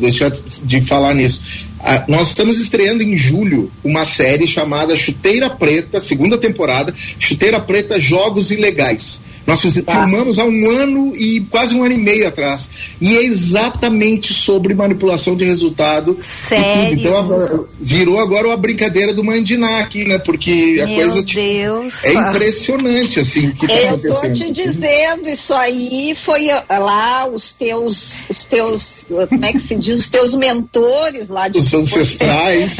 deixar 0.00 0.30
de 0.30 0.80
falar 0.82 1.14
nisso. 1.14 1.42
Ah, 1.80 2.04
nós 2.08 2.28
estamos 2.28 2.58
estreando 2.58 3.02
em 3.02 3.16
julho 3.16 3.70
uma 3.84 4.04
série 4.04 4.46
chamada 4.46 4.96
Chuteira 4.96 5.48
Preta, 5.48 6.00
segunda 6.00 6.36
temporada, 6.36 6.92
Chuteira 7.18 7.60
Preta 7.60 8.00
Jogos 8.00 8.50
Ilegais. 8.50 9.20
Nós 9.46 9.60
filmamos 9.62 10.38
há 10.38 10.44
um 10.44 10.70
ano 10.70 11.14
e 11.16 11.40
quase 11.40 11.74
um 11.74 11.84
ano 11.84 11.94
e 11.94 11.98
meio 11.98 12.26
atrás. 12.26 12.68
E 13.00 13.16
é 13.16 13.22
exatamente 13.22 14.34
sobre 14.34 14.74
manipulação 14.74 15.36
de 15.36 15.44
resultado. 15.44 16.18
Sério? 16.20 16.98
Então 16.98 17.68
virou 17.80 18.18
agora 18.18 18.52
a 18.52 18.56
brincadeira 18.56 19.14
do 19.14 19.22
Mandiná 19.22 19.78
aqui, 19.78 20.04
né? 20.04 20.18
Porque 20.18 20.80
a 20.82 20.86
Meu 20.86 20.96
coisa 20.96 21.22
Deus, 21.22 22.04
é 22.04 22.12
impressionante, 22.12 23.20
assim, 23.20 23.48
o 23.48 23.54
que 23.54 23.66
está 23.66 23.88
acontecendo. 23.88 24.24
Eu 24.24 24.28
tô 24.28 24.34
te 24.34 24.52
dizendo, 24.52 25.28
isso 25.28 25.54
aí 25.54 26.16
foi 26.20 26.50
ah, 26.50 26.64
lá 26.78 27.26
os 27.26 27.52
teus, 27.52 28.14
os 28.28 28.44
teus, 28.44 29.06
como 29.28 29.44
é 29.44 29.52
que 29.52 29.60
se 29.60 29.76
diz, 29.76 30.00
os 30.00 30.10
teus 30.10 30.34
mentores 30.34 31.28
lá 31.28 31.46
de 31.46 31.58
os 31.58 31.72
ancestrais. 31.72 32.78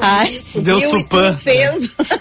Ai, 0.00 0.34
isso, 0.34 0.60
Deus 0.60 0.82
Tupã. 0.82 1.38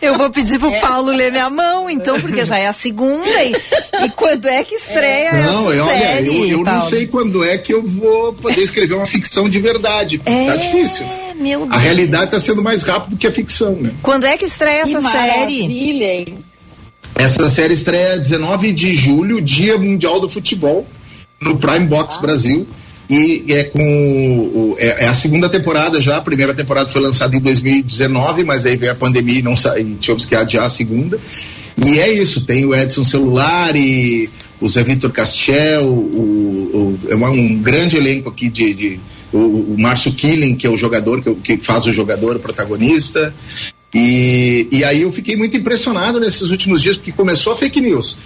Eu 0.01 0.17
vou 0.17 0.29
pedir 0.29 0.59
pro 0.59 0.71
é. 0.71 0.79
Paulo 0.79 1.11
ler 1.11 1.31
minha 1.31 1.49
mão, 1.49 1.89
então, 1.89 2.19
porque 2.21 2.45
já 2.45 2.57
é 2.57 2.67
a 2.67 2.73
segunda 2.73 3.43
e 3.43 3.55
e 4.03 4.09
quando 4.09 4.47
é 4.47 4.63
que 4.63 4.75
estreia 4.75 5.29
é. 5.29 5.43
Não, 5.43 5.71
essa 5.71 5.83
olha, 5.83 5.99
série, 5.99 6.27
eu, 6.27 6.45
eu 6.59 6.63
não 6.63 6.81
sei 6.81 7.07
quando 7.07 7.43
é 7.43 7.57
que 7.57 7.73
eu 7.73 7.83
vou 7.83 8.33
poder 8.33 8.61
escrever 8.61 8.95
uma 8.95 9.05
ficção 9.05 9.49
de 9.49 9.59
verdade. 9.59 10.17
Tá 10.19 10.31
é, 10.31 10.45
tá 10.45 10.55
difícil. 10.55 11.05
Meu 11.35 11.61
Deus. 11.61 11.71
A 11.71 11.77
realidade 11.77 12.25
está 12.25 12.39
sendo 12.39 12.61
mais 12.61 12.83
rápido 12.83 13.17
que 13.17 13.27
a 13.27 13.31
ficção, 13.31 13.73
né? 13.73 13.91
Quando 14.01 14.25
é 14.25 14.37
que 14.37 14.45
estreia 14.45 14.83
que 14.83 14.95
essa 14.95 15.11
série? 15.11 15.61
Hein? 15.61 16.39
Essa 17.15 17.49
série 17.49 17.73
estreia 17.73 18.17
19 18.17 18.71
de 18.71 18.95
julho, 18.95 19.41
Dia 19.41 19.77
Mundial 19.77 20.19
do 20.19 20.29
Futebol, 20.29 20.87
no 21.39 21.57
Prime 21.57 21.87
Box 21.87 22.15
ah. 22.17 22.21
Brasil. 22.21 22.67
e 23.09 23.45
é 23.49 23.63
com 23.65 23.81
o, 23.81 24.75
é, 24.77 25.05
é, 25.05 25.07
a 25.07 25.13
segunda 25.13 25.49
temporada 25.49 25.99
já, 25.99 26.17
a 26.17 26.21
primeira 26.21 26.53
temporada 26.53 26.89
foi 26.89 27.01
lançada 27.01 27.35
em 27.35 27.39
2019, 27.39 28.43
mas 28.43 28.65
aí 28.65 28.77
veio 28.77 28.91
a 28.91 28.95
pandemia 28.95 29.39
e 29.39 29.41
não 29.41 29.53
e 29.53 29.95
tivemos 29.95 30.25
que 30.25 30.35
adiar 30.35 30.65
a 30.65 30.69
segunda. 30.69 31.19
E 31.85 31.99
é 31.99 32.13
isso, 32.13 32.45
tem 32.45 32.63
o 32.63 32.75
Edson 32.75 33.03
Celular 33.03 33.75
e 33.75 34.29
o 34.59 34.67
Zé 34.67 34.83
Vitor 34.83 35.11
Castel, 35.11 35.83
o, 35.83 36.97
o, 36.97 36.99
é 37.09 37.15
um 37.15 37.57
grande 37.59 37.97
elenco 37.97 38.29
aqui 38.29 38.49
de, 38.49 38.73
de 38.73 38.99
o, 39.33 39.39
o 39.39 39.75
Márcio 39.79 40.11
Killing, 40.11 40.55
que 40.55 40.67
é 40.67 40.69
o 40.69 40.77
jogador, 40.77 41.23
que, 41.23 41.57
que 41.57 41.65
faz 41.65 41.85
o 41.87 41.91
jogador, 41.91 42.35
o 42.35 42.39
protagonista. 42.39 43.33
E, 43.93 44.67
e 44.71 44.83
aí 44.83 45.01
eu 45.01 45.11
fiquei 45.11 45.35
muito 45.35 45.57
impressionado 45.57 46.19
nesses 46.19 46.49
últimos 46.49 46.81
dias, 46.81 46.97
porque 46.97 47.11
começou 47.11 47.53
a 47.53 47.55
fake 47.55 47.81
news 47.81 48.17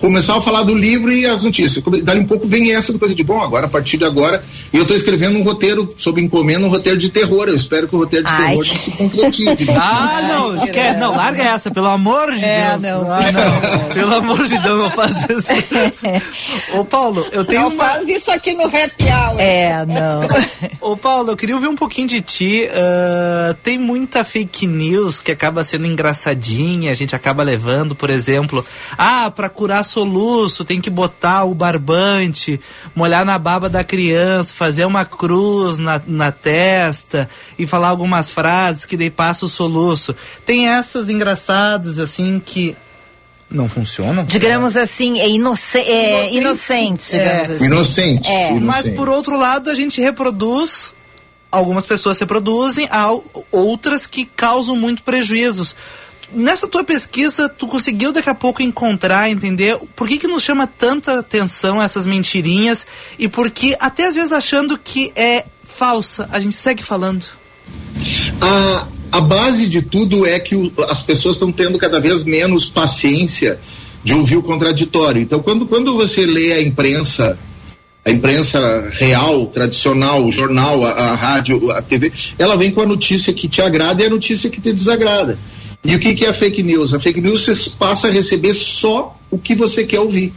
começava 0.00 0.38
a 0.38 0.42
falar 0.42 0.62
do 0.62 0.74
livro 0.74 1.12
e 1.12 1.26
as 1.26 1.42
notícias. 1.42 1.82
Dali 2.02 2.20
um 2.20 2.26
pouco 2.26 2.46
vem 2.46 2.72
essa 2.74 2.96
coisa 2.98 3.14
de, 3.14 3.22
bom, 3.22 3.40
agora, 3.40 3.66
a 3.66 3.68
partir 3.68 3.96
de 3.96 4.04
agora, 4.04 4.42
e 4.72 4.76
eu 4.76 4.82
estou 4.82 4.96
escrevendo 4.96 5.38
um 5.38 5.42
roteiro, 5.42 5.92
sob 5.96 6.20
encomenda, 6.20 6.66
um 6.66 6.70
roteiro 6.70 6.98
de 6.98 7.08
terror. 7.08 7.48
Eu 7.48 7.54
espero 7.54 7.88
que 7.88 7.94
o 7.94 7.98
roteiro 7.98 8.26
de 8.26 8.32
Ai. 8.32 8.50
terror 8.50 8.66
não 8.66 8.78
se 8.78 8.90
concretize. 8.90 9.70
ah, 9.70 10.20
não, 10.22 10.64
esquece, 10.64 10.98
não, 10.98 11.16
larga 11.16 11.42
essa, 11.42 11.70
pelo 11.70 11.86
amor 11.86 12.32
de 12.32 12.44
é, 12.44 12.76
Deus. 12.78 12.80
Não. 12.82 13.12
Ah, 13.12 13.20
não. 13.32 13.88
pelo 13.94 14.14
amor 14.14 14.46
de 14.46 14.58
Deus, 14.58 14.78
não 14.78 14.90
faz 14.90 15.12
isso. 15.30 15.50
Ô, 16.78 16.84
Paulo, 16.84 17.26
eu 17.32 17.44
tenho. 17.44 17.62
Não 17.62 17.68
uma... 17.68 17.84
faz 17.84 18.08
isso 18.08 18.30
aqui 18.30 18.52
no 18.52 18.64
Happy 18.64 19.04
Hour. 19.04 19.40
É, 19.40 19.84
não. 19.86 20.20
Ô, 20.80 20.96
Paulo, 20.96 21.30
eu 21.30 21.36
queria 21.36 21.54
ouvir 21.54 21.68
um 21.68 21.76
pouquinho 21.76 22.08
de 22.08 22.20
ti. 22.20 22.68
Uh, 22.68 23.54
tem 23.62 23.78
muita 23.78 24.24
fake 24.24 24.66
news 24.66 25.22
que 25.22 25.30
acaba 25.30 25.64
sendo 25.64 25.86
engraçadinha, 25.86 26.90
a 26.90 26.94
gente 26.94 27.14
acaba 27.14 27.42
levando, 27.42 27.94
por 27.94 28.10
exemplo. 28.10 28.64
Ah, 28.96 29.19
ah, 29.26 29.30
para 29.30 29.48
curar 29.48 29.84
soluço 29.84 30.64
tem 30.64 30.80
que 30.80 30.90
botar 30.90 31.44
o 31.44 31.54
barbante, 31.54 32.60
molhar 32.94 33.24
na 33.24 33.38
baba 33.38 33.68
da 33.68 33.82
criança, 33.84 34.54
fazer 34.54 34.84
uma 34.84 35.04
cruz 35.04 35.78
na, 35.78 36.00
na 36.06 36.32
testa 36.32 37.28
e 37.58 37.66
falar 37.66 37.88
algumas 37.88 38.30
frases 38.30 38.84
que 38.84 38.96
daí 38.96 39.10
passa 39.10 39.46
o 39.46 39.48
soluço. 39.48 40.14
Tem 40.44 40.68
essas 40.68 41.08
engraçadas 41.08 41.98
assim 41.98 42.40
que 42.44 42.76
não 43.50 43.68
funcionam? 43.68 44.24
Digamos 44.24 44.76
assim, 44.76 45.18
é, 45.18 45.28
inoce 45.28 45.78
é 45.78 46.32
inocente, 46.34 47.10
digamos 47.10 47.50
é. 47.50 47.54
assim. 47.54 47.64
Inocente, 47.64 48.28
é. 48.28 48.50
inocente. 48.52 48.64
Mas 48.64 48.88
por 48.88 49.08
outro 49.08 49.36
lado, 49.36 49.70
a 49.70 49.74
gente 49.74 50.00
reproduz 50.00 50.94
algumas 51.50 51.84
pessoas 51.84 52.16
se 52.16 52.22
reproduzem, 52.22 52.88
outras 53.50 54.06
que 54.06 54.24
causam 54.24 54.76
muito 54.76 55.02
prejuízos 55.02 55.74
nessa 56.32 56.66
tua 56.66 56.84
pesquisa, 56.84 57.48
tu 57.48 57.66
conseguiu 57.66 58.12
daqui 58.12 58.28
a 58.28 58.34
pouco 58.34 58.62
encontrar, 58.62 59.30
entender 59.30 59.76
por 59.94 60.08
que 60.08 60.18
que 60.18 60.26
nos 60.26 60.42
chama 60.42 60.66
tanta 60.66 61.20
atenção 61.20 61.82
essas 61.82 62.06
mentirinhas 62.06 62.86
e 63.18 63.28
por 63.28 63.50
que 63.50 63.76
até 63.78 64.06
às 64.06 64.14
vezes 64.14 64.32
achando 64.32 64.78
que 64.78 65.12
é 65.14 65.44
falsa, 65.62 66.28
a 66.32 66.40
gente 66.40 66.56
segue 66.56 66.82
falando? 66.82 67.24
A, 68.40 68.86
a 69.12 69.20
base 69.20 69.66
de 69.68 69.82
tudo 69.82 70.26
é 70.26 70.38
que 70.38 70.54
o, 70.54 70.72
as 70.88 71.02
pessoas 71.02 71.36
estão 71.36 71.50
tendo 71.50 71.78
cada 71.78 72.00
vez 72.00 72.24
menos 72.24 72.66
paciência 72.66 73.58
de 74.02 74.14
ouvir 74.14 74.36
o 74.36 74.42
contraditório. 74.42 75.20
Então, 75.20 75.40
quando, 75.40 75.66
quando 75.66 75.94
você 75.94 76.24
lê 76.24 76.52
a 76.52 76.62
imprensa 76.62 77.38
a 78.02 78.10
imprensa 78.10 78.88
real, 78.92 79.46
tradicional, 79.48 80.24
o 80.24 80.32
jornal, 80.32 80.82
a, 80.84 80.90
a, 80.90 81.14
rádio, 81.14 81.70
a 81.70 81.82
TV, 81.82 82.10
ela 82.38 82.56
vem 82.56 82.70
com 82.70 82.80
a 82.80 82.86
notícia 82.86 83.30
que 83.30 83.46
te 83.46 83.60
agrada 83.60 84.02
e 84.02 84.06
a 84.06 84.10
notícia 84.10 84.48
que 84.48 84.58
te 84.58 84.72
desagrada. 84.72 85.38
E 85.82 85.94
o 85.94 85.98
que, 85.98 86.14
que 86.14 86.26
é 86.26 86.28
a 86.28 86.34
fake 86.34 86.62
news? 86.62 86.92
A 86.92 87.00
fake 87.00 87.20
news 87.20 87.44
você 87.44 87.70
passa 87.78 88.08
a 88.08 88.10
receber 88.10 88.54
só 88.54 89.16
o 89.30 89.38
que 89.38 89.54
você 89.54 89.84
quer 89.84 90.00
ouvir. 90.00 90.32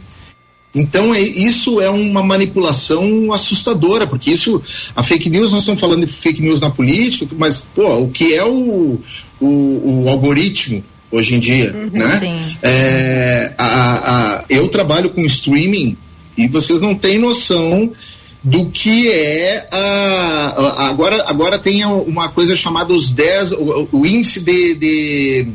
Então 0.74 1.14
é, 1.14 1.20
isso 1.20 1.80
é 1.80 1.88
uma 1.88 2.22
manipulação 2.22 3.32
assustadora, 3.32 4.06
porque 4.06 4.32
isso, 4.32 4.60
a 4.96 5.02
fake 5.02 5.30
news, 5.30 5.52
nós 5.52 5.62
estamos 5.62 5.80
falando 5.80 6.04
de 6.04 6.12
fake 6.12 6.40
news 6.40 6.60
na 6.60 6.70
política, 6.70 7.26
mas 7.38 7.68
pô, 7.74 7.86
o 7.98 8.08
que 8.08 8.34
é 8.34 8.44
o, 8.44 8.98
o, 9.40 10.04
o 10.04 10.08
algoritmo 10.08 10.82
hoje 11.12 11.36
em 11.36 11.38
dia, 11.38 11.72
uhum, 11.72 11.90
né? 11.92 12.56
É, 12.60 13.54
a, 13.56 14.38
a, 14.38 14.44
eu 14.50 14.66
trabalho 14.66 15.10
com 15.10 15.24
streaming 15.24 15.96
e 16.36 16.48
vocês 16.48 16.80
não 16.80 16.92
têm 16.92 17.18
noção 17.18 17.92
do 18.44 18.66
que 18.66 19.10
é 19.10 19.66
a, 19.72 20.88
agora 20.88 21.24
agora 21.26 21.58
tem 21.58 21.82
uma 21.86 22.28
coisa 22.28 22.54
chamada 22.54 22.92
os 22.92 23.10
10 23.10 23.52
o, 23.52 23.88
o, 23.90 24.06
índice 24.06 24.40
de, 24.40 24.74
de, 24.74 25.48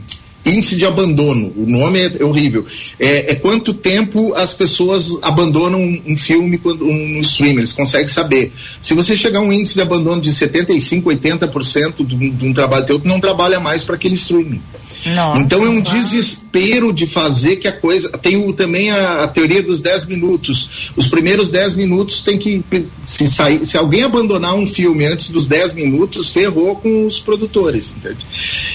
índice 0.45 0.75
de 0.75 0.85
abandono 0.85 1.53
o 1.55 1.65
nome 1.67 1.99
é 1.99 2.23
horrível 2.23 2.65
é, 2.99 3.31
é 3.31 3.35
quanto 3.35 3.73
tempo 3.73 4.33
as 4.35 4.53
pessoas 4.53 5.09
abandonam 5.21 5.79
um, 5.79 6.01
um 6.07 6.17
filme 6.17 6.57
quando 6.57 6.85
um, 6.85 7.17
um 7.17 7.21
stream 7.21 7.57
eles 7.57 7.73
conseguem 7.73 8.07
saber 8.07 8.51
se 8.81 8.93
você 8.93 9.15
chegar 9.15 9.39
a 9.39 9.43
um 9.43 9.51
índice 9.51 9.75
de 9.75 9.81
abandono 9.81 10.21
de 10.21 10.31
75 10.31 11.09
80% 11.09 12.05
de, 12.05 12.29
de 12.29 12.45
um 12.45 12.53
trabalho 12.53 12.85
teu 12.85 13.01
não 13.03 13.19
trabalha 13.19 13.59
mais 13.59 13.83
para 13.83 13.95
aquele 13.95 14.15
streaming 14.15 14.61
nossa, 15.05 15.39
então 15.39 15.65
é 15.65 15.69
um 15.69 15.79
desespero 15.79 16.91
de 16.91 17.07
fazer 17.07 17.57
que 17.57 17.67
a 17.67 17.71
coisa. 17.71 18.09
Tem 18.09 18.35
o, 18.35 18.51
também 18.51 18.91
a, 18.91 19.23
a, 19.23 19.27
teoria 19.27 19.63
dos 19.63 19.79
10 19.81 20.05
minutos. 20.05 20.91
Os 20.95 21.07
primeiros 21.07 21.49
10 21.49 21.75
minutos 21.75 22.21
tem 22.21 22.37
que. 22.37 22.63
Se, 23.05 23.27
sair, 23.27 23.65
se 23.65 23.77
alguém 23.77 24.03
abandonar 24.03 24.55
um 24.55 24.67
filme 24.67 25.05
antes 25.05 25.29
dos 25.29 25.47
10 25.47 25.73
minutos, 25.75 26.29
ferrou 26.33 26.75
com 26.75 27.05
os 27.05 27.19
produtores. 27.19 27.95
Entende? 27.97 28.25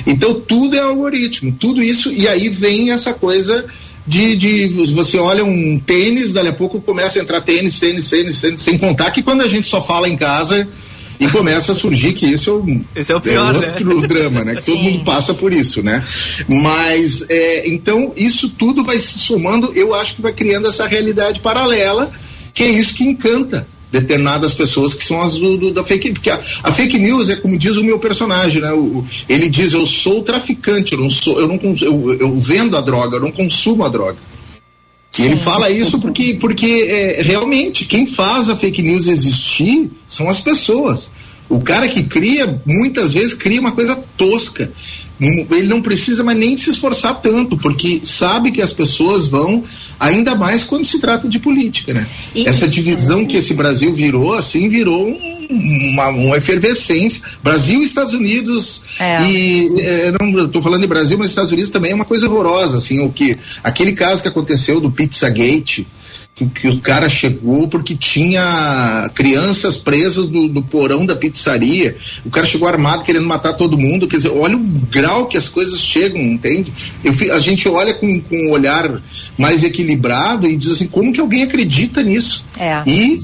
Então 0.07 0.35
tudo 0.41 0.77
é 0.77 0.81
algoritmo, 0.81 1.53
tudo 1.55 1.83
isso, 1.83 2.13
e 2.13 2.29
aí 2.29 2.49
vem 2.49 2.91
essa 2.91 3.13
coisa. 3.13 3.65
De, 4.07 4.37
de, 4.37 4.67
você 4.93 5.17
olha 5.17 5.43
um 5.43 5.81
tênis, 5.81 6.35
dali 6.35 6.49
a 6.49 6.53
pouco 6.53 6.79
começa 6.79 7.19
a 7.19 7.23
entrar 7.23 7.41
tênis, 7.41 7.79
tênis, 7.79 8.11
tênis, 8.11 8.39
tênis, 8.39 8.61
sem 8.61 8.77
contar 8.77 9.11
que 9.11 9.23
quando 9.23 9.41
a 9.41 9.49
gente 9.49 9.67
só 9.67 9.83
fala 9.83 10.07
em 10.07 10.17
casa, 10.17 10.69
e 11.19 11.29
começa 11.29 11.73
a 11.73 11.75
surgir 11.75 12.13
que 12.13 12.27
isso 12.27 12.51
é, 12.51 12.53
o, 12.53 12.85
Esse 12.95 13.13
é, 13.13 13.17
o 13.17 13.21
pior, 13.21 13.55
é 13.55 13.69
outro 13.69 14.01
né? 14.01 14.07
drama, 14.09 14.45
né? 14.45 14.57
Que 14.57 14.67
todo 14.67 14.79
mundo 14.79 15.05
passa 15.05 15.33
por 15.33 15.53
isso, 15.53 15.83
né? 15.83 16.05
Mas, 16.49 17.25
é, 17.29 17.69
então, 17.69 18.13
isso 18.17 18.51
tudo 18.51 18.85
vai 18.85 18.99
se 18.99 19.19
somando, 19.19 19.73
eu 19.75 19.95
acho 19.95 20.17
que 20.17 20.23
vai 20.23 20.33
criando 20.33 20.69
essa 20.69 20.87
realidade 20.87 21.41
paralela, 21.41 22.11
que 22.53 22.63
é 22.63 22.69
isso 22.69 22.95
que 22.95 23.05
encanta 23.05 23.67
determinadas 23.95 24.55
pessoas 24.55 24.93
que 24.93 25.05
são 25.05 25.23
as 25.23 25.35
do, 25.35 25.57
do, 25.57 25.73
da 25.73 25.85
fake 25.85 26.09
news. 26.09 26.19
Porque 26.19 26.31
a, 26.31 26.41
a, 26.65 26.73
fake 26.73 26.99
news 26.99 27.31
é 27.31 27.37
como 27.37 27.57
diz 27.57 27.77
o 27.77 27.85
meu 27.85 27.99
personagem, 27.99 28.61
né? 28.61 28.73
O, 28.73 29.05
ele 29.29 29.49
diz, 29.49 29.73
eu 29.73 29.87
sou 29.87 30.23
traficante, 30.23 30.93
eu 30.93 30.99
não 30.99 31.09
sou, 31.09 31.39
eu 31.39 31.47
não 31.47 31.59
eu, 31.81 32.15
eu 32.19 32.41
vendo 32.41 32.77
a 32.77 32.81
droga, 32.81 33.17
eu 33.17 33.21
não 33.21 33.31
consumo 33.31 33.85
a 33.85 33.89
droga. 33.89 34.19
E 35.17 35.23
ele 35.23 35.37
fala 35.37 35.71
isso 35.71 36.01
porque, 36.01 36.35
porque 36.41 36.89
é, 36.89 37.23
realmente 37.23 37.85
quem 37.85 38.05
faz 38.05 38.49
a 38.49 38.57
fake 38.57 38.83
news 38.83 39.07
existir 39.07 39.89
são 40.09 40.29
as 40.29 40.41
pessoas. 40.41 41.13
O 41.49 41.61
cara 41.61 41.87
que 41.87 42.03
cria, 42.03 42.61
muitas 42.67 43.13
vezes, 43.13 43.33
cria 43.33 43.61
uma 43.61 43.71
coisa 43.71 43.95
tosca. 44.17 44.73
Ele 45.21 45.69
não 45.69 45.81
precisa 45.81 46.25
mais 46.25 46.37
nem 46.37 46.57
se 46.57 46.71
esforçar 46.71 47.21
tanto, 47.21 47.57
porque 47.57 48.01
sabe 48.03 48.51
que 48.51 48.61
as 48.61 48.73
pessoas 48.73 49.29
vão, 49.29 49.63
ainda 49.99 50.35
mais 50.35 50.65
quando 50.65 50.85
se 50.85 51.01
trata 51.01 51.29
de 51.29 51.39
política, 51.39 51.95
né? 51.95 52.07
E, 52.35 52.47
Essa 52.47 52.67
divisão 52.67 53.25
que 53.25 53.37
esse 53.37 53.55
Brasil 53.55 53.95
virou, 53.95 54.35
assim, 54.35 54.69
virou 54.69 55.07
um, 55.07 55.93
uma, 55.93 56.09
uma, 56.09 56.37
efervescência. 56.37 57.23
Brasil 57.43 57.81
e 57.81 57.85
Estados 57.85 58.13
Unidos, 58.13 58.83
é. 58.99 59.23
e 59.23 59.81
é, 59.81 60.13
não 60.21 60.47
estou 60.47 60.61
falando 60.61 60.81
de 60.81 60.89
Brasil, 60.89 61.17
mas 61.17 61.31
Estados 61.31 61.53
Unidos 61.53 61.71
também 61.71 61.93
é 61.93 61.95
uma 61.95 62.05
coisa 62.05 62.29
horrorosa, 62.29 62.79
assim, 62.79 63.01
o 63.01 63.11
que 63.11 63.39
aquele 63.63 63.93
caso 63.93 64.21
que 64.21 64.29
aconteceu 64.29 64.81
do 64.81 64.91
Pizzagate, 64.91 65.87
que, 66.35 66.47
que 66.47 66.69
o 66.69 66.81
cara 66.81 67.09
chegou 67.09 67.69
porque 67.69 67.95
tinha 67.95 69.11
crianças 69.15 69.79
presas 69.79 70.29
no, 70.29 70.49
no, 70.49 70.63
porão 70.63 71.07
da 71.07 71.15
pizzaria. 71.15 71.97
O 72.25 72.31
cara 72.31 72.47
chegou 72.47 72.67
armado 72.67 73.05
querendo 73.05 73.27
matar 73.27 73.53
todo 73.53 73.79
mundo. 73.79 74.09
Quer 74.09 74.17
dizer, 74.17 74.31
olha 74.31 74.57
o 74.57 74.61
grau 74.61 75.27
que 75.27 75.37
as 75.37 75.49
coisas 75.49 75.81
chegam, 75.81 76.21
entende? 76.21 76.73
Eu, 77.05 77.13
a 77.33 77.39
gente 77.39 77.69
olha 77.69 77.95
com, 77.95 78.21
com 78.21 78.37
um 78.37 78.51
olhar 78.51 79.01
mais 79.39 79.63
equilibrado 79.63 80.49
e 80.49 80.57
diz 80.57 80.73
assim: 80.73 80.89
como 80.89 81.13
que 81.13 81.21
alguém 81.21 81.45
acredita 81.45 82.03
nisso? 82.03 82.45
É. 82.59 82.83
E 82.85 83.19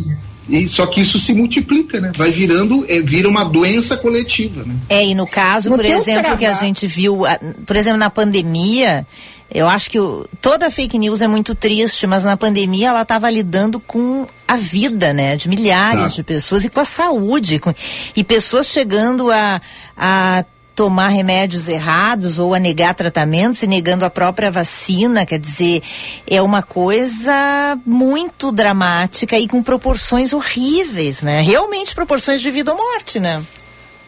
e 0.51 0.68
só 0.68 0.84
que 0.86 1.01
isso 1.01 1.18
se 1.20 1.32
multiplica, 1.32 2.01
né? 2.01 2.11
Vai 2.16 2.32
virando, 2.32 2.84
é, 2.88 3.01
vira 3.01 3.28
uma 3.28 3.44
doença 3.44 3.96
coletiva, 3.96 4.64
né? 4.64 4.74
É, 4.88 5.07
e 5.07 5.14
no 5.14 5.26
caso, 5.26 5.70
no 5.70 5.76
por 5.76 5.84
exemplo, 5.84 6.36
que 6.36 6.44
a 6.44 6.55
gente 6.55 6.86
viu, 6.86 7.22
por 7.64 7.76
exemplo, 7.76 7.98
na 7.98 8.11
pandemia, 8.11 9.07
eu 9.53 9.68
acho 9.68 9.88
que 9.88 9.98
o, 9.98 10.26
toda 10.40 10.70
fake 10.70 10.98
news 10.98 11.22
é 11.22 11.28
muito 11.28 11.55
triste, 11.55 12.07
mas 12.07 12.24
na 12.24 12.36
pandemia 12.36 12.88
ela 12.88 13.03
estava 13.03 13.30
lidando 13.30 13.78
com 13.78 14.26
a 14.46 14.57
vida, 14.57 15.12
né, 15.12 15.36
de 15.36 15.48
milhares 15.48 16.05
ah. 16.05 16.09
de 16.09 16.22
pessoas 16.24 16.64
e 16.64 16.68
com 16.68 16.80
a 16.80 16.84
saúde, 16.84 17.61
com, 17.61 17.72
e 18.16 18.24
pessoas 18.24 18.66
chegando 18.66 19.30
a, 19.30 19.61
a 19.96 20.44
tomar 20.81 21.09
remédios 21.09 21.68
errados 21.68 22.39
ou 22.39 22.55
a 22.55 22.59
negar 22.59 22.95
tratamentos 22.95 23.62
e 23.62 23.66
negando 23.66 24.03
a 24.03 24.09
própria 24.09 24.51
vacina, 24.51 25.26
quer 25.26 25.39
dizer, 25.39 25.83
é 26.26 26.41
uma 26.41 26.62
coisa 26.62 27.78
muito 27.85 28.51
dramática 28.51 29.39
e 29.39 29.47
com 29.47 29.62
proporções 29.62 30.33
horríveis, 30.33 31.20
né? 31.20 31.43
Realmente 31.43 31.95
proporções 31.95 32.41
de 32.41 32.51
vida 32.51 32.72
ou 32.72 32.78
morte, 32.78 33.20
né? 33.20 33.43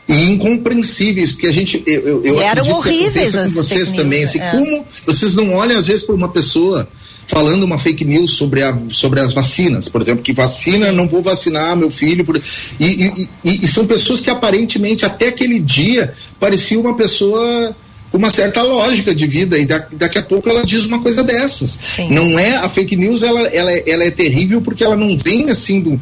e 0.08 0.14
incompreensíveis, 0.30 1.32
porque 1.32 1.46
a 1.46 1.52
gente, 1.52 1.82
eu, 1.86 2.24
eu 2.24 2.36
e 2.36 2.38
eram 2.38 2.68
horríveis 2.70 3.34
com 3.34 3.48
vocês 3.50 3.92
também, 3.92 4.24
assim, 4.24 4.40
é. 4.40 4.50
como 4.50 4.86
vocês 5.06 5.36
não 5.36 5.52
olham 5.54 5.78
às 5.78 5.86
vezes 5.86 6.04
para 6.04 6.14
uma 6.14 6.28
pessoa 6.28 6.88
falando 7.26 7.62
uma 7.62 7.78
fake 7.78 8.04
news 8.04 8.32
sobre, 8.32 8.62
a, 8.62 8.76
sobre 8.90 9.20
as 9.20 9.32
vacinas, 9.32 9.88
por 9.88 10.02
exemplo, 10.02 10.22
que 10.22 10.32
vacina, 10.32 10.92
não 10.92 11.08
vou 11.08 11.22
vacinar 11.22 11.76
meu 11.76 11.90
filho. 11.90 12.24
Por, 12.24 12.36
e, 12.36 12.84
e, 12.84 13.28
e, 13.44 13.64
e 13.64 13.68
são 13.68 13.86
pessoas 13.86 14.20
que 14.20 14.30
aparentemente 14.30 15.04
até 15.04 15.28
aquele 15.28 15.58
dia 15.58 16.14
parecia 16.38 16.78
uma 16.78 16.94
pessoa 16.94 17.74
com 18.10 18.18
uma 18.18 18.28
certa 18.28 18.60
lógica 18.60 19.14
de 19.14 19.26
vida 19.26 19.58
e 19.58 19.64
da, 19.64 19.86
daqui 19.92 20.18
a 20.18 20.22
pouco 20.22 20.46
ela 20.48 20.64
diz 20.64 20.84
uma 20.84 21.00
coisa 21.00 21.24
dessas. 21.24 21.78
Sim. 21.96 22.10
Não 22.10 22.38
é 22.38 22.56
a 22.56 22.68
fake 22.68 22.94
news, 22.94 23.22
ela, 23.22 23.40
ela, 23.48 23.72
ela 23.72 24.04
é 24.04 24.10
terrível 24.10 24.60
porque 24.60 24.84
ela 24.84 24.94
não 24.94 25.16
vem 25.16 25.48
assim 25.48 25.80
do 25.80 25.98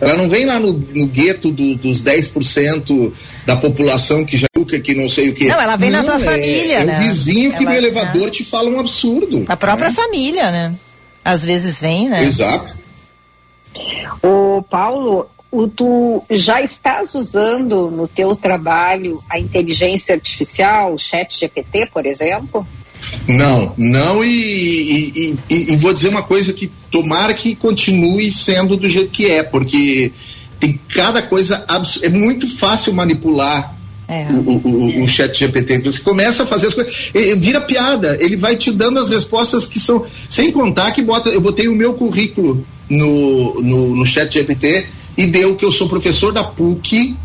ela 0.00 0.14
não 0.14 0.28
vem 0.28 0.44
lá 0.44 0.58
no, 0.58 0.72
no 0.72 1.06
gueto 1.06 1.50
do, 1.50 1.74
dos 1.74 2.02
10% 2.02 3.12
da 3.46 3.56
população 3.56 4.24
que 4.24 4.36
já 4.36 4.46
que 4.82 4.94
não 4.94 5.08
sei 5.08 5.30
o 5.30 5.34
que. 5.34 5.46
Não, 5.48 5.60
ela 5.60 5.76
vem 5.76 5.90
não, 5.90 6.02
na 6.02 6.04
tua 6.04 6.20
é, 6.20 6.24
família, 6.24 6.78
é 6.78 6.84
né? 6.84 6.94
É 6.94 6.96
o 6.96 7.02
vizinho 7.02 7.50
que 7.50 7.64
ela, 7.64 7.70
no 7.70 7.76
elevador 7.76 8.28
é. 8.28 8.30
te 8.30 8.44
fala 8.44 8.68
um 8.68 8.80
absurdo. 8.80 9.44
A 9.48 9.56
própria 9.56 9.88
né? 9.88 9.94
família, 9.94 10.50
né? 10.50 10.74
Às 11.24 11.44
vezes 11.44 11.80
vem, 11.80 12.08
né? 12.08 12.24
Exato. 12.24 12.78
O 14.22 14.62
Paulo, 14.62 15.28
o, 15.50 15.68
tu 15.68 16.24
já 16.30 16.60
estás 16.60 17.14
usando 17.14 17.90
no 17.90 18.08
teu 18.08 18.34
trabalho 18.34 19.22
a 19.28 19.38
inteligência 19.38 20.14
artificial, 20.14 20.94
o 20.94 20.98
chat 20.98 21.38
GPT, 21.38 21.86
por 21.92 22.06
exemplo? 22.06 22.66
Não, 23.28 23.74
não, 23.76 24.24
e, 24.24 24.28
e, 24.28 25.38
e, 25.48 25.72
e, 25.72 25.76
vou 25.76 25.92
dizer 25.92 26.08
uma 26.08 26.22
coisa 26.22 26.52
que 26.52 26.70
tomara 26.96 27.34
que 27.34 27.54
continue 27.54 28.30
sendo 28.30 28.74
do 28.74 28.88
jeito 28.88 29.10
que 29.10 29.26
é, 29.26 29.42
porque 29.42 30.12
tem 30.58 30.80
cada 30.88 31.20
coisa, 31.20 31.62
é 32.02 32.08
muito 32.08 32.48
fácil 32.48 32.94
manipular 32.94 33.74
é. 34.08 34.24
O, 34.30 34.52
o, 34.68 35.02
o, 35.02 35.08
chat 35.08 35.36
GPT. 35.36 35.80
Você 35.80 36.00
começa 36.00 36.44
a 36.44 36.46
fazer 36.46 36.68
as 36.68 36.74
coisas, 36.74 37.10
vira 37.38 37.60
piada, 37.60 38.16
ele 38.20 38.36
vai 38.36 38.54
te 38.54 38.70
dando 38.70 39.00
as 39.00 39.08
respostas 39.08 39.66
que 39.66 39.80
são. 39.80 40.06
Sem 40.28 40.52
contar 40.52 40.92
que 40.92 41.02
bota, 41.02 41.28
eu 41.28 41.40
botei 41.40 41.66
o 41.66 41.74
meu 41.74 41.92
currículo 41.94 42.64
no, 42.88 43.60
no, 43.60 43.96
no 43.96 44.06
chat 44.06 44.32
GPT 44.32 44.86
e 45.18 45.26
deu 45.26 45.56
que 45.56 45.64
eu 45.64 45.72
sou 45.72 45.88
professor 45.88 46.32
da 46.32 46.44
PUC 46.44 47.16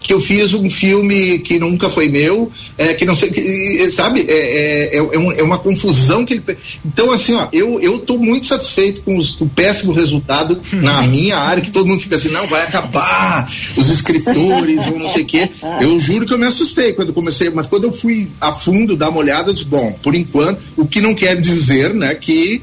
que 0.00 0.12
eu 0.12 0.20
fiz 0.20 0.54
um 0.54 0.70
filme 0.70 1.40
que 1.40 1.58
nunca 1.58 1.90
foi 1.90 2.08
meu, 2.08 2.50
é, 2.76 2.94
que 2.94 3.04
não 3.04 3.16
sei, 3.16 3.30
que, 3.30 3.90
sabe, 3.90 4.20
é, 4.28 4.32
é, 4.32 4.96
é, 4.96 4.98
é, 4.98 5.40
é, 5.40 5.42
uma 5.42 5.58
confusão 5.58 6.24
que 6.24 6.34
ele. 6.34 6.44
Então, 6.84 7.10
assim, 7.10 7.34
ó, 7.34 7.48
eu, 7.52 7.80
eu 7.80 7.98
tô 7.98 8.16
muito 8.16 8.46
satisfeito 8.46 9.02
com, 9.02 9.18
os, 9.18 9.32
com 9.32 9.44
o 9.44 9.48
péssimo 9.48 9.92
resultado 9.92 10.60
na 10.72 11.02
minha 11.02 11.36
área, 11.36 11.62
que 11.62 11.70
todo 11.70 11.86
mundo 11.86 12.00
fica 12.00 12.16
assim, 12.16 12.28
não, 12.28 12.46
vai 12.46 12.62
acabar, 12.62 13.50
os 13.76 13.90
escritores, 13.90 14.86
ou 14.86 14.98
não 14.98 15.08
sei 15.08 15.22
o 15.22 15.26
quê. 15.26 15.50
Eu 15.80 15.98
juro 15.98 16.26
que 16.26 16.32
eu 16.32 16.38
me 16.38 16.46
assustei 16.46 16.92
quando 16.92 17.12
comecei, 17.12 17.50
mas 17.50 17.66
quando 17.66 17.84
eu 17.84 17.92
fui 17.92 18.30
a 18.40 18.52
fundo 18.52 18.96
dar 18.96 19.08
uma 19.08 19.18
olhada, 19.18 19.50
eu 19.50 19.54
disse, 19.54 19.66
bom, 19.66 19.92
por 20.00 20.14
enquanto, 20.14 20.60
o 20.76 20.86
que 20.86 21.00
não 21.00 21.14
quer 21.14 21.38
dizer, 21.40 21.92
né, 21.92 22.14
que 22.14 22.62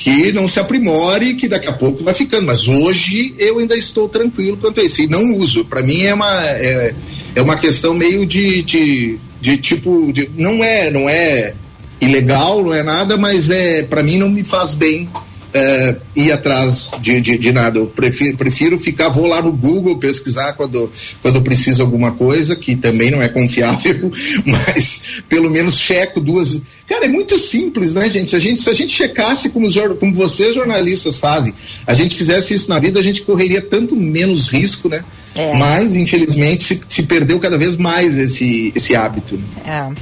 que 0.00 0.32
não 0.32 0.48
se 0.48 0.58
aprimore, 0.58 1.34
que 1.34 1.46
daqui 1.46 1.68
a 1.68 1.72
pouco 1.72 2.02
vai 2.02 2.14
ficando. 2.14 2.46
Mas 2.46 2.66
hoje 2.66 3.34
eu 3.38 3.58
ainda 3.58 3.76
estou 3.76 4.08
tranquilo 4.08 4.56
quanto 4.56 4.80
a 4.80 4.82
isso. 4.82 5.02
E 5.02 5.06
não 5.06 5.34
uso. 5.34 5.64
Para 5.66 5.82
mim 5.82 6.02
é 6.02 6.14
uma, 6.14 6.42
é, 6.46 6.94
é, 7.34 7.42
uma 7.42 7.56
questão 7.56 7.92
meio 7.92 8.24
de, 8.24 8.62
de, 8.62 9.18
de 9.40 9.58
tipo. 9.58 10.10
De, 10.10 10.28
não 10.36 10.64
é 10.64 10.90
não 10.90 11.08
é 11.08 11.52
ilegal, 12.00 12.64
não 12.64 12.72
é 12.72 12.82
nada, 12.82 13.18
mas 13.18 13.50
é 13.50 13.82
para 13.82 14.02
mim 14.02 14.16
não 14.16 14.30
me 14.30 14.42
faz 14.42 14.74
bem 14.74 15.06
é, 15.52 15.96
ir 16.14 16.32
atrás 16.32 16.90
de, 17.00 17.20
de, 17.20 17.38
de, 17.38 17.52
nada. 17.52 17.78
Eu 17.78 17.86
prefiro, 17.86 18.36
prefiro 18.36 18.78
ficar, 18.78 19.08
vou 19.08 19.26
lá 19.26 19.42
no 19.42 19.52
Google 19.52 19.98
pesquisar 19.98 20.52
quando, 20.52 20.90
quando 21.22 21.42
preciso 21.42 21.82
alguma 21.82 22.12
coisa, 22.12 22.54
que 22.56 22.76
também 22.76 23.10
não 23.10 23.22
é 23.22 23.28
confiável, 23.28 24.12
mas 24.44 25.22
pelo 25.28 25.50
menos 25.50 25.78
checo 25.78 26.20
duas. 26.20 26.60
Cara, 26.88 27.04
é 27.04 27.08
muito 27.08 27.38
simples, 27.38 27.94
né, 27.94 28.10
gente? 28.10 28.34
A 28.34 28.40
gente 28.40 28.60
se 28.60 28.70
a 28.70 28.74
gente 28.74 28.94
checasse 28.94 29.50
como, 29.50 29.68
como 29.96 30.14
vocês 30.14 30.54
jornalistas 30.54 31.18
fazem, 31.18 31.54
a 31.86 31.94
gente 31.94 32.16
fizesse 32.16 32.54
isso 32.54 32.68
na 32.68 32.78
vida, 32.78 32.98
a 32.98 33.02
gente 33.02 33.22
correria 33.22 33.60
tanto 33.60 33.96
menos 33.96 34.48
risco, 34.48 34.88
né? 34.88 35.04
É. 35.34 35.54
Mas, 35.54 35.94
infelizmente, 35.94 36.64
se, 36.64 36.80
se, 36.88 37.04
perdeu 37.04 37.38
cada 37.38 37.56
vez 37.56 37.76
mais 37.76 38.16
esse, 38.16 38.72
esse 38.74 38.96
hábito. 38.96 39.36
Né? 39.36 39.94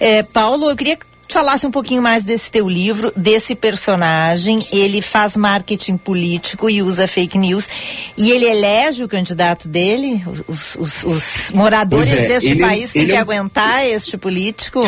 É. 0.00 0.18
é 0.18 0.22
Paulo, 0.24 0.70
eu 0.70 0.76
queria 0.76 0.98
falasse 1.32 1.66
um 1.66 1.70
pouquinho 1.70 2.02
mais 2.02 2.22
desse 2.22 2.50
teu 2.50 2.68
livro, 2.68 3.12
desse 3.16 3.54
personagem. 3.54 4.64
Ele 4.72 5.00
faz 5.00 5.36
marketing 5.36 5.96
político 5.96 6.68
e 6.70 6.82
usa 6.82 7.08
fake 7.08 7.38
news. 7.38 7.68
E 8.16 8.30
ele 8.30 8.44
elege 8.44 9.02
o 9.02 9.08
candidato 9.08 9.68
dele? 9.68 10.22
Os, 10.46 10.76
os, 10.76 11.04
os 11.04 11.50
moradores 11.52 12.12
é, 12.12 12.28
deste 12.28 12.50
ele, 12.50 12.60
país 12.60 12.92
têm 12.92 13.06
que 13.06 13.12
é 13.12 13.16
um... 13.16 13.20
aguentar 13.20 13.84
este 13.86 14.16
político? 14.16 14.80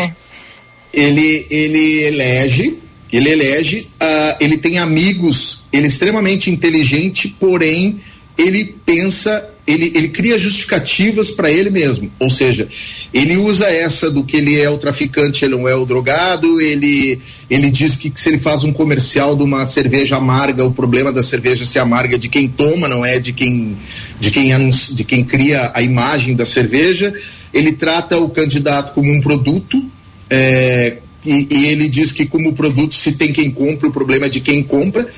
Ele, 0.92 1.46
ele 1.50 2.02
elege. 2.02 2.78
Ele 3.12 3.30
elege, 3.30 3.88
uh, 4.02 4.36
ele 4.40 4.58
tem 4.58 4.78
amigos, 4.78 5.62
ele 5.72 5.84
é 5.84 5.86
extremamente 5.86 6.50
inteligente, 6.50 7.28
porém 7.38 8.00
ele 8.36 8.74
pensa 8.84 9.53
ele, 9.66 9.92
ele 9.94 10.08
cria 10.08 10.38
justificativas 10.38 11.30
para 11.30 11.50
ele 11.50 11.70
mesmo. 11.70 12.10
Ou 12.18 12.28
seja, 12.28 12.68
ele 13.12 13.36
usa 13.36 13.66
essa 13.66 14.10
do 14.10 14.22
que 14.22 14.36
ele 14.36 14.60
é 14.60 14.68
o 14.68 14.76
traficante, 14.76 15.44
ele 15.44 15.56
não 15.56 15.66
é 15.66 15.74
o 15.74 15.86
drogado, 15.86 16.60
ele, 16.60 17.18
ele 17.48 17.70
diz 17.70 17.96
que, 17.96 18.10
que 18.10 18.20
se 18.20 18.28
ele 18.28 18.38
faz 18.38 18.62
um 18.62 18.72
comercial 18.72 19.34
de 19.34 19.42
uma 19.42 19.64
cerveja 19.66 20.16
amarga, 20.16 20.64
o 20.64 20.72
problema 20.72 21.10
da 21.10 21.22
cerveja 21.22 21.64
ser 21.64 21.78
amarga 21.78 22.16
é 22.16 22.18
de 22.18 22.28
quem 22.28 22.48
toma, 22.48 22.88
não 22.88 23.04
é 23.04 23.18
de 23.18 23.32
quem, 23.32 23.76
de 24.20 24.30
quem, 24.30 24.70
de 24.70 25.04
quem 25.04 25.24
cria 25.24 25.70
a 25.74 25.80
imagem 25.80 26.34
da 26.34 26.44
cerveja. 26.44 27.12
Ele 27.52 27.72
trata 27.72 28.18
o 28.18 28.28
candidato 28.28 28.92
como 28.94 29.10
um 29.10 29.20
produto. 29.20 29.82
É, 30.28 30.98
e, 31.24 31.46
e 31.50 31.66
ele 31.66 31.88
diz 31.88 32.12
que 32.12 32.26
como 32.26 32.52
produto 32.52 32.94
se 32.94 33.12
tem 33.12 33.32
quem 33.32 33.50
compra, 33.50 33.88
o 33.88 33.92
problema 33.92 34.26
é 34.26 34.28
de 34.28 34.40
quem 34.40 34.62
compra 34.62 35.08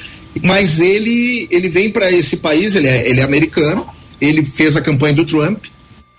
mas 0.43 0.81
ele 0.81 1.49
ele 1.51 1.67
vem 1.67 1.89
para 1.89 2.13
esse 2.13 2.37
país, 2.37 2.77
ele 2.77 2.87
é, 2.87 3.09
ele 3.09 3.21
é 3.21 3.23
americano, 3.23 3.87
ele 4.21 4.45
fez 4.45 4.77
a 4.77 4.81
campanha 4.81 5.15
do 5.15 5.25
Trump 5.25 5.67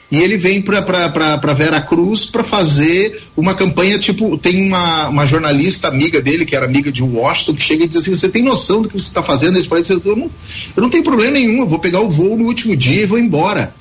e 0.10 0.20
ele 0.20 0.38
vem 0.38 0.62
para 0.62 1.54
Vera 1.54 1.82
Cruz 1.82 2.26
para 2.26 2.44
fazer 2.44 3.22
uma 3.36 3.54
campanha 3.54 4.00
tipo 4.00 4.38
tem 4.38 4.66
uma, 4.66 5.10
uma 5.10 5.26
jornalista 5.26 5.90
amiga 5.90 6.22
dele 6.22 6.46
que 6.46 6.56
era 6.56 6.66
amiga 6.66 6.92
de 6.92 7.04
Washington 7.04 7.56
que 7.56 7.62
chega 7.62 7.84
e 7.84 7.88
diz 7.88 7.98
assim 7.98 8.16
você 8.16 8.30
tem 8.30 8.42
noção 8.42 8.82
do 8.82 8.88
que 8.88 8.98
você 8.98 9.08
está 9.08 9.22
fazendo 9.22 9.56
nesse 9.56 9.68
país? 9.68 9.90
Eu 9.90 10.02
não, 10.16 10.32
eu 10.76 10.84
não 10.84 10.90
tenho 10.90 11.04
problema 11.04 11.32
nenhum 11.32 11.60
eu 11.60 11.68
vou 11.68 11.80
pegar 11.80 12.00
o 12.00 12.10
voo 12.10 12.38
no 12.38 12.46
último 12.46 12.76
dia 12.76 13.04
e 13.04 13.06
vou 13.06 13.20
embora. 13.20 13.76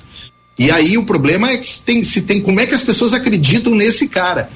E 0.59 0.71
aí 0.71 0.97
o 0.97 1.05
problema 1.05 1.51
é 1.51 1.57
que 1.57 1.79
tem 1.81 2.03
se 2.03 2.23
tem 2.23 2.41
como 2.41 2.59
é 2.59 2.65
que 2.65 2.73
as 2.73 2.81
pessoas 2.81 3.13
acreditam 3.13 3.73
nesse 3.73 4.07
cara 4.07 4.49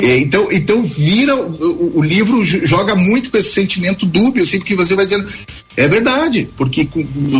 então, 0.00 0.48
então 0.52 0.82
vira 0.82 1.34
o, 1.34 1.98
o, 1.98 2.02
livro 2.02 2.44
joga 2.44 2.94
muito 2.94 3.32
com 3.32 3.36
esse 3.36 3.50
sentimento 3.50 4.06
dúbio, 4.06 4.44
assim, 4.44 4.58
porque 4.58 4.76
você 4.76 4.94
vai 4.94 5.04
dizendo 5.04 5.28
é 5.76 5.88
verdade, 5.88 6.48
porque 6.56 6.88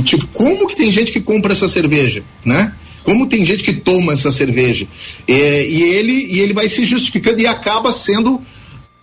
tipo 0.05 0.27
como 0.29 0.67
que 0.67 0.75
tem 0.75 0.91
gente 0.91 1.13
que 1.13 1.21
compra 1.21 1.53
essa 1.53 1.69
cerveja, 1.69 2.25
né? 2.45 2.73
Como 3.05 3.29
tem 3.29 3.45
gente 3.45 3.63
que 3.63 3.73
toma 3.73 4.13
essa 4.13 4.33
cerveja 4.33 4.89
é, 5.27 5.67
e 5.69 5.83
ele 5.83 6.27
e 6.31 6.41
ele 6.41 6.53
vai 6.53 6.69
se 6.69 6.85
justificando 6.85 7.41
e 7.41 7.47
acaba 7.47 7.93
sendo 7.93 8.41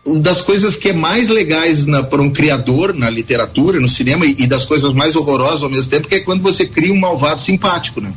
das 0.05 0.41
coisas 0.41 0.75
que 0.75 0.89
é 0.89 0.93
mais 0.93 1.29
legais 1.29 1.85
para 2.09 2.21
um 2.21 2.29
criador 2.29 2.93
na 2.93 3.09
literatura, 3.09 3.79
no 3.79 3.87
cinema 3.87 4.25
e, 4.25 4.35
e 4.39 4.47
das 4.47 4.65
coisas 4.65 4.93
mais 4.93 5.15
horrorosas 5.15 5.63
ao 5.63 5.69
mesmo 5.69 5.89
tempo, 5.89 6.09
que 6.09 6.15
é 6.15 6.19
quando 6.19 6.41
você 6.41 6.65
cria 6.65 6.93
um 6.93 6.99
malvado 6.99 7.39
simpático, 7.39 8.01
né? 8.01 8.13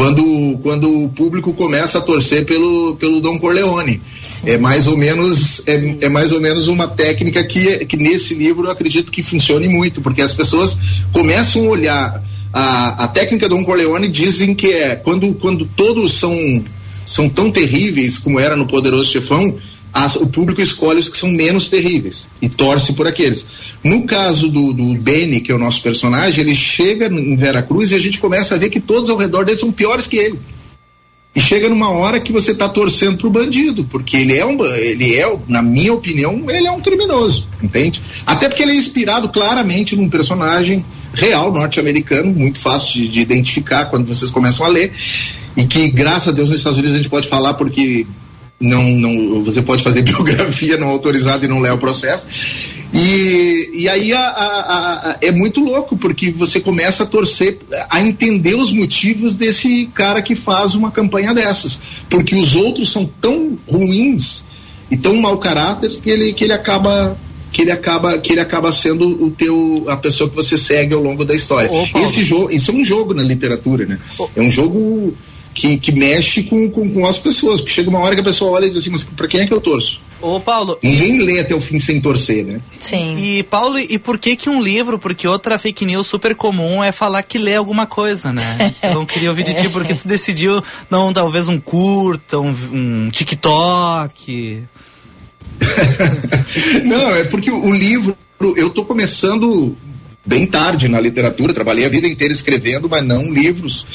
Quando, 0.00 0.58
quando 0.62 1.04
o 1.04 1.10
público 1.10 1.52
começa 1.52 1.98
a 1.98 2.00
torcer 2.00 2.46
pelo, 2.46 2.96
pelo 2.96 3.20
Dom 3.20 3.38
Corleone. 3.38 4.00
É 4.46 4.56
mais 4.56 4.86
ou 4.86 4.96
menos 4.96 5.60
é, 5.66 5.96
é 6.00 6.08
mais 6.08 6.32
ou 6.32 6.40
menos 6.40 6.68
uma 6.68 6.88
técnica 6.88 7.44
que, 7.44 7.84
que 7.84 7.98
nesse 7.98 8.34
livro 8.34 8.66
eu 8.66 8.70
acredito 8.70 9.12
que 9.12 9.22
funcione 9.22 9.68
muito, 9.68 10.00
porque 10.00 10.22
as 10.22 10.32
pessoas 10.32 10.74
começam 11.12 11.66
a 11.66 11.68
olhar 11.68 12.24
a, 12.50 13.04
a 13.04 13.08
técnica 13.08 13.46
do 13.46 13.54
Dom 13.56 13.62
Corleone 13.62 14.08
dizem 14.08 14.54
que 14.54 14.68
é 14.68 14.96
quando, 14.96 15.34
quando 15.34 15.66
todos 15.66 16.14
são 16.14 16.64
são 17.04 17.28
tão 17.28 17.50
terríveis 17.50 18.16
como 18.16 18.40
era 18.40 18.56
no 18.56 18.66
Poderoso 18.66 19.10
Chefão, 19.10 19.54
as, 19.92 20.16
o 20.16 20.26
público 20.26 20.60
escolhe 20.60 21.00
os 21.00 21.08
que 21.08 21.18
são 21.18 21.30
menos 21.30 21.68
terríveis 21.68 22.28
e 22.40 22.48
torce 22.48 22.92
por 22.92 23.06
aqueles. 23.06 23.44
No 23.82 24.04
caso 24.04 24.48
do, 24.48 24.72
do 24.72 24.94
Benny, 24.94 25.40
que 25.40 25.50
é 25.50 25.54
o 25.54 25.58
nosso 25.58 25.82
personagem, 25.82 26.44
ele 26.44 26.54
chega 26.54 27.06
em 27.06 27.36
Veracruz 27.36 27.90
e 27.90 27.94
a 27.94 28.00
gente 28.00 28.18
começa 28.18 28.54
a 28.54 28.58
ver 28.58 28.70
que 28.70 28.80
todos 28.80 29.10
ao 29.10 29.16
redor 29.16 29.44
dele 29.44 29.56
são 29.56 29.72
piores 29.72 30.06
que 30.06 30.16
ele. 30.16 30.38
E 31.34 31.40
chega 31.40 31.68
numa 31.68 31.90
hora 31.90 32.18
que 32.18 32.32
você 32.32 32.50
está 32.50 32.68
torcendo 32.68 33.16
pro 33.16 33.30
bandido, 33.30 33.84
porque 33.84 34.16
ele 34.16 34.36
é 34.36 34.44
um, 34.44 34.64
ele 34.74 35.14
é, 35.14 35.32
na 35.46 35.62
minha 35.62 35.92
opinião, 35.92 36.44
ele 36.48 36.66
é 36.66 36.70
um 36.72 36.80
criminoso, 36.80 37.46
entende? 37.62 38.02
Até 38.26 38.48
porque 38.48 38.64
ele 38.64 38.72
é 38.72 38.74
inspirado 38.74 39.28
claramente 39.28 39.94
num 39.94 40.08
personagem 40.08 40.84
real 41.14 41.52
norte-americano, 41.52 42.32
muito 42.32 42.58
fácil 42.58 42.94
de, 42.94 43.08
de 43.08 43.20
identificar 43.20 43.86
quando 43.86 44.06
vocês 44.06 44.28
começam 44.30 44.66
a 44.66 44.68
ler, 44.68 44.92
e 45.56 45.64
que 45.64 45.88
graças 45.88 46.28
a 46.28 46.32
Deus 46.32 46.48
nos 46.48 46.58
Estados 46.58 46.78
Unidos 46.78 46.94
a 46.94 46.98
gente 46.98 47.10
pode 47.10 47.28
falar 47.28 47.54
porque 47.54 48.06
não, 48.60 48.84
não, 48.90 49.42
você 49.42 49.62
pode 49.62 49.82
fazer 49.82 50.02
biografia 50.04 50.76
não 50.76 50.88
autorizada 50.88 51.44
e 51.44 51.48
não 51.48 51.60
leva 51.60 51.76
o 51.76 51.78
processo. 51.78 52.26
E, 52.92 53.70
e 53.72 53.88
aí 53.88 54.12
a, 54.12 54.20
a, 54.20 55.10
a, 55.10 55.16
é 55.22 55.30
muito 55.30 55.60
louco, 55.60 55.96
porque 55.96 56.30
você 56.30 56.60
começa 56.60 57.04
a 57.04 57.06
torcer, 57.06 57.58
a 57.88 58.00
entender 58.00 58.54
os 58.54 58.70
motivos 58.70 59.34
desse 59.34 59.88
cara 59.94 60.20
que 60.20 60.34
faz 60.34 60.74
uma 60.74 60.90
campanha 60.90 61.32
dessas. 61.32 61.80
Porque 62.10 62.36
os 62.36 62.54
outros 62.54 62.92
são 62.92 63.08
tão 63.20 63.56
ruins 63.66 64.44
e 64.90 64.96
tão 64.96 65.16
mau 65.16 65.38
caráter 65.38 65.90
que 65.90 66.10
ele, 66.10 66.32
que 66.32 66.44
ele 66.44 66.52
acaba 66.52 67.16
que 67.52 67.62
ele 67.62 67.72
acaba 67.72 68.16
que 68.18 68.32
ele 68.32 68.40
acaba 68.40 68.70
sendo 68.70 69.24
o 69.24 69.30
teu 69.30 69.84
a 69.88 69.96
pessoa 69.96 70.30
que 70.30 70.36
você 70.36 70.56
segue 70.56 70.94
ao 70.94 71.02
longo 71.02 71.24
da 71.24 71.34
história. 71.34 71.70
Ô, 71.70 72.04
Esse 72.04 72.22
jogo, 72.22 72.50
isso 72.50 72.70
é 72.70 72.74
um 72.74 72.84
jogo 72.84 73.14
na 73.14 73.22
literatura, 73.22 73.86
né? 73.86 73.98
Ô. 74.18 74.28
É 74.36 74.40
um 74.40 74.50
jogo 74.50 75.16
que, 75.54 75.78
que 75.78 75.92
mexe 75.92 76.44
com, 76.44 76.70
com, 76.70 76.88
com, 76.90 77.06
as 77.06 77.18
pessoas, 77.18 77.60
porque 77.60 77.72
chega 77.72 77.90
uma 77.90 77.98
hora 78.00 78.14
que 78.14 78.20
a 78.20 78.24
pessoa 78.24 78.52
olha 78.52 78.66
e 78.66 78.68
diz 78.68 78.78
assim, 78.78 78.90
mas 78.90 79.04
pra 79.04 79.26
quem 79.26 79.40
é 79.40 79.46
que 79.46 79.52
eu 79.52 79.60
torço? 79.60 80.00
Ô, 80.20 80.38
Paulo. 80.38 80.78
Ninguém 80.82 81.16
e... 81.16 81.22
lê 81.22 81.40
até 81.40 81.54
o 81.54 81.60
fim 81.60 81.80
sem 81.80 82.00
torcer, 82.00 82.44
né? 82.44 82.60
Sim. 82.78 83.16
E, 83.18 83.42
Paulo, 83.42 83.78
e 83.78 83.98
por 83.98 84.18
que 84.18 84.36
que 84.36 84.50
um 84.50 84.60
livro? 84.60 84.98
Porque 84.98 85.26
outra 85.26 85.58
fake 85.58 85.86
news 85.86 86.06
super 86.06 86.34
comum 86.34 86.84
é 86.84 86.92
falar 86.92 87.22
que 87.22 87.38
lê 87.38 87.56
alguma 87.56 87.86
coisa, 87.86 88.32
né? 88.32 88.74
Então 88.82 89.06
queria 89.06 89.30
ouvir 89.30 89.44
de 89.44 89.54
ti 89.54 89.68
porque 89.68 89.94
tu 89.94 90.06
decidiu, 90.06 90.62
não, 90.90 91.12
talvez 91.12 91.48
um 91.48 91.60
curta, 91.60 92.38
um, 92.38 92.50
um 92.72 93.08
TikTok. 93.10 94.62
não, 96.84 97.14
é 97.14 97.24
porque 97.24 97.50
o 97.50 97.72
livro, 97.72 98.16
eu 98.56 98.70
tô 98.70 98.84
começando 98.84 99.76
bem 100.24 100.46
tarde 100.46 100.88
na 100.88 101.00
literatura, 101.00 101.52
trabalhei 101.52 101.84
a 101.84 101.88
vida 101.88 102.06
inteira 102.06 102.32
escrevendo, 102.32 102.88
mas 102.88 103.04
não 103.04 103.32
livros. 103.32 103.86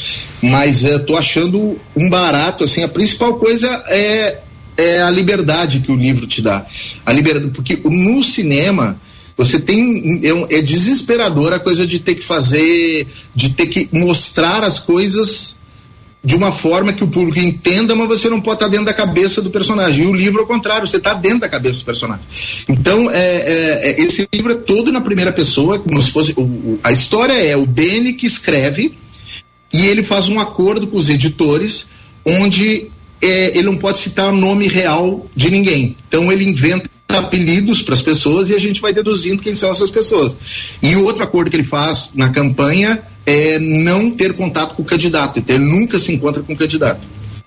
Mas 0.41 0.83
estou 0.83 1.17
achando 1.17 1.79
um 1.95 2.09
barato, 2.09 2.63
assim, 2.63 2.83
a 2.83 2.87
principal 2.87 3.35
coisa 3.35 3.83
é, 3.87 4.39
é 4.77 5.01
a 5.01 5.09
liberdade 5.09 5.79
que 5.79 5.91
o 5.91 5.95
livro 5.95 6.27
te 6.27 6.41
dá. 6.41 6.65
A 7.05 7.11
liberdade, 7.11 7.51
porque 7.53 7.79
no 7.83 8.23
cinema 8.23 8.99
você 9.37 9.59
tem 9.59 10.21
é, 10.23 10.57
é 10.57 10.61
desesperador 10.61 11.53
a 11.53 11.59
coisa 11.59 11.85
de 11.85 11.99
ter 11.99 12.15
que 12.15 12.23
fazer, 12.23 13.07
de 13.33 13.49
ter 13.49 13.67
que 13.67 13.89
mostrar 13.91 14.63
as 14.63 14.79
coisas 14.79 15.54
de 16.25 16.35
uma 16.35 16.51
forma 16.51 16.91
que 16.91 17.03
o 17.03 17.07
público 17.07 17.39
entenda, 17.39 17.95
mas 17.95 18.07
você 18.07 18.27
não 18.27 18.41
pode 18.41 18.55
estar 18.55 18.67
dentro 18.67 18.87
da 18.87 18.93
cabeça 18.93 19.43
do 19.43 19.51
personagem. 19.51 20.05
E 20.05 20.07
o 20.07 20.13
livro, 20.13 20.41
ao 20.41 20.47
contrário, 20.47 20.87
você 20.87 20.97
está 20.97 21.13
dentro 21.13 21.41
da 21.41 21.47
cabeça 21.47 21.79
do 21.81 21.85
personagem. 21.85 22.25
Então, 22.67 23.11
é, 23.11 23.19
é, 23.19 23.91
é, 23.91 24.01
esse 24.01 24.27
livro 24.33 24.53
é 24.53 24.55
todo 24.55 24.91
na 24.91 24.99
primeira 24.99 25.31
pessoa, 25.31 25.77
como 25.77 26.01
se 26.01 26.09
fosse. 26.09 26.33
O, 26.35 26.41
o, 26.41 26.79
a 26.83 26.91
história 26.91 27.33
é 27.33 27.55
o 27.55 27.63
Benny 27.67 28.13
que 28.13 28.25
escreve 28.25 28.97
e 29.71 29.85
ele 29.85 30.01
faz 30.01 30.27
um 30.27 30.39
acordo 30.39 30.87
com 30.87 30.97
os 30.97 31.09
editores, 31.09 31.87
onde 32.25 32.87
é, 33.21 33.55
ele 33.55 33.67
não 33.67 33.77
pode 33.77 33.99
citar 33.99 34.33
o 34.33 34.35
nome 34.35 34.67
real 34.67 35.27
de 35.35 35.51
ninguém. 35.51 35.95
Então, 36.07 36.31
ele 36.31 36.43
inventa 36.43 36.89
apelidos 37.09 37.83
para 37.83 37.93
as 37.93 38.01
pessoas 38.01 38.49
e 38.49 38.55
a 38.55 38.59
gente 38.59 38.81
vai 38.81 38.91
deduzindo 38.91 39.43
quem 39.43 39.53
são 39.53 39.69
essas 39.69 39.91
pessoas. 39.91 40.35
E 40.81 40.95
o 40.95 41.03
outro 41.03 41.23
acordo 41.23 41.51
que 41.51 41.55
ele 41.55 41.63
faz 41.63 42.13
na 42.15 42.29
campanha 42.29 43.03
é 43.25 43.59
não 43.59 44.11
ter 44.11 44.33
contato 44.33 44.75
com 44.75 44.83
o 44.83 44.85
candidato, 44.85 45.39
então 45.39 45.55
ele 45.55 45.65
nunca 45.65 45.99
se 45.99 46.13
encontra 46.13 46.43
com 46.43 46.53
o 46.53 46.57
candidato. 46.57 47.01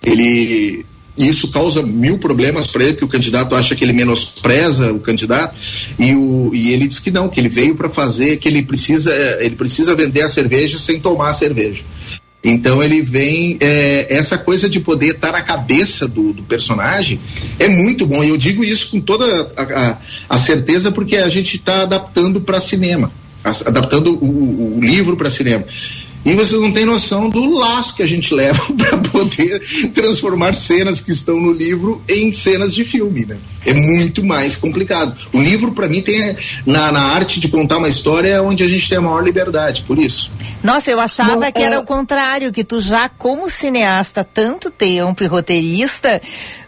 Ele 0.05 0.85
isso 1.19 1.51
causa 1.51 1.83
mil 1.83 2.19
problemas 2.19 2.69
para 2.69 2.85
ele, 2.85 2.95
que 2.95 3.05
o 3.05 3.09
candidato 3.09 3.55
acha 3.55 3.75
que 3.75 3.85
ele 3.85 3.93
menospreza 3.93 4.93
o 4.93 5.01
candidato 5.01 5.57
e, 5.99 6.15
o, 6.15 6.53
e 6.55 6.73
ele 6.73 6.87
diz 6.87 7.01
que 7.01 7.11
não, 7.11 7.29
que 7.29 7.41
ele 7.41 7.49
veio 7.49 7.75
para 7.75 7.89
fazer, 7.89 8.37
que 8.37 8.47
ele 8.47 8.63
precisa, 8.63 9.13
ele 9.41 9.57
precisa 9.57 9.97
vender 9.97 10.23
a 10.23 10.29
cerveja 10.29 10.79
sem 10.79 11.01
tomar 11.01 11.31
a 11.31 11.33
cerveja. 11.33 11.83
Então 12.43 12.81
ele 12.81 13.03
vem 13.03 13.57
é, 13.61 14.07
essa 14.09 14.39
coisa 14.39 14.69
de 14.69 14.79
poder 14.79 15.17
estar 15.17 15.33
na 15.33 15.43
cabeça 15.43 16.07
do, 16.07 16.33
do, 16.33 16.45
personagem 16.45 17.19
é 17.59 17.67
muito 17.67 18.07
bom. 18.07 18.23
E 18.23 18.29
eu 18.29 18.37
digo 18.37 18.63
isso 18.63 18.93
com 18.93 19.01
toda 19.01 19.53
a, 19.57 19.63
a, 19.63 19.99
a 20.29 20.39
certeza 20.39 20.93
porque 20.93 21.17
a 21.17 21.29
gente 21.29 21.57
está 21.57 21.83
adaptando 21.83 22.41
para 22.41 22.61
cinema 22.61 23.11
adaptando 23.45 24.13
o, 24.13 24.79
o 24.79 24.81
livro 24.81 25.17
para 25.17 25.31
cinema. 25.31 25.65
E 26.25 26.35
vocês 26.35 26.61
não 26.61 26.73
têm 26.73 26.85
noção 26.85 27.31
do 27.31 27.55
laço 27.55 27.95
que 27.95 28.03
a 28.03 28.07
gente 28.07 28.35
leva 28.35 28.61
para 28.75 28.99
poder 28.99 29.63
transformar 29.95 30.55
cenas 30.55 31.01
que 31.01 31.11
estão 31.11 31.41
no 31.41 31.53
livro 31.53 32.03
em 32.09 32.33
cenas 32.33 32.75
de 32.75 32.85
filme, 32.85 33.25
né? 33.25 33.39
É 33.65 33.73
muito 33.73 34.25
mais 34.25 34.57
complicado. 34.57 35.17
O 35.33 35.41
livro, 35.41 35.73
para 35.73 35.89
mim, 35.89 36.01
tem 36.01 36.37
na, 36.67 36.93
na 36.93 37.01
arte 37.01 37.41
de 37.41 37.49
contar 37.49 37.79
uma 37.79 37.89
história 37.89 38.29
é 38.29 38.41
onde 38.41 38.63
a 38.63 38.69
gente 38.69 38.89
tem 38.89 38.99
a 38.99 39.01
maior 39.01 39.23
liberdade, 39.23 39.85
por 39.87 39.99
isso. 39.99 40.31
Nossa, 40.63 40.91
eu 40.91 41.01
achava 41.01 41.37
Bom, 41.37 41.53
que 41.53 41.61
é... 41.61 41.65
era 41.65 41.81
o 41.81 41.85
contrário, 41.85 42.53
que 42.53 42.65
tu 42.65 42.81
já, 42.81 43.09
como 43.09 43.49
cineasta, 43.49 44.23
tanto 44.23 44.71
tempo 44.71 45.23
e 45.23 45.27
roteirista, 45.27 46.21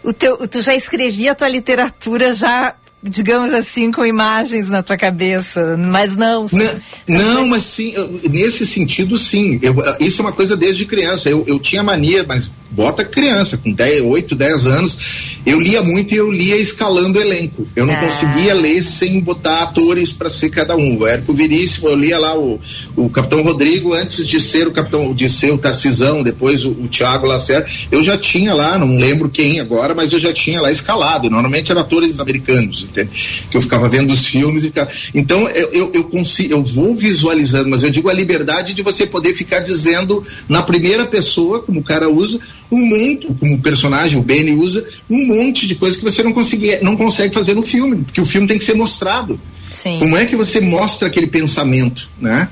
o 0.03 0.13
teu, 0.13 0.47
tu 0.47 0.61
já 0.61 0.75
escrevia 0.75 1.33
a 1.33 1.35
tua 1.35 1.47
literatura 1.47 2.33
já 2.33 2.75
digamos 3.03 3.51
assim, 3.51 3.91
com 3.91 4.05
imagens 4.05 4.69
na 4.69 4.83
tua 4.83 4.95
cabeça, 4.95 5.75
mas 5.77 6.15
não. 6.15 6.47
Não, 6.51 7.33
não 7.33 7.47
mas 7.47 7.63
sim, 7.63 7.93
eu, 7.95 8.19
nesse 8.29 8.65
sentido, 8.67 9.17
sim. 9.17 9.59
Eu, 9.61 9.75
isso 9.99 10.21
é 10.21 10.25
uma 10.25 10.31
coisa 10.31 10.55
desde 10.55 10.85
criança. 10.85 11.29
Eu, 11.29 11.43
eu 11.47 11.59
tinha 11.59 11.81
mania, 11.81 12.23
mas 12.27 12.51
bota 12.69 13.03
criança, 13.03 13.57
com 13.57 13.71
10, 13.71 14.03
8, 14.03 14.35
10 14.35 14.65
anos, 14.67 14.97
eu 15.45 15.59
lia 15.59 15.81
muito 15.81 16.13
e 16.13 16.17
eu 16.17 16.31
lia 16.31 16.55
escalando 16.57 17.19
elenco. 17.19 17.67
Eu 17.75 17.85
não 17.85 17.93
ah. 17.93 17.99
conseguia 17.99 18.53
ler 18.53 18.83
sem 18.83 19.19
botar 19.19 19.63
atores 19.63 20.13
para 20.13 20.29
ser 20.29 20.49
cada 20.49 20.75
um. 20.75 20.99
O 20.99 21.07
Érico 21.07 21.33
Viríssimo, 21.33 21.89
eu 21.89 21.95
lia 21.95 22.19
lá 22.19 22.37
o, 22.37 22.59
o 22.95 23.09
Capitão 23.09 23.41
Rodrigo 23.41 23.93
antes 23.93 24.27
de 24.27 24.39
ser 24.39 24.67
o 24.67 24.71
Capitão, 24.71 25.13
de 25.13 25.27
ser 25.27 25.51
o 25.51 25.57
Tarcisão, 25.57 26.23
depois 26.23 26.63
o, 26.63 26.69
o 26.69 26.87
Tiago 26.87 27.25
Lacerda. 27.25 27.67
Eu 27.91 28.03
já 28.03 28.17
tinha 28.17 28.53
lá, 28.53 28.77
não 28.77 28.95
lembro 28.95 29.27
quem 29.27 29.59
agora, 29.59 29.95
mas 29.95 30.13
eu 30.13 30.19
já 30.19 30.31
tinha 30.31 30.61
lá 30.61 30.71
escalado. 30.71 31.29
Normalmente 31.29 31.71
eram 31.71 31.81
atores 31.81 32.19
americanos 32.19 32.90
que 32.91 33.57
eu 33.57 33.61
ficava 33.61 33.87
vendo 33.89 34.11
os 34.11 34.25
filmes 34.25 34.63
e 34.63 34.67
ficava... 34.67 34.89
então 35.13 35.47
eu, 35.49 35.69
eu, 35.71 35.91
eu 35.93 36.03
consigo, 36.05 36.53
eu 36.53 36.63
vou 36.63 36.95
visualizando, 36.95 37.69
mas 37.69 37.83
eu 37.83 37.89
digo 37.89 38.09
a 38.09 38.13
liberdade 38.13 38.73
de 38.73 38.81
você 38.81 39.05
poder 39.05 39.33
ficar 39.33 39.59
dizendo 39.59 40.23
na 40.47 40.61
primeira 40.61 41.05
pessoa, 41.05 41.61
como 41.61 41.79
o 41.79 41.83
cara 41.83 42.09
usa, 42.09 42.39
um 42.71 42.85
monte, 42.85 43.27
como 43.39 43.55
o 43.55 43.61
personagem, 43.61 44.19
o 44.19 44.23
Benny 44.23 44.53
usa, 44.53 44.85
um 45.09 45.25
monte 45.25 45.67
de 45.67 45.75
coisa 45.75 45.97
que 45.97 46.03
você 46.03 46.23
não 46.23 46.33
consegue, 46.33 46.79
não 46.81 46.95
consegue 46.95 47.33
fazer 47.33 47.53
no 47.53 47.63
filme, 47.63 47.97
porque 47.97 48.21
o 48.21 48.25
filme 48.25 48.47
tem 48.47 48.57
que 48.57 48.63
ser 48.63 48.75
mostrado. 48.75 49.39
Sim. 49.69 49.99
Como 49.99 50.17
é 50.17 50.25
que 50.25 50.35
você 50.35 50.59
mostra 50.59 51.07
aquele 51.07 51.27
pensamento, 51.27 52.09
né? 52.19 52.49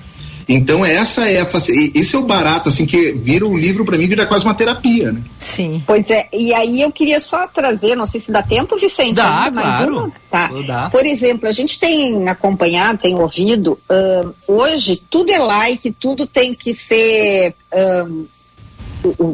Então 0.52 0.84
essa 0.84 1.30
é 1.30 1.42
a 1.42 1.48
esse 1.94 2.16
é 2.16 2.18
o 2.18 2.24
barato 2.24 2.70
assim 2.70 2.88
que 2.88 3.12
vira 3.12 3.46
o 3.46 3.56
livro 3.56 3.86
para 3.86 3.96
mim 4.00 4.08
vira 4.08 4.26
quase 4.26 4.44
uma 4.44 4.56
terapia, 4.56 5.12
né? 5.12 5.22
Sim. 5.38 5.84
Pois 5.86 6.10
é. 6.10 6.28
E 6.34 6.52
aí 6.56 6.82
eu 6.82 6.92
queria 6.92 7.20
só 7.20 7.48
trazer, 7.48 7.96
não 7.96 8.08
sei 8.08 8.20
se 8.20 8.32
dá 8.32 8.42
tempo, 8.42 8.76
Vicente. 8.76 9.14
Dá, 9.14 9.52
claro. 9.54 10.12
Tá. 10.32 10.50
Dá. 10.66 10.90
Por 10.90 11.06
exemplo, 11.06 11.48
a 11.48 11.52
gente 11.52 11.80
tem 11.80 12.28
acompanhado, 12.28 12.98
tem 12.98 13.14
ouvido. 13.14 13.80
Uh, 13.88 14.34
hoje 14.48 15.00
tudo 15.08 15.32
é 15.32 15.38
like, 15.38 15.92
tudo 15.92 16.26
tem 16.26 16.56
que 16.56 16.74
ser 16.74 17.54
uh, 17.72 18.28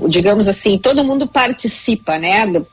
digamos 0.09 0.49
assim, 0.49 0.78
todo 0.78 1.03
mundo 1.03 1.28
participa, 1.28 2.20
né? 2.20 2.45
Do, 2.45 2.68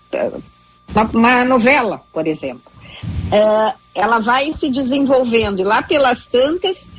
uma, 0.92 1.04
uma, 1.14 1.44
novela, 1.44 2.02
por 2.12 2.26
exemplo. 2.26 2.72
Uh, 3.04 3.72
ela 3.94 4.18
vai 4.18 4.52
se 4.52 4.68
desenvolvendo 4.68 5.60
e 5.60 5.64
lá 5.64 5.80
pelas 5.80 6.26
tantas 6.26 6.91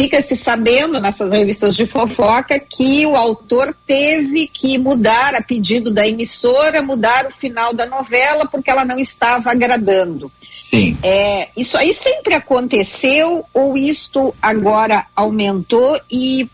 fica 0.00 0.22
se 0.22 0.34
sabendo 0.34 0.98
nessas 0.98 1.30
revistas 1.30 1.76
de 1.76 1.84
fofoca 1.84 2.58
que 2.58 3.04
o 3.04 3.14
autor 3.14 3.76
teve 3.86 4.48
que 4.48 4.78
mudar 4.78 5.34
a 5.34 5.42
pedido 5.42 5.92
da 5.92 6.08
emissora, 6.08 6.82
mudar 6.82 7.26
o 7.26 7.30
final 7.30 7.74
da 7.74 7.84
novela 7.84 8.46
porque 8.46 8.70
ela 8.70 8.82
não 8.82 8.98
estava 8.98 9.50
agradando. 9.50 10.32
Sim. 10.62 10.96
É, 11.02 11.48
isso 11.54 11.76
aí 11.76 11.92
sempre 11.92 12.32
aconteceu 12.32 13.44
ou 13.52 13.76
isto 13.76 14.34
agora 14.40 15.04
aumentou 15.14 16.00
e 16.10 16.48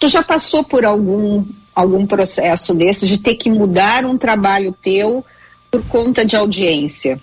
tu 0.00 0.08
já 0.08 0.24
passou 0.24 0.64
por 0.64 0.84
algum 0.84 1.44
algum 1.72 2.04
processo 2.04 2.74
desse 2.74 3.06
de 3.06 3.18
ter 3.18 3.36
que 3.36 3.48
mudar 3.48 4.04
um 4.04 4.18
trabalho 4.18 4.74
teu 4.82 5.24
por 5.70 5.84
conta 5.84 6.24
de 6.24 6.34
audiência? 6.34 7.20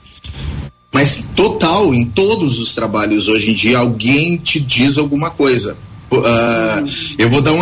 Mas 0.93 1.27
total, 1.35 1.93
em 1.93 2.05
todos 2.05 2.59
os 2.59 2.75
trabalhos 2.75 3.27
hoje 3.27 3.49
em 3.49 3.53
dia, 3.53 3.79
alguém 3.79 4.37
te 4.37 4.59
diz 4.59 4.97
alguma 4.97 5.31
coisa. 5.31 5.75
Uh, 6.11 6.87
eu 7.17 7.27
vou 7.27 7.41
dar 7.41 7.51
um 7.51 7.61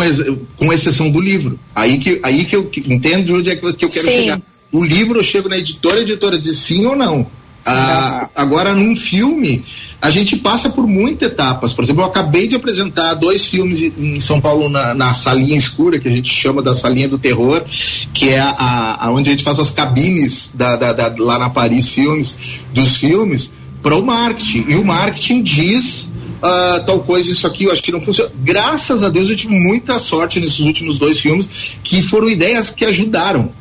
com 0.56 0.70
exceção 0.70 1.10
do 1.10 1.18
livro. 1.18 1.58
Aí 1.74 1.98
que, 1.98 2.20
aí 2.22 2.44
que 2.44 2.54
eu 2.54 2.70
entendo 2.86 3.36
onde 3.36 3.48
é 3.48 3.56
que 3.56 3.64
eu 3.64 3.88
quero 3.88 4.06
sim. 4.06 4.12
chegar. 4.12 4.42
O 4.70 4.84
livro 4.84 5.18
eu 5.18 5.22
chego 5.22 5.48
na 5.48 5.56
editora, 5.56 5.96
a 5.96 6.02
editora 6.02 6.38
diz 6.38 6.58
sim 6.58 6.84
ou 6.84 6.94
não. 6.94 7.26
Ah, 7.64 8.28
agora, 8.34 8.74
num 8.74 8.96
filme, 8.96 9.64
a 10.00 10.10
gente 10.10 10.36
passa 10.36 10.68
por 10.68 10.86
muitas 10.86 11.30
etapas. 11.30 11.72
Por 11.72 11.84
exemplo, 11.84 12.02
eu 12.02 12.06
acabei 12.06 12.48
de 12.48 12.56
apresentar 12.56 13.14
dois 13.14 13.44
filmes 13.44 13.82
em 13.82 14.18
São 14.18 14.40
Paulo 14.40 14.68
na, 14.68 14.94
na 14.94 15.14
salinha 15.14 15.56
escura, 15.56 15.98
que 15.98 16.08
a 16.08 16.10
gente 16.10 16.32
chama 16.32 16.60
da 16.60 16.74
salinha 16.74 17.08
do 17.08 17.18
terror, 17.18 17.64
que 18.12 18.30
é 18.30 18.40
a, 18.40 19.06
a 19.06 19.10
onde 19.12 19.30
a 19.30 19.32
gente 19.32 19.44
faz 19.44 19.58
as 19.58 19.70
cabines 19.70 20.50
da, 20.54 20.76
da, 20.76 20.92
da 20.92 21.14
lá 21.18 21.38
na 21.38 21.50
Paris 21.50 21.88
Filmes, 21.88 22.36
dos 22.72 22.96
filmes, 22.96 23.52
para 23.82 23.96
o 23.96 24.04
marketing. 24.04 24.64
E 24.68 24.74
o 24.76 24.84
marketing 24.84 25.42
diz 25.42 26.12
Uh, 26.42 26.84
tal 26.84 26.98
coisa, 26.98 27.30
isso 27.30 27.46
aqui, 27.46 27.66
eu 27.66 27.72
acho 27.72 27.80
que 27.80 27.92
não 27.92 28.00
funciona. 28.00 28.28
Graças 28.42 29.04
a 29.04 29.08
Deus 29.08 29.30
eu 29.30 29.36
tive 29.36 29.54
muita 29.54 30.00
sorte 30.00 30.40
nesses 30.40 30.58
últimos 30.58 30.98
dois 30.98 31.20
filmes, 31.20 31.48
que 31.84 32.02
foram 32.02 32.28
ideias 32.28 32.68
que 32.68 32.84
ajudaram 32.84 33.52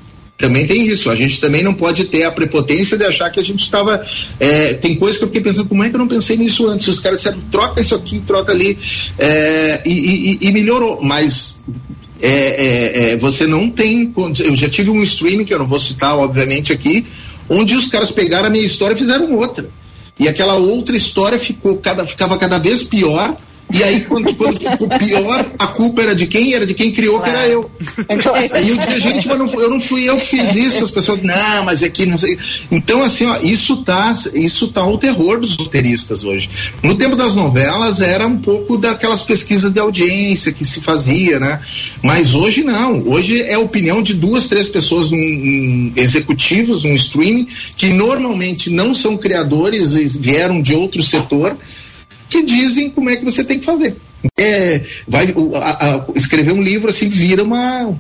também 0.42 0.66
tem 0.66 0.86
isso. 0.86 1.10
A 1.10 1.16
gente 1.16 1.40
também 1.40 1.64
não 1.64 1.74
pode 1.74 2.04
ter 2.06 2.24
a 2.24 2.32
prepotência 2.32 2.98
de 2.98 3.06
achar 3.06 3.30
que 3.30 3.40
a 3.40 3.44
gente 3.44 3.62
estava. 3.62 4.04
É, 4.40 4.74
tem 4.74 4.96
coisas 4.96 5.18
que 5.18 5.24
eu 5.24 5.28
fiquei 5.28 5.42
pensando, 5.42 5.70
como 5.70 5.84
é 5.84 5.90
que 5.90 5.96
eu 5.96 6.00
não 6.00 6.08
pensei 6.08 6.36
nisso 6.36 6.68
antes? 6.68 6.88
Os 6.88 7.00
caras 7.00 7.20
disseram, 7.20 7.40
troca 7.52 7.80
isso 7.80 7.96
aqui, 7.96 8.20
troca 8.26 8.52
ali, 8.52 8.78
é, 9.18 9.82
e, 9.86 9.92
e, 10.42 10.48
e, 10.48 10.52
melhorou. 10.52 11.00
Mas 11.02 11.62
é, 12.20 12.28
é, 12.28 13.12
é, 13.12 13.18
você 13.18 13.48
não 13.48 13.70
tem. 13.70 14.14
Eu 14.40 14.56
já 14.56 14.68
tive 14.68 14.90
um 14.90 15.02
streaming, 15.04 15.46
que 15.46 15.54
eu 15.54 15.60
não 15.60 15.68
vou 15.68 15.80
citar, 15.80 16.18
obviamente, 16.18 16.74
aqui, 16.74 17.06
onde 17.48 17.76
os 17.76 17.88
caras 17.88 18.12
pegaram 18.12 18.48
a 18.48 18.50
minha 18.50 18.66
história 18.66 18.96
e 18.96 18.98
fizeram 18.98 19.34
outra. 19.36 19.70
e 20.20 20.28
aquela 20.28 20.56
outra 20.56 20.98
história 20.98 21.40
ficou 21.40 21.78
cada, 21.78 22.06
ficava 22.06 22.38
cada 22.38 22.58
vez 22.58 22.84
pior 22.84 23.38
e 23.74 23.84
aí, 23.84 24.02
quando, 24.02 24.34
quando 24.36 24.60
ficou 24.60 24.90
pior, 24.90 25.46
a 25.58 25.68
culpa 25.68 26.02
era 26.02 26.16
de 26.16 26.28
quem? 26.28 26.54
Era 26.54 26.66
de 26.66 26.74
quem 26.74 26.92
criou, 26.92 27.20
claro. 27.20 27.32
que 27.32 27.38
era 27.38 27.48
eu. 27.48 27.72
Aí 28.54 28.70
eu 28.70 28.78
dizia, 28.78 29.00
gente, 29.00 29.28
mas 29.28 29.38
não, 29.38 29.48
eu 29.60 29.70
não 29.70 29.82
fui 29.82 30.08
eu 30.08 30.18
que 30.18 30.26
fiz 30.26 30.56
isso. 30.56 30.84
As 30.84 30.92
pessoas, 30.92 31.22
não, 31.22 31.66
mas 31.66 31.82
é 31.84 31.90
que 31.90 32.06
não 32.06 32.18
sei. 32.18 32.38
Então, 32.70 33.02
assim, 33.04 33.26
ó, 33.26 33.38
isso 33.42 33.78
tá, 33.84 34.14
isso 34.34 34.68
tá 34.70 34.86
o 34.86 34.98
terror 34.98 35.40
dos 35.40 35.56
roteiristas 35.56 36.24
hoje. 36.24 36.50
No 36.84 36.96
tempo 36.96 37.16
das 37.16 37.36
novelas, 37.36 38.02
era 38.02 38.28
um 38.28 38.38
pouco 38.38 38.78
daquelas 38.78 39.22
pesquisas 39.24 39.72
de 39.72 39.80
audiência 39.80 40.52
que 40.52 40.66
se 40.66 40.82
fazia, 40.82 41.40
né? 41.40 41.60
Mas 42.02 42.34
hoje 42.34 42.64
não. 42.64 43.08
Hoje 43.08 43.42
é 43.42 43.54
a 43.54 43.60
opinião 43.60 44.02
de 44.02 44.14
duas, 44.14 44.48
três 44.48 44.68
pessoas 44.68 45.12
num, 45.12 45.18
num 45.18 45.94
executivos, 45.96 46.84
num 46.84 46.96
streaming, 46.96 47.48
que 47.76 47.90
normalmente 47.90 48.70
não 48.70 48.94
são 48.94 49.18
criadores, 49.18 50.16
vieram 50.16 50.62
de 50.62 50.74
outro 50.74 51.02
setor 51.02 51.58
que 52.32 52.42
dizem 52.42 52.90
como 52.90 53.10
é 53.10 53.18
que 53.18 53.26
você 53.26 53.44
tem 53.44 53.60
que 53.60 53.66
fazer. 53.66 53.96
É, 54.40 54.82
vai, 55.08 55.34
a, 55.56 55.96
a, 55.96 56.06
escrever 56.16 56.54
um 56.54 56.64
livro 56.64 56.90
assim 56.90 57.10
vira 57.10 57.44
uma, 57.44 57.94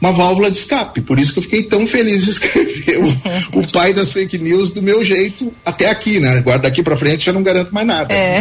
uma 0.00 0.12
válvula 0.12 0.50
de 0.50 0.58
escape. 0.58 1.00
Por 1.00 1.18
isso 1.18 1.32
que 1.32 1.38
eu 1.38 1.42
fiquei 1.42 1.62
tão 1.62 1.86
feliz 1.86 2.24
de 2.24 2.30
escrever 2.32 2.98
o, 2.98 3.60
o 3.60 3.72
pai 3.72 3.92
das 3.92 4.12
fake 4.12 4.38
news 4.38 4.70
do 4.70 4.82
meu 4.82 5.02
jeito 5.02 5.52
até 5.64 5.88
aqui, 5.88 6.20
né? 6.20 6.38
Agora 6.38 6.58
daqui 6.58 6.82
para 6.82 6.96
frente 6.96 7.26
eu 7.26 7.34
não 7.34 7.42
garanto 7.42 7.72
mais 7.72 7.86
nada. 7.86 8.12
É. 8.12 8.40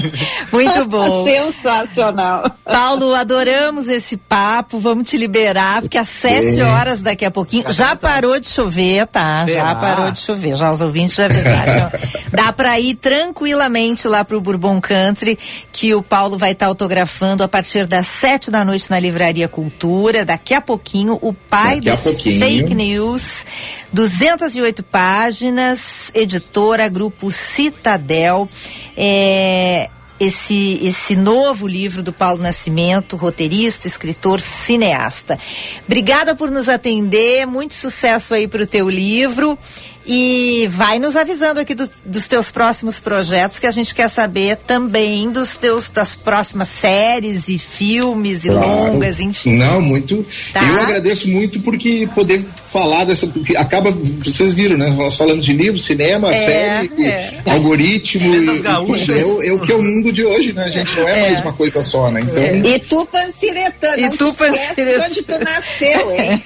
Muito 0.52 0.86
bom. 0.86 1.24
Sensacional. 1.26 2.50
Paulo, 2.64 3.14
adoramos 3.14 3.88
esse 3.88 4.16
papo. 4.16 4.78
Vamos 4.78 5.08
te 5.08 5.16
liberar, 5.16 5.82
porque 5.82 5.98
às 5.98 6.08
sete 6.08 6.60
é. 6.60 6.64
horas 6.64 7.02
daqui 7.02 7.24
a 7.24 7.30
pouquinho 7.30 7.70
já 7.72 7.96
parou 7.96 8.38
de 8.38 8.48
chover, 8.48 9.06
tá? 9.06 9.46
Já 9.46 9.74
parou 9.74 10.10
de 10.10 10.20
chover. 10.20 10.56
Já 10.56 10.70
os 10.70 10.80
ouvintes 10.80 11.16
já 11.16 11.24
avisaram. 11.24 11.90
Dá 12.30 12.52
para 12.52 12.78
ir 12.78 12.94
tranquilamente 12.94 14.06
lá 14.06 14.24
pro 14.24 14.40
Bourbon 14.40 14.80
Country, 14.80 15.38
que 15.72 15.94
o 15.94 16.02
Paulo 16.02 16.38
vai 16.38 16.52
estar 16.52 16.66
tá 16.66 16.70
autografando 16.70 17.42
a 17.42 17.48
partir 17.48 17.86
das 17.86 18.06
sete 18.06 18.50
da 18.50 18.64
noite 18.64 18.90
na 18.90 18.98
Livraria 18.98 19.48
Cultura. 19.48 20.24
Daqui 20.24 20.54
a 20.54 20.60
pouquinho 20.60 20.81
pouquinho, 20.82 21.18
o 21.22 21.32
pai 21.32 21.80
das 21.80 22.02
fake 22.02 22.74
news, 22.74 23.46
208 23.92 24.82
páginas, 24.82 26.10
editora, 26.12 26.88
grupo 26.88 27.30
Citadel. 27.30 28.48
É, 28.96 29.88
esse, 30.20 30.78
esse 30.82 31.16
novo 31.16 31.66
livro 31.66 32.02
do 32.02 32.12
Paulo 32.12 32.42
Nascimento, 32.42 33.16
roteirista, 33.16 33.88
escritor, 33.88 34.40
cineasta. 34.40 35.38
Obrigada 35.86 36.34
por 36.34 36.50
nos 36.50 36.68
atender, 36.68 37.46
muito 37.46 37.74
sucesso 37.74 38.34
aí 38.34 38.46
para 38.46 38.62
o 38.62 38.66
teu 38.66 38.88
livro 38.88 39.58
e 40.06 40.68
vai 40.70 40.98
nos 40.98 41.16
avisando 41.16 41.60
aqui 41.60 41.74
do, 41.74 41.88
dos 42.04 42.26
teus 42.26 42.50
próximos 42.50 42.98
projetos 42.98 43.58
que 43.58 43.66
a 43.66 43.70
gente 43.70 43.94
quer 43.94 44.08
saber 44.08 44.56
também 44.56 45.30
dos 45.30 45.56
teus 45.56 45.90
das 45.90 46.16
próximas 46.16 46.68
séries 46.68 47.48
e 47.48 47.58
filmes 47.58 48.44
e 48.44 48.48
claro. 48.48 48.66
longas, 48.66 49.20
enfim. 49.20 49.56
Não, 49.56 49.80
muito. 49.80 50.26
Tá? 50.52 50.62
Eu 50.62 50.82
agradeço 50.82 51.28
muito 51.28 51.60
porque 51.60 52.08
poder 52.14 52.44
falar 52.66 53.04
dessa 53.04 53.26
porque 53.26 53.56
acaba 53.56 53.90
vocês 54.24 54.52
viram, 54.54 54.76
né? 54.76 54.88
Nós 54.88 55.16
falamos 55.16 55.44
de 55.44 55.52
livro, 55.52 55.78
cinema, 55.78 56.34
é, 56.34 56.44
série, 56.44 57.04
é. 57.04 57.42
algoritmo 57.46 58.34
e, 58.34 58.46
e, 58.46 58.66
é, 58.66 59.24
o, 59.24 59.42
é 59.42 59.52
o 59.52 59.60
que 59.60 59.72
é 59.72 59.74
o 59.74 59.82
mundo 59.82 60.12
de 60.12 60.24
hoje, 60.24 60.52
né? 60.52 60.64
A 60.64 60.70
gente 60.70 60.96
não 60.96 61.06
é, 61.06 61.18
é. 61.18 61.22
mais 61.30 61.40
uma 61.40 61.52
coisa 61.52 61.82
só, 61.82 62.10
né? 62.10 62.20
Então. 62.22 62.42
É. 62.42 62.56
E 62.56 62.78
Tupanciretã, 62.80 63.96
e 63.96 64.10
Tupanciretã. 64.16 65.04
onde 65.06 65.22
tu 65.22 65.38
nasceu, 65.38 66.12
hein? 66.12 66.42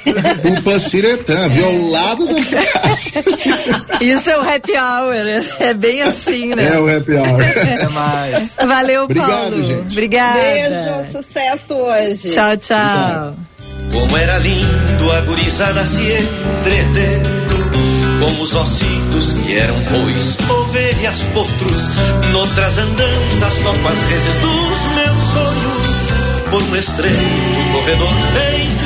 Tupanciretã, 0.56 1.48
violado 1.48 2.26
da 2.26 2.36
Isso 4.00 4.30
é 4.30 4.38
o 4.38 4.42
happy 4.42 4.72
hour, 4.72 5.14
é 5.60 5.74
bem 5.74 6.02
assim, 6.02 6.54
né? 6.54 6.72
É 6.74 6.78
o 6.78 6.96
happy 6.96 7.12
hour. 7.14 7.40
É 7.42 7.88
mais. 7.88 8.50
Valeu, 8.66 9.04
Obrigado, 9.04 9.30
Paulo. 9.30 9.62
Gente. 9.64 9.92
Obrigada. 9.92 10.38
Beijo, 10.38 11.12
sucesso 11.12 11.74
hoje. 11.74 12.30
Tchau, 12.30 12.56
tchau. 12.56 13.34
Como 13.92 14.16
era 14.16 14.38
lindo 14.38 15.12
a 15.12 15.20
gurizada 15.22 15.84
se 15.86 16.00
entreter 16.00 17.22
com 18.18 18.42
os 18.42 18.54
ossitos 18.54 19.32
que 19.32 19.56
eram 19.56 19.78
bois, 19.80 20.36
ovelhas, 20.48 21.22
potros, 21.34 21.82
noutras 22.32 22.78
andanças, 22.78 23.54
toco 23.62 23.88
as 23.88 23.98
vezes 23.98 24.40
dos 24.40 24.80
meus 24.94 25.24
sonhos, 25.32 25.96
por 26.50 26.62
um 26.62 26.76
estreito 26.76 27.72
corredor 27.72 28.14
feito 28.32 28.85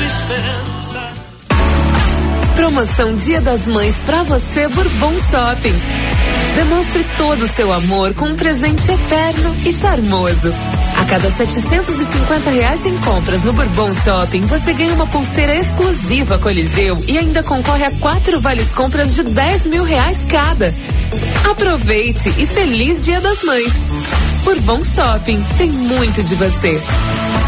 Promoção 2.55 3.15
Dia 3.15 3.41
das 3.41 3.67
Mães 3.67 3.95
para 4.05 4.23
você 4.23 4.67
Bourbon 4.67 5.19
Shopping. 5.19 5.73
Demonstre 6.55 7.05
todo 7.17 7.43
o 7.43 7.47
seu 7.47 7.71
amor 7.71 8.13
com 8.13 8.25
um 8.25 8.35
presente 8.35 8.91
eterno 8.91 9.55
e 9.65 9.73
charmoso. 9.73 10.53
A 10.99 11.05
cada 11.05 11.29
750 11.31 12.49
reais 12.49 12.85
em 12.85 12.97
compras 12.97 13.41
no 13.43 13.53
Bourbon 13.53 13.93
Shopping, 13.93 14.41
você 14.41 14.73
ganha 14.73 14.93
uma 14.93 15.07
pulseira 15.07 15.55
exclusiva 15.55 16.37
Coliseu 16.37 17.01
e 17.07 17.17
ainda 17.17 17.41
concorre 17.41 17.85
a 17.85 17.91
quatro 17.91 18.39
vales 18.39 18.69
compras 18.71 19.15
de 19.15 19.23
10 19.23 19.65
mil 19.67 19.83
reais 19.83 20.25
cada. 20.29 20.73
Aproveite 21.49 22.33
e 22.37 22.45
feliz 22.45 23.05
Dia 23.05 23.21
das 23.21 23.43
Mães. 23.43 23.73
Bourbon 24.43 24.83
Shopping 24.83 25.43
tem 25.57 25.69
muito 25.69 26.21
de 26.23 26.35
você. 26.35 26.81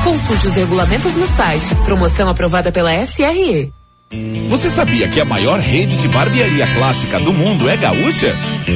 Consulte 0.04 0.48
os 0.48 0.56
regulamentos 0.56 1.16
no 1.16 1.28
site. 1.28 1.76
Promoção 1.86 2.30
aprovada 2.30 2.72
pela 2.72 2.94
SRE. 3.06 3.74
Você 4.48 4.70
sabia 4.70 5.08
que 5.08 5.20
a 5.20 5.26
maior 5.26 5.60
rede 5.60 5.98
de 5.98 6.08
barbearia 6.08 6.68
clássica 6.76 7.20
do 7.20 7.34
mundo 7.34 7.68
é 7.68 7.76
gaúcha? 7.76 8.36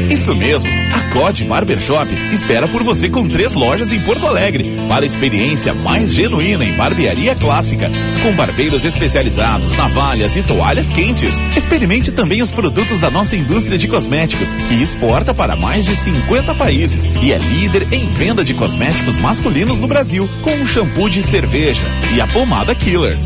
Isso 0.10 0.36
mesmo, 0.36 0.70
a 0.92 1.14
COD 1.14 1.46
Barbershop 1.46 2.14
espera 2.32 2.68
por 2.68 2.84
você 2.84 3.10
com 3.10 3.28
três 3.28 3.54
lojas 3.54 3.94
em 3.94 4.02
Porto 4.04 4.26
Alegre 4.26 4.72
para 4.88 5.04
a 5.04 5.06
experiência 5.06 5.76
mais 5.76 6.14
genuína 6.14 6.66
em 6.66 6.74
barbearia 6.74 7.36
clássica, 7.36 7.92
com 8.24 8.34
barbeiros 8.34 8.86
especializados, 8.86 9.72
navalhas 9.78 10.36
e 10.36 10.42
toalhas 10.42 10.90
quentes. 10.90 11.32
Experimente 11.56 12.12
também 12.12 12.42
os 12.42 12.50
produtos 12.50 13.00
da 13.00 13.12
nossa 13.12 13.36
indústria 13.36 13.78
de 13.78 13.88
cosméticos, 13.88 14.54
que 14.54 14.82
exporta 14.82 15.34
para 15.34 15.56
mais 15.56 15.86
de 15.86 15.96
50 15.96 16.56
países 16.56 17.08
e 17.22 17.32
é 17.32 17.38
líder 17.38 17.88
em 17.92 18.08
venda 18.08 18.44
de 18.44 18.56
cosméticos 18.56 19.18
masculinos 19.18 19.80
no 19.80 19.88
Brasil, 19.88 20.28
com 20.42 20.56
o 20.56 20.66
shampoo 20.66 21.10
de 21.10 21.22
cerveja 21.22 21.84
e 22.16 22.20
a 22.20 22.26
pomada 22.26 22.74
Killer. 22.74 23.18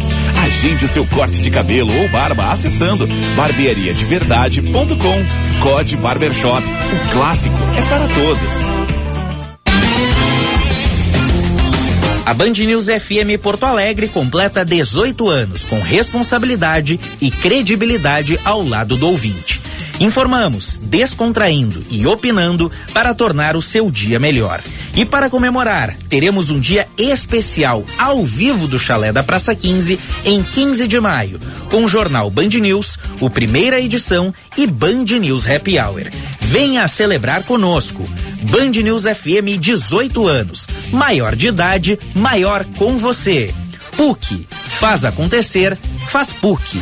Agende 0.43 0.86
o 0.86 0.88
seu 0.88 1.05
corte 1.05 1.41
de 1.41 1.51
cabelo 1.51 2.01
ou 2.02 2.10
barba 2.10 2.52
acessando 2.52 3.08
barbeariadeverdade.com. 3.36 5.62
Code 5.62 5.95
Barbershop. 5.97 6.64
O 6.64 7.14
clássico 7.14 7.56
é 7.78 7.82
para 7.84 8.08
todos. 8.08 8.72
A 12.26 12.34
Band 12.34 12.54
News 12.54 12.86
FM 12.86 13.39
Porto 13.41 13.66
Alegre 13.66 14.08
completa 14.08 14.66
18 14.66 15.30
anos 15.30 15.66
com 15.66 15.80
responsabilidade 15.80 16.99
e 17.20 17.30
credibilidade 17.30 18.39
ao 18.43 18.66
lado 18.66 18.97
do 18.97 19.08
ouvinte. 19.08 19.61
Informamos, 20.02 20.80
descontraindo 20.82 21.86
e 21.88 22.08
opinando 22.08 22.72
para 22.91 23.14
tornar 23.14 23.56
o 23.56 23.62
seu 23.62 23.91
dia 23.91 24.18
melhor. 24.18 24.60
E 24.95 25.06
para 25.06 25.30
comemorar, 25.30 25.95
teremos 26.10 26.49
um 26.49 26.60
dia 26.60 26.88
especial 26.97 27.86
ao 27.99 28.26
vivo 28.26 28.68
do 28.68 28.80
Chalé 28.80 29.14
da 29.14 29.22
Praça 29.22 29.54
15 29.54 29.99
em 30.26 30.41
15 30.41 30.88
de 30.88 30.99
maio, 30.99 31.39
com 31.70 31.86
o 31.86 31.88
jornal 31.88 32.32
Band 32.32 32.49
News, 32.49 32.97
o 33.20 33.30
primeira 33.30 33.80
edição 33.80 34.34
e 34.58 34.66
Band 34.66 35.06
News 35.20 35.47
Happy 35.47 35.78
Hour. 35.78 36.10
Venha 36.39 36.88
celebrar 36.88 37.43
conosco. 37.43 38.04
Band 38.49 38.72
News 38.82 39.04
FM 39.04 39.60
18 39.60 40.28
anos. 40.28 40.68
Maior 40.91 41.36
de 41.36 41.45
idade, 41.45 41.99
maior 42.16 42.66
com 42.76 42.97
você. 42.97 43.54
PUC. 43.95 44.47
Faz 44.80 45.06
acontecer, 45.06 45.78
faz 46.08 46.34
PUC. 46.34 46.82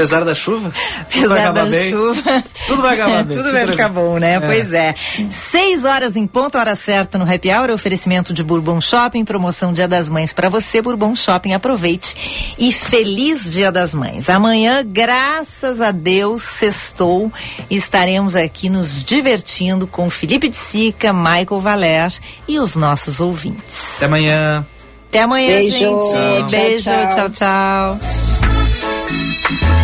Apesar 0.00 0.24
da 0.24 0.34
chuva? 0.34 0.72
Apesar 1.00 1.52
da 1.52 1.64
bem. 1.66 1.90
chuva. 1.90 2.44
Tudo 2.66 2.82
vai 2.82 2.94
acabar 2.94 3.24
bem. 3.24 3.36
Tudo 3.36 3.52
vai 3.52 3.66
ficar 3.66 3.88
bom, 3.88 4.18
né? 4.18 4.34
É. 4.34 4.40
Pois 4.40 4.72
é. 4.72 4.94
Seis 5.30 5.84
horas 5.84 6.16
em 6.16 6.26
ponto, 6.26 6.58
hora 6.58 6.74
certa 6.74 7.18
no 7.18 7.30
Happy 7.30 7.50
Hour, 7.52 7.70
oferecimento 7.70 8.32
de 8.32 8.42
Bourbon 8.42 8.80
Shopping, 8.80 9.24
promoção 9.24 9.72
Dia 9.72 9.86
das 9.86 10.08
Mães 10.08 10.32
para 10.32 10.48
você, 10.48 10.80
Bourbon 10.80 11.14
Shopping, 11.14 11.52
aproveite 11.52 12.54
e 12.58 12.72
feliz 12.72 13.50
Dia 13.50 13.70
das 13.70 13.94
Mães. 13.94 14.28
Amanhã, 14.30 14.84
graças 14.86 15.80
a 15.80 15.90
Deus, 15.90 16.42
sextou, 16.42 17.32
estaremos 17.70 18.34
aqui 18.36 18.68
nos 18.68 19.04
divertindo 19.04 19.86
com 19.86 20.08
Felipe 20.10 20.48
de 20.48 20.56
Sica, 20.56 21.12
Michael 21.12 21.60
Valer 21.60 22.12
e 22.48 22.58
os 22.58 22.76
nossos 22.76 23.20
ouvintes. 23.20 23.96
Até 23.96 24.06
amanhã. 24.06 24.66
Até 25.08 25.22
amanhã, 25.22 25.56
Beijo. 25.58 25.76
gente. 25.76 26.50
Beijo, 26.50 26.84
tchau, 26.84 27.30
tchau. 27.30 27.98
tchau. 27.98 29.79